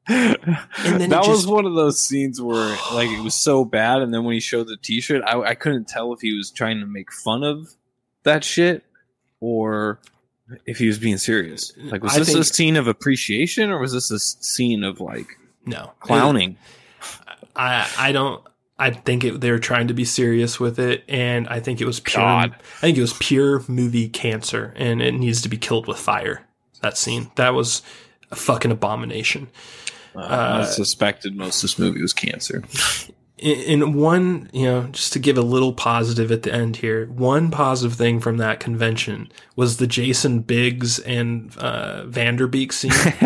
[0.08, 0.36] And
[0.82, 4.12] then that it was one of those scenes where like it was so bad and
[4.12, 6.86] then when he showed the t-shirt I, I couldn't tell if he was trying to
[6.86, 7.74] make fun of
[8.24, 8.84] that shit
[9.40, 10.00] or
[10.66, 13.92] if he was being serious like was I this a scene of appreciation or was
[13.92, 15.92] this a scene of like No.
[16.00, 16.56] clowning
[17.56, 18.42] I I don't.
[18.76, 21.84] I think it, they were trying to be serious with it, and I think it
[21.86, 22.20] was pure.
[22.24, 22.56] God.
[22.58, 26.44] I think it was pure movie cancer, and it needs to be killed with fire.
[26.82, 27.82] That scene, that was
[28.32, 29.48] a fucking abomination.
[30.16, 32.64] uh, i suspected most of this movie was cancer
[33.36, 37.06] In, in one, you know, just to give a little positive at the end here,
[37.06, 42.72] one positive thing from that convention was the Jason Biggs and uh, Van Der Beek
[42.72, 42.90] scene.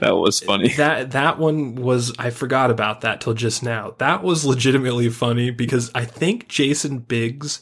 [0.00, 3.94] that was funny that that one was I forgot about that till just now.
[3.98, 7.60] That was legitimately funny because I think Jason Biggs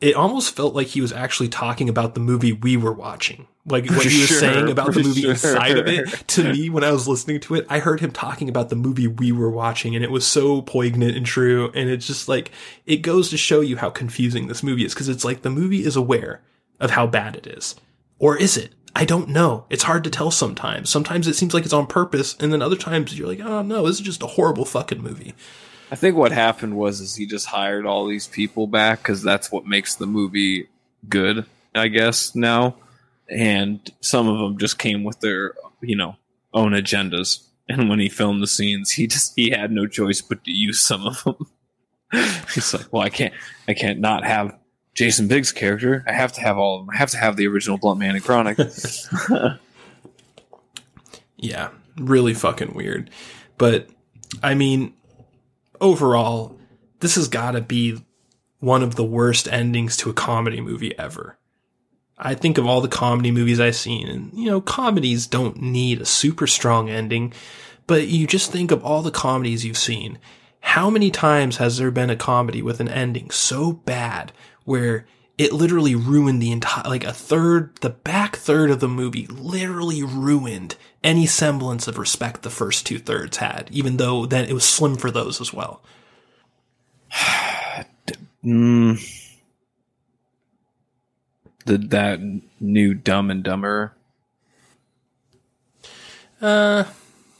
[0.00, 3.46] it almost felt like he was actually talking about the movie we were watching.
[3.64, 5.30] Like what he was sure, saying about the movie sure.
[5.30, 6.06] inside of it.
[6.28, 9.06] To me, when I was listening to it, I heard him talking about the movie
[9.06, 11.72] we were watching and it was so poignant and true.
[11.74, 12.52] And it's just like,
[12.84, 15.84] it goes to show you how confusing this movie is because it's like the movie
[15.84, 16.42] is aware
[16.78, 17.74] of how bad it is.
[18.18, 18.72] Or is it?
[18.94, 19.66] I don't know.
[19.68, 20.88] It's hard to tell sometimes.
[20.88, 23.86] Sometimes it seems like it's on purpose, and then other times you're like, oh no,
[23.86, 25.34] this is just a horrible fucking movie.
[25.90, 29.52] I think what happened was is he just hired all these people back because that's
[29.52, 30.68] what makes the movie
[31.08, 32.76] good, I guess now.
[33.28, 36.16] And some of them just came with their, you know,
[36.52, 37.44] own agendas.
[37.68, 40.80] And when he filmed the scenes, he just he had no choice but to use
[40.80, 41.46] some of them.
[42.54, 43.34] He's like, well, I can't,
[43.66, 44.56] I can't not have
[44.94, 46.04] Jason Biggs' character.
[46.06, 46.94] I have to have all of them.
[46.94, 48.58] I have to have the original Blunt Man and Chronic.
[51.36, 51.68] Yeah,
[51.98, 53.10] really fucking weird.
[53.58, 53.88] But
[54.42, 54.94] I mean,
[55.80, 56.58] overall,
[57.00, 58.04] this has got to be
[58.58, 61.38] one of the worst endings to a comedy movie ever.
[62.18, 66.00] I think of all the comedy movies I've seen, and you know, comedies don't need
[66.00, 67.32] a super strong ending,
[67.86, 70.18] but you just think of all the comedies you've seen.
[70.60, 74.32] How many times has there been a comedy with an ending so bad
[74.64, 75.06] where
[75.38, 80.02] it literally ruined the entire, like a third, the back third of the movie literally
[80.02, 84.64] ruined any semblance of respect the first two thirds had, even though then it was
[84.64, 85.82] slim for those as well.
[88.44, 88.96] Mm.
[91.64, 92.20] The that
[92.60, 93.92] new Dumb and Dumber
[96.40, 96.84] Uh,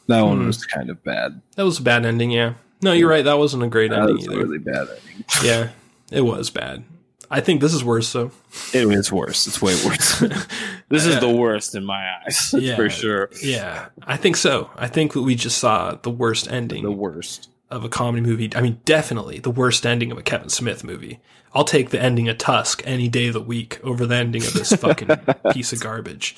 [0.09, 0.47] that one Hmm.
[0.47, 1.40] was kind of bad.
[1.55, 2.55] that was a bad ending, yeah.
[2.82, 3.24] No, you're right.
[3.24, 4.43] That wasn't a great That ending was a either.
[4.43, 5.24] really bad ending.
[5.44, 5.68] Yeah,
[6.10, 6.82] it was bad.
[7.31, 8.31] I think this is worse though.
[8.73, 9.47] It is worse.
[9.47, 10.19] It's way worse.
[10.89, 12.77] this is the worst in my eyes, Yeah.
[12.77, 13.31] for sure.
[13.43, 14.70] Yeah, I think so.
[14.77, 17.48] I think we just saw the worst ending The worst.
[17.70, 18.51] of a comedy movie.
[18.55, 21.19] I mean, definitely the worst ending of a Kevin Smith movie.
[21.55, 24.53] I'll take the ending of Tusk any day of the week over the ending of
[24.53, 25.09] this fucking
[25.53, 26.36] piece of garbage.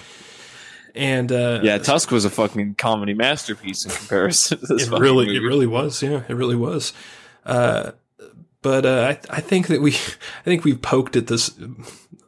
[0.94, 4.88] And uh, Yeah, Tusk was a fucking comedy masterpiece in comparison to this.
[4.88, 5.36] it really, movie.
[5.38, 6.02] it really was.
[6.02, 6.92] Yeah, it really was.
[7.44, 7.92] Uh,
[8.62, 11.50] but uh, I, I think that we, I think we've poked at this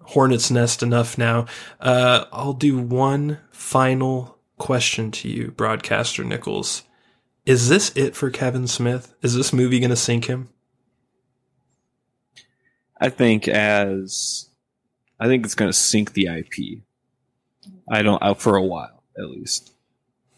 [0.02, 1.47] hornet's nest enough now.
[1.81, 6.82] Uh, I'll do one final question to you, broadcaster Nichols.
[7.47, 9.15] Is this it for Kevin Smith?
[9.23, 10.51] Is this movie going to sink him?
[13.01, 14.51] I think as
[15.19, 16.82] I think it's going to sink the IP.
[17.89, 19.73] I don't uh, for a while at least.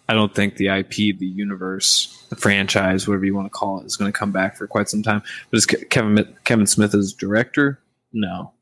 [0.09, 3.87] I don't think the IP, the universe, the franchise, whatever you want to call it,
[3.87, 5.23] is going to come back for quite some time.
[5.51, 7.81] But is Kevin Kevin Smith as director?
[8.13, 8.53] No,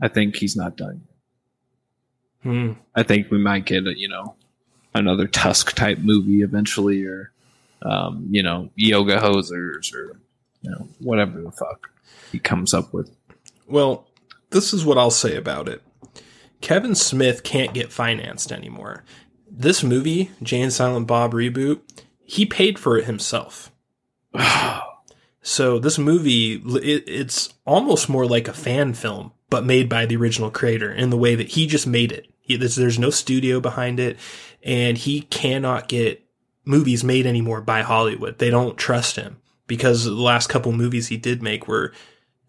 [0.00, 1.02] I think he's not done.
[2.42, 2.72] Hmm.
[2.94, 4.34] I think we might get a you know
[4.94, 7.32] another Tusk type movie eventually, or
[7.82, 10.18] um, you know Yoga Hosers, or
[10.62, 11.90] you know whatever the fuck
[12.30, 13.10] he comes up with.
[13.66, 14.06] Well,
[14.50, 15.82] this is what I'll say about it.
[16.60, 19.04] Kevin Smith can't get financed anymore.
[19.56, 21.80] This movie, Jay and Silent Bob reboot,
[22.24, 23.70] he paid for it himself.
[25.46, 30.16] So this movie, it, it's almost more like a fan film, but made by the
[30.16, 32.26] original creator in the way that he just made it.
[32.40, 34.18] He, there's, there's no studio behind it,
[34.62, 36.24] and he cannot get
[36.64, 38.38] movies made anymore by Hollywood.
[38.38, 39.36] They don't trust him
[39.66, 41.92] because the last couple movies he did make were,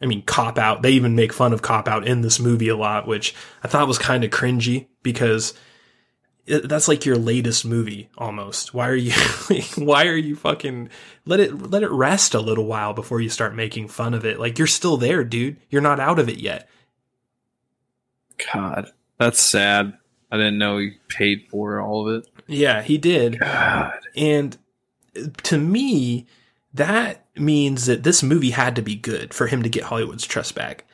[0.02, 0.82] I mean, Cop Out.
[0.82, 3.90] They even make fun of Cop Out in this movie a lot, which I thought
[3.90, 5.54] was kind of cringy because
[6.46, 8.74] that's like your latest movie almost.
[8.74, 9.12] Why are you
[9.76, 10.90] why are you fucking
[11.26, 14.40] let it let it rest a little while before you start making fun of it?
[14.40, 15.58] Like you're still there, dude.
[15.70, 16.70] You're not out of it yet.
[18.54, 19.98] God, that's sad.
[20.32, 22.30] I didn't know he paid for all of it.
[22.48, 23.40] Yeah, he did.
[23.40, 24.00] God.
[24.16, 24.58] And
[25.44, 26.28] to me,
[26.74, 30.56] that means that this movie had to be good for him to get Hollywood's trust
[30.56, 30.86] back.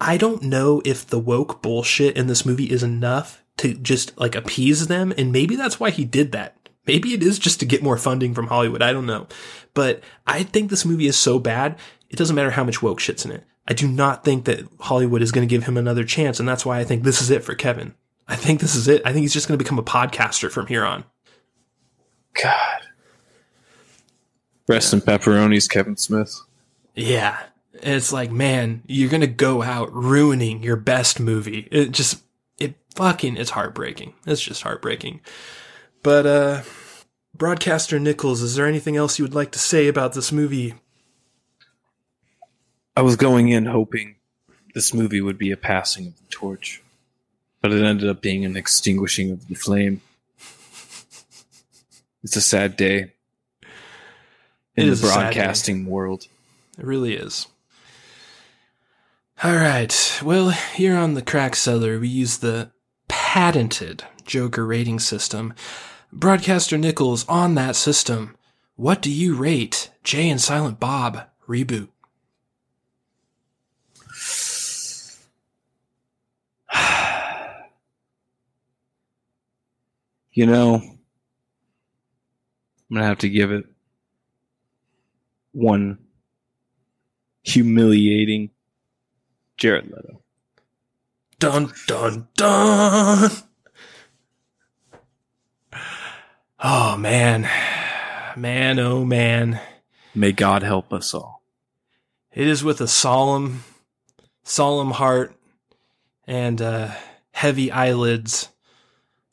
[0.00, 4.34] I don't know if the woke bullshit in this movie is enough to just like
[4.34, 5.12] appease them.
[5.16, 6.56] And maybe that's why he did that.
[6.86, 8.82] Maybe it is just to get more funding from Hollywood.
[8.82, 9.26] I don't know.
[9.74, 11.78] But I think this movie is so bad,
[12.08, 13.44] it doesn't matter how much woke shit's in it.
[13.68, 16.38] I do not think that Hollywood is going to give him another chance.
[16.38, 17.94] And that's why I think this is it for Kevin.
[18.28, 19.02] I think this is it.
[19.04, 21.04] I think he's just going to become a podcaster from here on.
[22.40, 22.80] God.
[24.68, 26.40] Rest in pepperonis, Kevin Smith.
[26.94, 27.38] Yeah.
[27.82, 31.68] And it's like, man, you're going to go out ruining your best movie.
[31.70, 32.22] It just, it
[32.96, 34.14] fucking, it's heartbreaking.
[34.26, 35.20] It's just heartbreaking.
[36.02, 36.62] But, uh,
[37.34, 40.74] broadcaster Nichols, is there anything else you would like to say about this movie?
[42.96, 44.16] I was going in hoping
[44.74, 46.82] this movie would be a passing of the torch,
[47.60, 50.00] but it ended up being an extinguishing of the flame.
[52.22, 53.12] It's a sad day
[54.74, 56.26] It in is the broadcasting world.
[56.78, 57.46] It really is.
[59.44, 60.20] All right.
[60.24, 62.70] Well, here on the Crack Cellar, we use the
[63.36, 65.52] patented Joker rating system.
[66.10, 68.34] Broadcaster Nichols, on that system,
[68.76, 71.88] what do you rate Jay and Silent Bob reboot?
[80.32, 80.98] You know, I'm
[82.92, 83.64] gonna have to give it
[85.52, 85.98] one
[87.42, 88.50] humiliating
[89.56, 90.22] Jared Leto.
[91.38, 93.30] Dun dun dun.
[96.58, 97.48] Oh man.
[98.36, 99.60] Man, oh man.
[100.14, 101.42] May God help us all.
[102.32, 103.64] It is with a solemn,
[104.44, 105.34] solemn heart
[106.26, 106.90] and uh,
[107.32, 108.48] heavy eyelids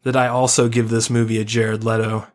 [0.03, 2.27] that I also give this movie a Jared Leto.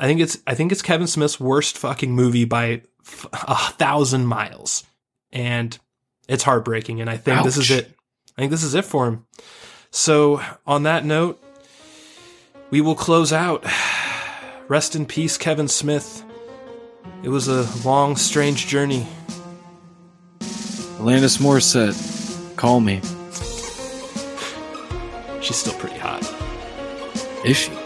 [0.00, 4.26] I think it's I think it's Kevin Smith's worst fucking movie by f- a thousand
[4.26, 4.84] miles,
[5.32, 5.78] and
[6.26, 7.00] it's heartbreaking.
[7.00, 7.93] And I think this is it.
[8.36, 9.26] I think this is it for him.
[9.90, 11.40] So on that note,
[12.70, 13.64] we will close out.
[14.68, 16.24] Rest in peace, Kevin Smith.
[17.22, 19.06] It was a long, strange journey.
[20.98, 22.96] Alanis Morissette, call me.
[25.42, 26.22] She's still pretty hot.
[27.44, 27.83] Is she?